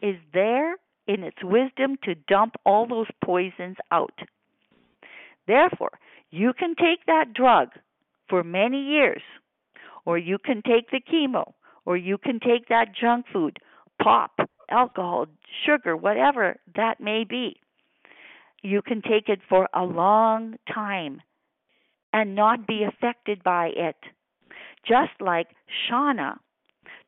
is 0.02 0.16
there 0.34 0.74
in 1.06 1.22
its 1.22 1.38
wisdom 1.42 1.96
to 2.04 2.14
dump 2.28 2.54
all 2.66 2.86
those 2.86 3.06
poisons 3.24 3.76
out. 3.92 4.18
Therefore, 5.50 5.98
you 6.30 6.52
can 6.56 6.76
take 6.76 7.06
that 7.06 7.32
drug 7.34 7.70
for 8.28 8.44
many 8.44 8.80
years, 8.80 9.22
or 10.06 10.16
you 10.16 10.38
can 10.38 10.62
take 10.62 10.90
the 10.92 11.00
chemo, 11.00 11.54
or 11.84 11.96
you 11.96 12.18
can 12.18 12.38
take 12.38 12.68
that 12.68 12.94
junk 12.94 13.26
food, 13.32 13.58
pop, 14.00 14.30
alcohol, 14.70 15.26
sugar, 15.66 15.96
whatever 15.96 16.60
that 16.76 17.00
may 17.00 17.24
be. 17.24 17.56
You 18.62 18.80
can 18.80 19.02
take 19.02 19.28
it 19.28 19.40
for 19.48 19.68
a 19.74 19.82
long 19.82 20.54
time 20.72 21.20
and 22.12 22.36
not 22.36 22.68
be 22.68 22.84
affected 22.84 23.42
by 23.42 23.72
it. 23.74 23.96
Just 24.86 25.20
like 25.20 25.48
Shauna 25.82 26.36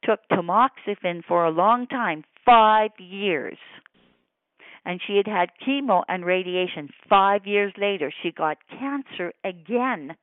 took 0.02 0.18
tamoxifen 0.32 1.22
for 1.28 1.44
a 1.44 1.50
long 1.50 1.86
time, 1.86 2.24
five 2.44 2.90
years. 2.98 3.58
And 4.84 5.00
she 5.06 5.16
had 5.16 5.26
had 5.26 5.50
chemo 5.66 6.02
and 6.08 6.24
radiation. 6.24 6.88
Five 7.08 7.46
years 7.46 7.72
later, 7.78 8.12
she 8.22 8.32
got 8.32 8.58
cancer 8.68 9.32
again. 9.44 10.16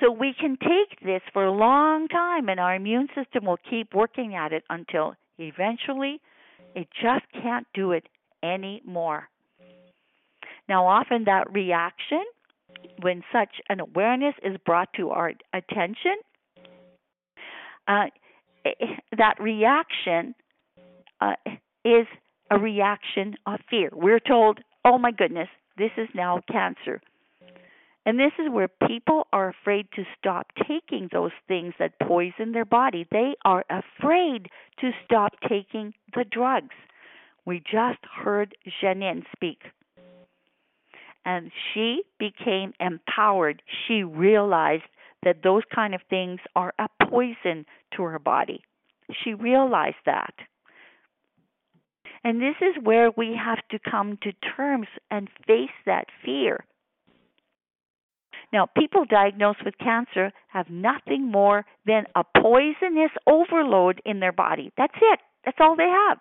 So 0.00 0.10
we 0.10 0.34
can 0.38 0.56
take 0.58 1.00
this 1.02 1.22
for 1.32 1.44
a 1.44 1.52
long 1.52 2.08
time, 2.08 2.48
and 2.48 2.60
our 2.60 2.74
immune 2.74 3.08
system 3.14 3.46
will 3.46 3.58
keep 3.68 3.94
working 3.94 4.34
at 4.34 4.52
it 4.52 4.64
until 4.68 5.14
eventually 5.38 6.20
it 6.74 6.88
just 7.02 7.24
can't 7.32 7.66
do 7.74 7.92
it 7.92 8.06
anymore. 8.42 9.28
Now, 10.68 10.86
often 10.86 11.24
that 11.24 11.52
reaction 11.52 12.22
when 13.02 13.22
such 13.32 13.60
an 13.68 13.80
awareness 13.80 14.34
is 14.42 14.56
brought 14.64 14.88
to 14.96 15.10
our 15.10 15.32
attention, 15.52 16.16
uh, 17.88 18.04
that 19.16 19.40
reaction 19.40 20.34
uh, 21.20 21.34
is 21.84 22.06
a 22.50 22.58
reaction 22.58 23.36
of 23.46 23.60
fear. 23.68 23.90
We're 23.92 24.20
told, 24.20 24.60
oh 24.84 24.98
my 24.98 25.12
goodness, 25.12 25.48
this 25.78 25.90
is 25.96 26.08
now 26.14 26.40
cancer. 26.50 27.00
And 28.06 28.18
this 28.18 28.32
is 28.38 28.50
where 28.50 28.68
people 28.88 29.26
are 29.32 29.48
afraid 29.50 29.86
to 29.94 30.04
stop 30.18 30.46
taking 30.66 31.08
those 31.12 31.32
things 31.46 31.74
that 31.78 31.98
poison 32.02 32.52
their 32.52 32.64
body. 32.64 33.06
They 33.10 33.34
are 33.44 33.64
afraid 33.68 34.48
to 34.80 34.90
stop 35.04 35.32
taking 35.48 35.92
the 36.14 36.24
drugs. 36.24 36.74
We 37.44 37.60
just 37.60 37.98
heard 38.24 38.56
Janine 38.82 39.24
speak. 39.34 39.60
And 41.26 41.50
she 41.72 42.02
became 42.18 42.72
empowered. 42.80 43.62
She 43.86 44.02
realized 44.02 44.84
that 45.22 45.42
those 45.42 45.62
kind 45.72 45.94
of 45.94 46.00
things 46.08 46.40
are 46.56 46.72
a 46.78 46.88
poison 47.04 47.66
to 47.96 48.02
her 48.04 48.18
body. 48.18 48.62
She 49.22 49.34
realized 49.34 49.96
that. 50.06 50.32
And 52.22 52.40
this 52.40 52.56
is 52.60 52.82
where 52.82 53.10
we 53.16 53.38
have 53.42 53.58
to 53.70 53.90
come 53.90 54.18
to 54.22 54.32
terms 54.56 54.88
and 55.10 55.28
face 55.46 55.70
that 55.86 56.06
fear. 56.24 56.64
Now, 58.52 58.66
people 58.76 59.04
diagnosed 59.04 59.64
with 59.64 59.78
cancer 59.78 60.32
have 60.48 60.68
nothing 60.68 61.30
more 61.30 61.64
than 61.86 62.04
a 62.14 62.24
poisonous 62.24 63.12
overload 63.26 64.02
in 64.04 64.20
their 64.20 64.32
body. 64.32 64.72
That's 64.76 64.96
it. 65.00 65.20
That's 65.44 65.58
all 65.60 65.76
they 65.76 65.88
have. 65.88 66.18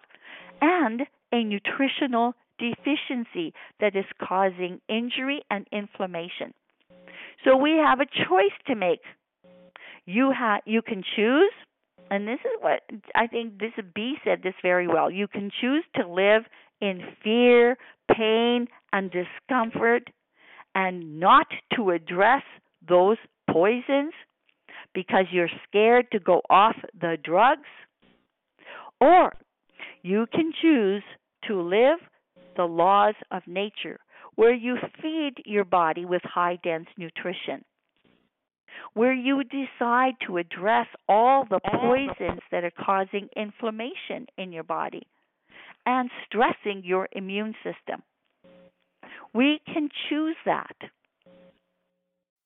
And 0.61 1.01
a 1.31 1.43
nutritional 1.43 2.33
deficiency 2.59 3.53
that 3.79 3.95
is 3.95 4.05
causing 4.21 4.79
injury 4.87 5.41
and 5.49 5.65
inflammation. 5.71 6.53
So 7.43 7.55
we 7.55 7.71
have 7.71 7.99
a 7.99 8.05
choice 8.05 8.55
to 8.67 8.75
make. 8.75 9.01
You 10.05 10.31
have 10.37 10.61
you 10.65 10.81
can 10.81 11.03
choose 11.15 11.51
and 12.09 12.27
this 12.27 12.39
is 12.41 12.51
what 12.61 12.81
I 13.15 13.27
think 13.27 13.59
this 13.59 13.71
B 13.95 14.15
said 14.23 14.41
this 14.43 14.55
very 14.61 14.87
well. 14.87 15.11
You 15.11 15.27
can 15.27 15.51
choose 15.61 15.83
to 15.95 16.07
live 16.07 16.43
in 16.81 17.01
fear, 17.23 17.77
pain, 18.15 18.67
and 18.93 19.11
discomfort 19.11 20.09
and 20.75 21.19
not 21.19 21.47
to 21.75 21.91
address 21.91 22.43
those 22.87 23.17
poisons 23.49 24.13
because 24.93 25.25
you're 25.31 25.49
scared 25.67 26.07
to 26.11 26.19
go 26.19 26.41
off 26.49 26.75
the 26.99 27.17
drugs. 27.23 27.67
Or 29.01 29.33
you 30.01 30.25
can 30.33 30.51
choose 30.61 31.03
to 31.47 31.61
live 31.61 31.99
the 32.57 32.65
laws 32.65 33.15
of 33.31 33.43
nature 33.47 33.99
where 34.35 34.53
you 34.53 34.77
feed 35.01 35.33
your 35.45 35.65
body 35.65 36.05
with 36.05 36.21
high 36.23 36.57
dense 36.63 36.87
nutrition 36.97 37.63
where 38.93 39.13
you 39.13 39.43
decide 39.43 40.13
to 40.25 40.37
address 40.37 40.87
all 41.07 41.45
the 41.49 41.59
poisons 41.59 42.41
that 42.51 42.63
are 42.63 42.71
causing 42.71 43.29
inflammation 43.35 44.27
in 44.37 44.51
your 44.51 44.63
body 44.63 45.05
and 45.85 46.09
stressing 46.25 46.83
your 46.83 47.07
immune 47.11 47.55
system. 47.63 48.03
We 49.33 49.59
can 49.65 49.89
choose 50.09 50.35
that. 50.45 50.75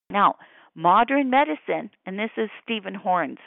Now, 0.10 0.36
modern 0.76 1.30
medicine, 1.30 1.90
and 2.06 2.20
this 2.20 2.32
is 2.38 2.50
Stephen 2.64 2.94
Horn's 2.94 3.40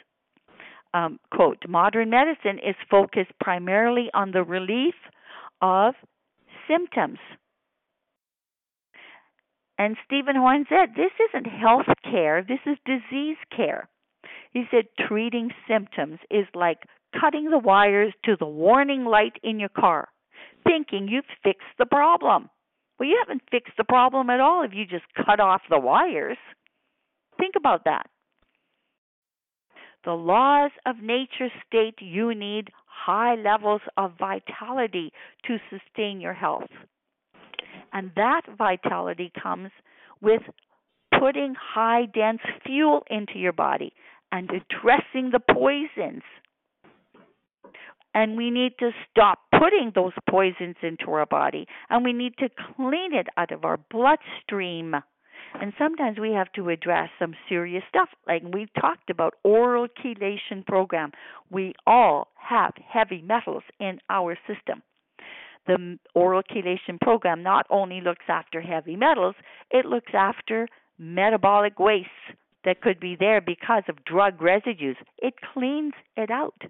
um, 0.93 1.19
quote 1.31 1.63
modern 1.67 2.09
medicine 2.09 2.59
is 2.59 2.75
focused 2.89 3.31
primarily 3.39 4.09
on 4.13 4.31
the 4.31 4.43
relief 4.43 4.95
of 5.61 5.93
symptoms 6.67 7.19
and 9.77 9.95
Stephen 10.05 10.35
Horn 10.35 10.65
said, 10.69 10.95
This 10.95 11.11
isn't 11.29 11.45
health 11.45 11.87
care, 12.03 12.43
this 12.43 12.59
is 12.65 12.77
disease 12.85 13.37
care. 13.55 13.87
He 14.51 14.63
said, 14.71 14.85
Treating 15.07 15.51
symptoms 15.67 16.19
is 16.31 16.45
like 16.55 16.79
cutting 17.19 17.49
the 17.49 17.59
wires 17.59 18.13
to 18.25 18.35
the 18.39 18.47
warning 18.47 19.05
light 19.05 19.37
in 19.43 19.59
your 19.59 19.69
car, 19.69 20.09
thinking 20.63 21.07
you've 21.07 21.25
fixed 21.43 21.77
the 21.77 21.85
problem. 21.85 22.49
Well, 22.99 23.07
you 23.07 23.17
haven't 23.23 23.43
fixed 23.51 23.77
the 23.77 23.83
problem 23.83 24.29
at 24.29 24.39
all 24.39 24.63
if 24.63 24.71
you 24.73 24.85
just 24.85 25.05
cut 25.25 25.39
off 25.39 25.61
the 25.69 25.79
wires. 25.79 26.37
Think 27.37 27.53
about 27.55 27.83
that. 27.85 28.07
The 30.03 30.13
laws 30.13 30.71
of 30.85 30.97
nature 31.01 31.49
state 31.67 31.95
you 31.99 32.33
need 32.33 32.69
high 32.85 33.35
levels 33.35 33.81
of 33.97 34.17
vitality 34.17 35.11
to 35.45 35.57
sustain 35.69 36.19
your 36.19 36.33
health. 36.33 36.69
And 37.93 38.11
that 38.15 38.41
vitality 38.57 39.31
comes 39.41 39.71
with 40.21 40.41
putting 41.19 41.55
high 41.55 42.05
dense 42.13 42.41
fuel 42.65 43.03
into 43.09 43.37
your 43.37 43.53
body 43.53 43.93
and 44.31 44.49
addressing 44.49 45.31
the 45.31 45.39
poisons. 45.39 46.23
And 48.13 48.35
we 48.35 48.49
need 48.49 48.73
to 48.79 48.91
stop 49.09 49.39
putting 49.51 49.91
those 49.93 50.13
poisons 50.29 50.75
into 50.81 51.11
our 51.11 51.25
body 51.25 51.67
and 51.89 52.03
we 52.03 52.13
need 52.13 52.33
to 52.39 52.49
clean 52.75 53.13
it 53.13 53.27
out 53.37 53.51
of 53.51 53.63
our 53.63 53.77
bloodstream. 53.91 54.95
And 55.59 55.71
sometimes 55.77 56.19
we 56.19 56.31
have 56.31 56.51
to 56.53 56.69
address 56.69 57.09
some 57.19 57.35
serious 57.47 57.83
stuff, 57.89 58.09
like 58.27 58.43
we 58.43 58.67
talked 58.79 59.09
about 59.09 59.35
oral 59.43 59.87
chelation 59.87 60.65
program. 60.65 61.11
We 61.49 61.73
all 61.85 62.29
have 62.35 62.73
heavy 62.91 63.21
metals 63.21 63.63
in 63.79 63.99
our 64.09 64.37
system 64.47 64.81
the 65.67 65.99
oral 66.15 66.41
chelation 66.43 66.99
program 66.99 67.43
not 67.43 67.65
only 67.69 68.01
looks 68.01 68.25
after 68.27 68.61
heavy 68.61 68.95
metals, 68.95 69.35
it 69.69 69.85
looks 69.85 70.11
after 70.13 70.67
metabolic 70.97 71.79
wastes 71.79 72.09
that 72.65 72.81
could 72.81 72.99
be 72.99 73.15
there 73.17 73.41
because 73.41 73.83
of 73.87 74.03
drug 74.03 74.41
residues. 74.41 74.97
It 75.19 75.35
cleans 75.53 75.93
it 76.15 76.31
out. 76.31 76.61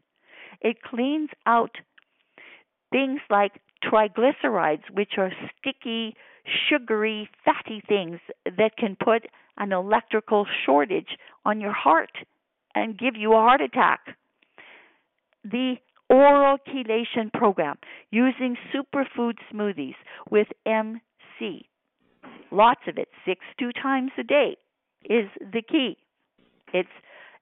It 0.62 0.82
cleans 0.82 1.30
out 1.46 1.72
things 2.92 3.20
like 3.30 3.54
triglycerides, 3.84 4.90
which 4.92 5.14
are 5.18 5.32
sticky, 5.58 6.16
sugary, 6.70 7.30
fatty 7.46 7.82
things 7.88 8.20
that 8.46 8.78
can 8.78 8.96
put 9.04 9.24
an 9.58 9.72
electrical 9.72 10.46
shortage 10.66 11.18
on 11.46 11.60
your 11.62 11.74
heart 11.74 12.12
and 12.76 12.98
give 12.98 13.16
you 13.16 13.34
a 13.34 13.38
heart 13.38 13.62
attack. 13.62 14.00
The 15.44 15.76
oral 16.10 16.58
chelation 16.68 17.32
program 17.34 17.78
using 18.12 18.56
superfood 18.74 19.36
smoothies 19.54 19.96
with 20.30 20.48
MC. 20.66 21.68
Lots 22.52 22.82
of 22.88 22.98
it, 22.98 23.10
six 23.26 23.42
two 23.60 23.72
times 23.72 24.12
a 24.18 24.24
day, 24.24 24.58
is 25.04 25.30
the 25.40 25.62
key. 25.62 25.98
It's 26.74 26.90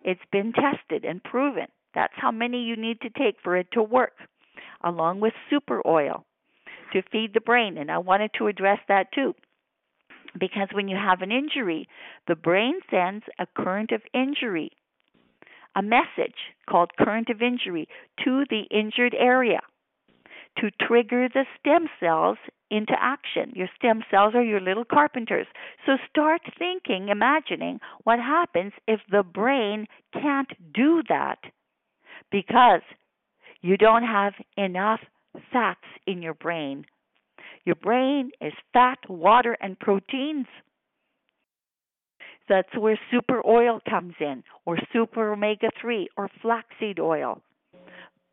it's 0.01 0.21
been 0.31 0.53
tested 0.53 1.05
and 1.05 1.23
proven. 1.23 1.67
That's 1.93 2.13
how 2.15 2.31
many 2.31 2.63
you 2.63 2.75
need 2.75 3.01
to 3.01 3.09
take 3.09 3.37
for 3.43 3.55
it 3.57 3.67
to 3.73 3.81
work, 3.81 4.13
along 4.83 5.19
with 5.19 5.33
super 5.49 5.81
oil 5.87 6.25
to 6.93 7.01
feed 7.11 7.33
the 7.33 7.41
brain. 7.41 7.77
And 7.77 7.89
I 7.89 7.97
wanted 7.97 8.31
to 8.37 8.47
address 8.47 8.79
that 8.87 9.11
too. 9.13 9.33
Because 10.37 10.67
when 10.73 10.87
you 10.87 10.97
have 10.97 11.21
an 11.21 11.31
injury, 11.31 11.87
the 12.27 12.35
brain 12.35 12.79
sends 12.91 13.23
a 13.39 13.47
current 13.47 13.91
of 13.91 14.01
injury 14.13 14.71
a 15.75 15.81
message 15.81 16.53
called 16.69 16.91
current 16.97 17.29
of 17.29 17.41
injury 17.41 17.87
to 18.23 18.45
the 18.49 18.63
injured 18.71 19.15
area 19.17 19.59
to 20.57 20.71
trigger 20.87 21.27
the 21.33 21.45
stem 21.59 21.87
cells 21.99 22.37
into 22.71 22.93
action. 22.99 23.51
Your 23.53 23.67
stem 23.75 24.03
cells 24.09 24.33
are 24.35 24.43
your 24.43 24.61
little 24.61 24.85
carpenters. 24.85 25.47
So 25.85 25.93
start 26.09 26.41
thinking, 26.57 27.09
imagining 27.09 27.79
what 28.03 28.19
happens 28.19 28.73
if 28.87 29.01
the 29.11 29.23
brain 29.23 29.87
can't 30.13 30.51
do 30.73 31.03
that 31.09 31.39
because 32.31 32.81
you 33.61 33.77
don't 33.77 34.03
have 34.03 34.33
enough 34.57 35.01
fats 35.51 35.85
in 36.07 36.21
your 36.21 36.33
brain. 36.33 36.85
Your 37.65 37.75
brain 37.75 38.31
is 38.41 38.53
fat, 38.73 38.99
water, 39.09 39.57
and 39.59 39.79
proteins. 39.79 40.47
That's 42.47 42.75
where 42.77 42.99
super 43.11 43.45
oil 43.45 43.79
comes 43.89 44.13
in, 44.19 44.43
or 44.65 44.77
super 44.93 45.33
omega 45.33 45.69
3, 45.81 46.09
or 46.17 46.29
flaxseed 46.41 46.99
oil. 46.99 47.41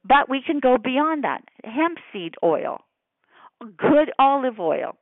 But 0.05 0.29
we 0.29 0.43
can 0.45 0.61
go 0.61 0.77
beyond 0.79 1.25
that 1.25 1.45
hemp 1.65 1.99
seed 2.13 2.35
oil, 2.43 2.81
good 3.79 4.11
olive 4.19 4.59
oil, 4.59 4.97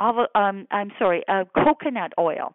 um, 0.00 0.66
I'm 0.70 0.92
sorry, 0.98 1.22
uh, 1.28 1.44
coconut 1.54 2.12
oil. 2.18 2.54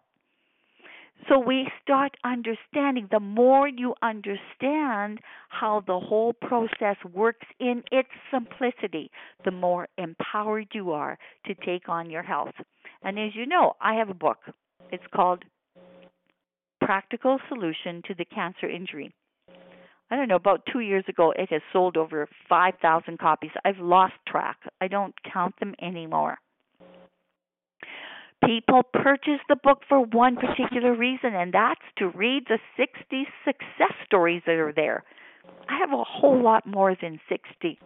So 1.28 1.40
we 1.40 1.68
start 1.82 2.16
understanding. 2.24 3.08
The 3.12 3.20
more 3.20 3.68
you 3.68 3.96
understand 4.02 5.20
how 5.50 5.84
the 5.86 6.00
whole 6.00 6.34
process 6.34 6.96
works 7.12 7.46
in 7.60 7.84
its 7.92 8.10
simplicity, 8.32 9.12
the 9.44 9.52
more 9.52 9.88
empowered 9.98 10.68
you 10.74 10.92
are 10.92 11.18
to 11.46 11.56
take 11.66 11.90
on 11.90 12.10
your 12.10 12.24
health. 12.24 12.54
And 13.04 13.20
as 13.20 13.32
you 13.36 13.46
know, 13.46 13.74
I 13.82 13.96
have 13.96 14.10
a 14.10 14.14
book. 14.14 14.38
It's 14.92 15.04
called 15.14 15.44
practical 16.88 17.38
solution 17.50 18.02
to 18.08 18.14
the 18.18 18.24
cancer 18.24 18.66
injury. 18.66 19.14
I 20.10 20.16
don't 20.16 20.30
know, 20.30 20.38
about 20.38 20.62
two 20.72 20.80
years 20.80 21.04
ago, 21.10 21.34
it 21.38 21.50
has 21.52 21.62
sold 21.74 21.98
over 21.98 22.30
5,000 22.48 23.20
copies. 23.20 23.52
I've 23.66 23.80
lost 23.80 24.14
track. 24.26 24.56
I 24.80 24.88
don't 24.88 25.14
count 25.34 25.56
them 25.60 25.76
anymore. 25.82 26.38
People 28.46 28.84
purchase 28.94 29.42
the 29.50 29.58
book 29.62 29.82
for 29.90 30.00
one 30.00 30.38
particular 30.38 30.96
reason, 30.96 31.36
and 31.36 31.54
that's 31.54 31.82
to 31.98 32.08
read 32.08 32.44
the 32.48 32.60
60 32.78 33.28
success 33.44 33.94
stories 34.06 34.44
that 34.46 34.56
are 34.56 34.72
there. 34.74 35.04
I 35.68 35.78
have 35.80 35.92
a 35.92 36.06
whole 36.06 36.42
lot 36.42 36.66
more 36.66 36.96
than 37.02 37.20
60. 37.28 37.78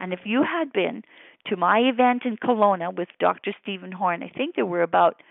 And 0.00 0.14
if 0.14 0.20
you 0.24 0.42
had 0.42 0.72
been 0.72 1.02
to 1.48 1.58
my 1.58 1.80
event 1.80 2.22
in 2.24 2.38
Kelowna 2.38 2.96
with 2.96 3.08
Dr. 3.20 3.52
Stephen 3.62 3.92
Horn, 3.92 4.22
I 4.22 4.30
think 4.30 4.54
there 4.54 4.64
were 4.64 4.82
about 4.82 5.22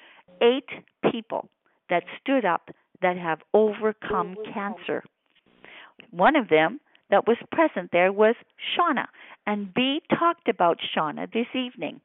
eight 0.43 0.69
people 1.11 1.49
that 1.89 2.03
stood 2.21 2.45
up 2.45 2.69
that 3.01 3.17
have 3.17 3.39
overcome 3.53 4.35
cancer. 4.53 5.03
One 6.11 6.35
of 6.35 6.49
them 6.49 6.79
that 7.09 7.27
was 7.27 7.37
present 7.51 7.91
there 7.91 8.11
was 8.11 8.35
Shauna, 8.75 9.05
and 9.45 9.73
B 9.73 10.01
talked 10.19 10.47
about 10.47 10.79
Shauna 10.95 11.31
this 11.31 11.47
evening. 11.53 12.01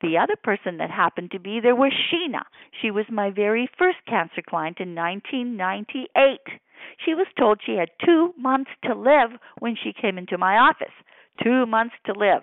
The 0.00 0.18
other 0.18 0.36
person 0.42 0.78
that 0.78 0.90
happened 0.90 1.32
to 1.32 1.40
be 1.40 1.60
there 1.60 1.74
was 1.74 1.92
Sheena. 1.92 2.42
She 2.80 2.90
was 2.90 3.06
my 3.10 3.30
very 3.30 3.68
first 3.78 3.98
cancer 4.06 4.42
client 4.48 4.78
in 4.80 4.94
1998. 4.94 6.60
She 7.04 7.14
was 7.14 7.26
told 7.36 7.60
she 7.64 7.74
had 7.74 7.90
two 8.04 8.32
months 8.38 8.70
to 8.84 8.94
live 8.94 9.38
when 9.58 9.76
she 9.76 9.92
came 9.92 10.16
into 10.16 10.38
my 10.38 10.56
office. 10.56 10.94
Two 11.42 11.66
months 11.66 11.94
to 12.06 12.12
live. 12.12 12.42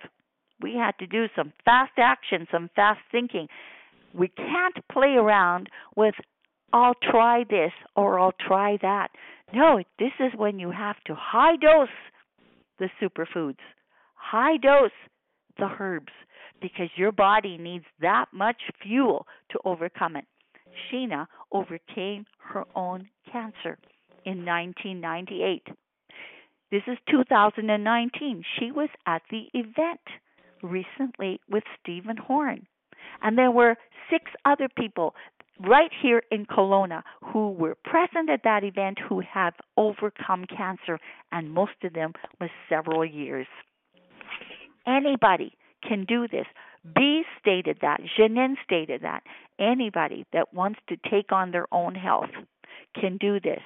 We 0.61 0.75
had 0.75 0.97
to 0.99 1.07
do 1.07 1.27
some 1.35 1.53
fast 1.63 1.93
action, 1.97 2.47
some 2.51 2.69
fast 2.75 2.99
thinking. 3.11 3.47
We 4.13 4.27
can't 4.29 4.77
play 4.91 5.15
around 5.15 5.69
with, 5.95 6.15
I'll 6.73 6.95
try 6.95 7.43
this 7.49 7.71
or 7.95 8.19
I'll 8.19 8.35
try 8.47 8.77
that. 8.81 9.09
No, 9.53 9.81
this 9.99 10.11
is 10.19 10.31
when 10.35 10.59
you 10.59 10.71
have 10.71 10.97
to 11.05 11.15
high 11.15 11.55
dose 11.55 11.89
the 12.79 12.89
superfoods, 13.01 13.63
high 14.15 14.57
dose 14.57 14.91
the 15.57 15.69
herbs, 15.79 16.11
because 16.61 16.89
your 16.95 17.11
body 17.11 17.57
needs 17.57 17.85
that 18.01 18.25
much 18.33 18.61
fuel 18.81 19.25
to 19.51 19.59
overcome 19.63 20.15
it. 20.15 20.25
Sheena 20.91 21.27
overcame 21.51 22.25
her 22.39 22.65
own 22.75 23.07
cancer 23.31 23.77
in 24.25 24.45
1998. 24.45 25.67
This 26.71 26.81
is 26.87 26.97
2019. 27.09 28.43
She 28.59 28.71
was 28.71 28.89
at 29.05 29.21
the 29.29 29.43
event 29.53 30.01
recently 30.61 31.39
with 31.49 31.63
Stephen 31.79 32.17
Horn. 32.17 32.67
And 33.21 33.37
there 33.37 33.51
were 33.51 33.77
six 34.09 34.31
other 34.43 34.67
people 34.75 35.15
right 35.59 35.91
here 36.01 36.23
in 36.31 36.45
Kelowna 36.45 37.03
who 37.23 37.51
were 37.51 37.75
present 37.83 38.29
at 38.29 38.43
that 38.43 38.63
event 38.63 38.97
who 39.07 39.21
have 39.21 39.53
overcome 39.77 40.45
cancer, 40.45 40.99
and 41.31 41.51
most 41.51 41.83
of 41.83 41.93
them 41.93 42.13
with 42.39 42.51
several 42.69 43.05
years. 43.05 43.47
Anybody 44.85 45.53
can 45.87 46.05
do 46.05 46.27
this. 46.27 46.45
B 46.95 47.23
stated 47.39 47.79
that. 47.81 47.99
Janine 48.17 48.55
stated 48.63 49.01
that. 49.01 49.23
Anybody 49.59 50.25
that 50.33 50.53
wants 50.53 50.79
to 50.89 50.97
take 51.09 51.31
on 51.31 51.51
their 51.51 51.67
own 51.73 51.95
health 51.95 52.29
can 52.99 53.17
do 53.17 53.39
this. 53.39 53.61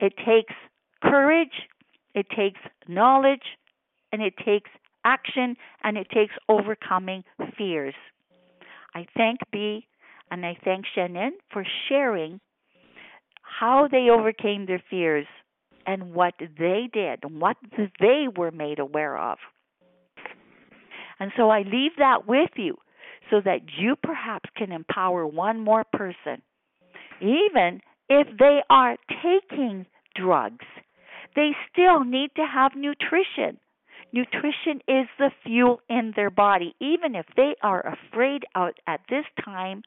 It 0.00 0.14
takes 0.16 0.54
courage, 1.02 1.68
it 2.14 2.26
takes 2.34 2.60
knowledge, 2.88 3.42
and 4.12 4.22
it 4.22 4.34
takes 4.44 4.70
action, 5.04 5.56
and 5.82 5.98
it 5.98 6.08
takes 6.10 6.34
overcoming 6.48 7.24
fears. 7.58 7.94
I 8.94 9.06
thank 9.16 9.40
B 9.52 9.86
and 10.30 10.44
I 10.44 10.56
thank 10.64 10.84
Shannon 10.94 11.32
for 11.52 11.64
sharing 11.88 12.40
how 13.42 13.88
they 13.90 14.08
overcame 14.10 14.66
their 14.66 14.82
fears 14.90 15.26
and 15.86 16.14
what 16.14 16.34
they 16.38 16.88
did 16.92 17.20
and 17.22 17.40
what 17.40 17.56
they 18.00 18.26
were 18.34 18.50
made 18.50 18.78
aware 18.78 19.16
of. 19.16 19.38
And 21.20 21.30
so 21.36 21.50
I 21.50 21.60
leave 21.60 21.92
that 21.98 22.26
with 22.26 22.50
you 22.56 22.76
so 23.30 23.40
that 23.44 23.60
you 23.78 23.96
perhaps 24.02 24.48
can 24.56 24.72
empower 24.72 25.26
one 25.26 25.60
more 25.60 25.84
person, 25.92 26.42
even 27.20 27.80
if 28.08 28.26
they 28.38 28.60
are 28.68 28.96
taking 29.22 29.86
drugs. 30.16 30.64
They 31.36 31.50
still 31.72 32.04
need 32.04 32.30
to 32.36 32.46
have 32.46 32.72
nutrition. 32.76 33.58
Nutrition 34.12 34.80
is 34.86 35.08
the 35.18 35.30
fuel 35.44 35.80
in 35.88 36.12
their 36.14 36.30
body, 36.30 36.74
even 36.80 37.14
if 37.16 37.26
they 37.36 37.54
are 37.62 37.96
afraid 37.96 38.44
out 38.54 38.78
at 38.86 39.00
this 39.08 39.24
time 39.44 39.82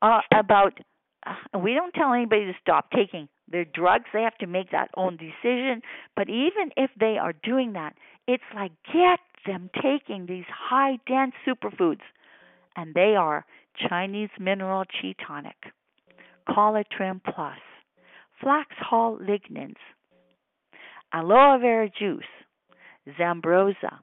uh, 0.00 0.20
about. 0.36 0.78
Uh, 1.24 1.58
we 1.58 1.74
don't 1.74 1.94
tell 1.94 2.12
anybody 2.12 2.46
to 2.46 2.52
stop 2.60 2.90
taking 2.90 3.28
their 3.48 3.64
drugs. 3.64 4.06
They 4.12 4.22
have 4.22 4.36
to 4.38 4.46
make 4.48 4.72
that 4.72 4.90
own 4.96 5.16
decision. 5.16 5.82
But 6.16 6.28
even 6.28 6.70
if 6.76 6.90
they 6.98 7.16
are 7.18 7.32
doing 7.44 7.74
that, 7.74 7.94
it's 8.26 8.42
like 8.54 8.72
get 8.92 9.20
them 9.46 9.70
taking 9.80 10.26
these 10.26 10.44
high 10.48 10.98
dense 11.06 11.34
superfoods, 11.46 12.00
and 12.76 12.94
they 12.94 13.14
are 13.16 13.44
Chinese 13.88 14.30
mineral 14.38 14.84
chi 14.84 15.14
tonic, 15.24 15.56
Collatrim 16.48 17.20
plus, 17.24 17.58
flax 18.40 18.68
hull 18.78 19.18
lignans, 19.18 19.76
aloe 21.12 21.58
vera 21.60 21.88
juice, 21.88 22.24
Zambroza, 23.18 23.98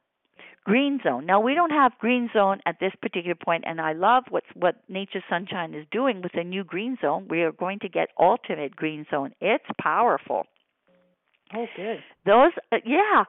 Green 0.69 0.99
Zone. 1.03 1.25
Now 1.25 1.39
we 1.39 1.55
don't 1.55 1.71
have 1.71 1.97
Green 1.97 2.29
Zone 2.31 2.59
at 2.67 2.79
this 2.79 2.91
particular 3.01 3.33
point, 3.33 3.63
and 3.65 3.81
I 3.81 3.93
love 3.93 4.25
what 4.29 4.43
what 4.53 4.75
Nature 4.87 5.23
Sunshine 5.27 5.73
is 5.73 5.83
doing 5.89 6.21
with 6.21 6.33
the 6.33 6.43
new 6.43 6.63
Green 6.63 6.95
Zone. 7.01 7.25
We 7.27 7.41
are 7.41 7.51
going 7.51 7.79
to 7.79 7.89
get 7.89 8.09
Ultimate 8.19 8.75
Green 8.75 9.03
Zone. 9.09 9.31
It's 9.41 9.65
powerful. 9.81 10.43
Oh, 11.55 11.65
good. 11.75 12.03
Those, 12.23 12.51
uh, 12.71 12.77
yeah, 12.85 13.23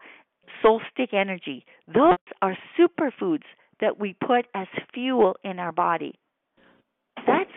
Soul 0.61 0.83
Stick 0.93 1.15
Energy. 1.15 1.65
Those 1.87 2.19
are 2.43 2.59
superfoods 2.79 3.49
that 3.81 3.99
we 3.99 4.15
put 4.23 4.45
as 4.55 4.67
fuel 4.93 5.37
in 5.43 5.59
our 5.59 5.73
body. 5.73 6.19
That's 7.27 7.57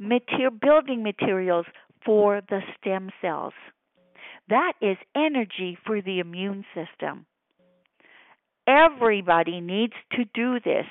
material, 0.00 0.50
building 0.60 1.04
materials 1.04 1.66
for 2.04 2.40
the 2.48 2.62
stem 2.80 3.10
cells. 3.22 3.54
That 4.48 4.72
is 4.82 4.96
energy 5.14 5.78
for 5.86 6.02
the 6.02 6.18
immune 6.18 6.64
system. 6.74 7.26
Everybody 8.70 9.60
needs 9.60 9.94
to 10.12 10.24
do 10.32 10.60
this, 10.60 10.86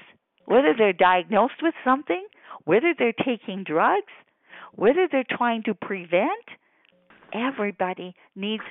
whether 0.45 0.73
they're 0.77 0.91
diagnosed 0.91 1.61
with 1.61 1.73
something, 1.85 2.25
whether 2.65 2.93
they're 2.97 3.13
taking 3.13 3.63
drugs, 3.63 4.11
whether 4.75 5.07
they're 5.09 5.23
trying 5.29 5.63
to 5.63 5.73
prevent. 5.73 6.45
Everybody 7.33 8.15
needs 8.35 8.63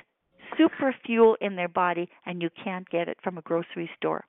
super 0.57 0.93
fuel 1.05 1.37
in 1.41 1.55
their 1.55 1.67
body, 1.67 2.07
and 2.25 2.41
you 2.41 2.49
can't 2.63 2.87
get 2.89 3.07
it 3.07 3.17
from 3.23 3.37
a 3.37 3.41
grocery 3.41 3.89
store. 3.97 4.25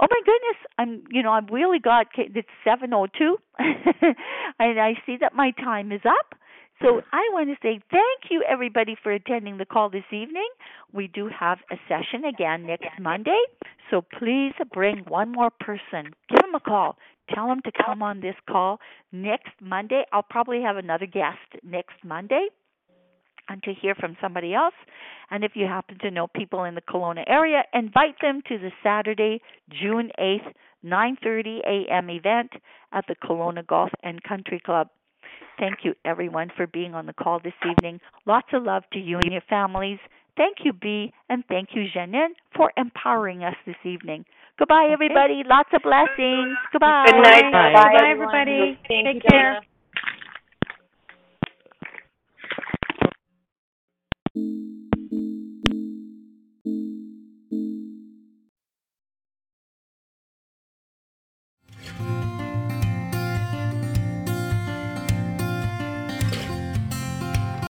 Oh 0.00 0.06
my 0.10 0.20
goodness, 0.24 0.58
I'm 0.78 1.02
you 1.10 1.22
know 1.22 1.32
I've 1.32 1.50
really 1.50 1.78
got 1.78 2.06
it's 2.16 2.48
7:02, 2.66 3.36
and 4.58 4.80
I 4.80 4.94
see 5.04 5.16
that 5.20 5.34
my 5.34 5.50
time 5.52 5.92
is 5.92 6.02
up. 6.06 6.38
So 6.82 7.00
I 7.12 7.28
want 7.32 7.48
to 7.48 7.56
say 7.62 7.80
thank 7.90 8.30
you 8.30 8.44
everybody 8.46 8.96
for 9.02 9.10
attending 9.10 9.56
the 9.56 9.64
call 9.64 9.88
this 9.88 10.04
evening. 10.12 10.48
We 10.92 11.08
do 11.08 11.28
have 11.28 11.58
a 11.70 11.76
session 11.88 12.26
again 12.26 12.66
next 12.66 13.00
Monday, 13.00 13.40
so 13.90 14.02
please 14.18 14.52
bring 14.74 14.98
one 15.08 15.32
more 15.32 15.50
person. 15.50 16.12
Give 16.28 16.40
them 16.40 16.54
a 16.54 16.60
call. 16.60 16.98
Tell 17.34 17.48
them 17.48 17.62
to 17.64 17.72
come 17.84 18.02
on 18.02 18.20
this 18.20 18.34
call 18.48 18.78
next 19.10 19.52
Monday. 19.60 20.04
I'll 20.12 20.22
probably 20.22 20.60
have 20.62 20.76
another 20.76 21.06
guest 21.06 21.38
next 21.64 21.96
Monday 22.04 22.48
and 23.48 23.62
to 23.62 23.72
hear 23.72 23.94
from 23.94 24.16
somebody 24.20 24.54
else. 24.54 24.74
And 25.30 25.44
if 25.44 25.52
you 25.54 25.66
happen 25.66 25.98
to 26.00 26.10
know 26.10 26.26
people 26.26 26.64
in 26.64 26.74
the 26.74 26.82
Kelowna 26.82 27.24
area, 27.26 27.62
invite 27.72 28.20
them 28.20 28.42
to 28.48 28.58
the 28.58 28.70
Saturday, 28.82 29.40
June 29.70 30.10
8th, 30.18 30.52
9:30 30.84 31.60
a.m. 31.66 32.10
event 32.10 32.52
at 32.92 33.06
the 33.08 33.16
Kelowna 33.16 33.66
Golf 33.66 33.90
and 34.02 34.22
Country 34.22 34.60
Club. 34.64 34.88
Thank 35.58 35.78
you, 35.84 35.94
everyone, 36.04 36.50
for 36.56 36.66
being 36.66 36.94
on 36.94 37.06
the 37.06 37.12
call 37.12 37.40
this 37.42 37.54
evening. 37.68 38.00
Lots 38.26 38.48
of 38.52 38.62
love 38.64 38.82
to 38.92 38.98
you 38.98 39.18
and 39.18 39.32
your 39.32 39.42
families. 39.48 39.98
Thank 40.36 40.58
you, 40.64 40.72
B, 40.72 41.12
and 41.30 41.44
thank 41.48 41.70
you, 41.72 41.86
Janine, 41.94 42.36
for 42.54 42.70
empowering 42.76 43.42
us 43.42 43.54
this 43.66 43.76
evening. 43.84 44.24
Goodbye, 44.58 44.88
everybody. 44.92 45.42
Lots 45.46 45.70
of 45.72 45.82
blessings. 45.82 46.56
Goodbye. 46.72 47.04
Good 47.06 47.22
night. 47.22 47.52
Bye, 47.52 47.72
Bye. 47.72 48.10
everybody. 48.10 48.78
Thank 48.88 49.06
Take 49.06 49.14
you, 49.16 49.30
care. 49.30 49.54
Donna. 49.54 49.66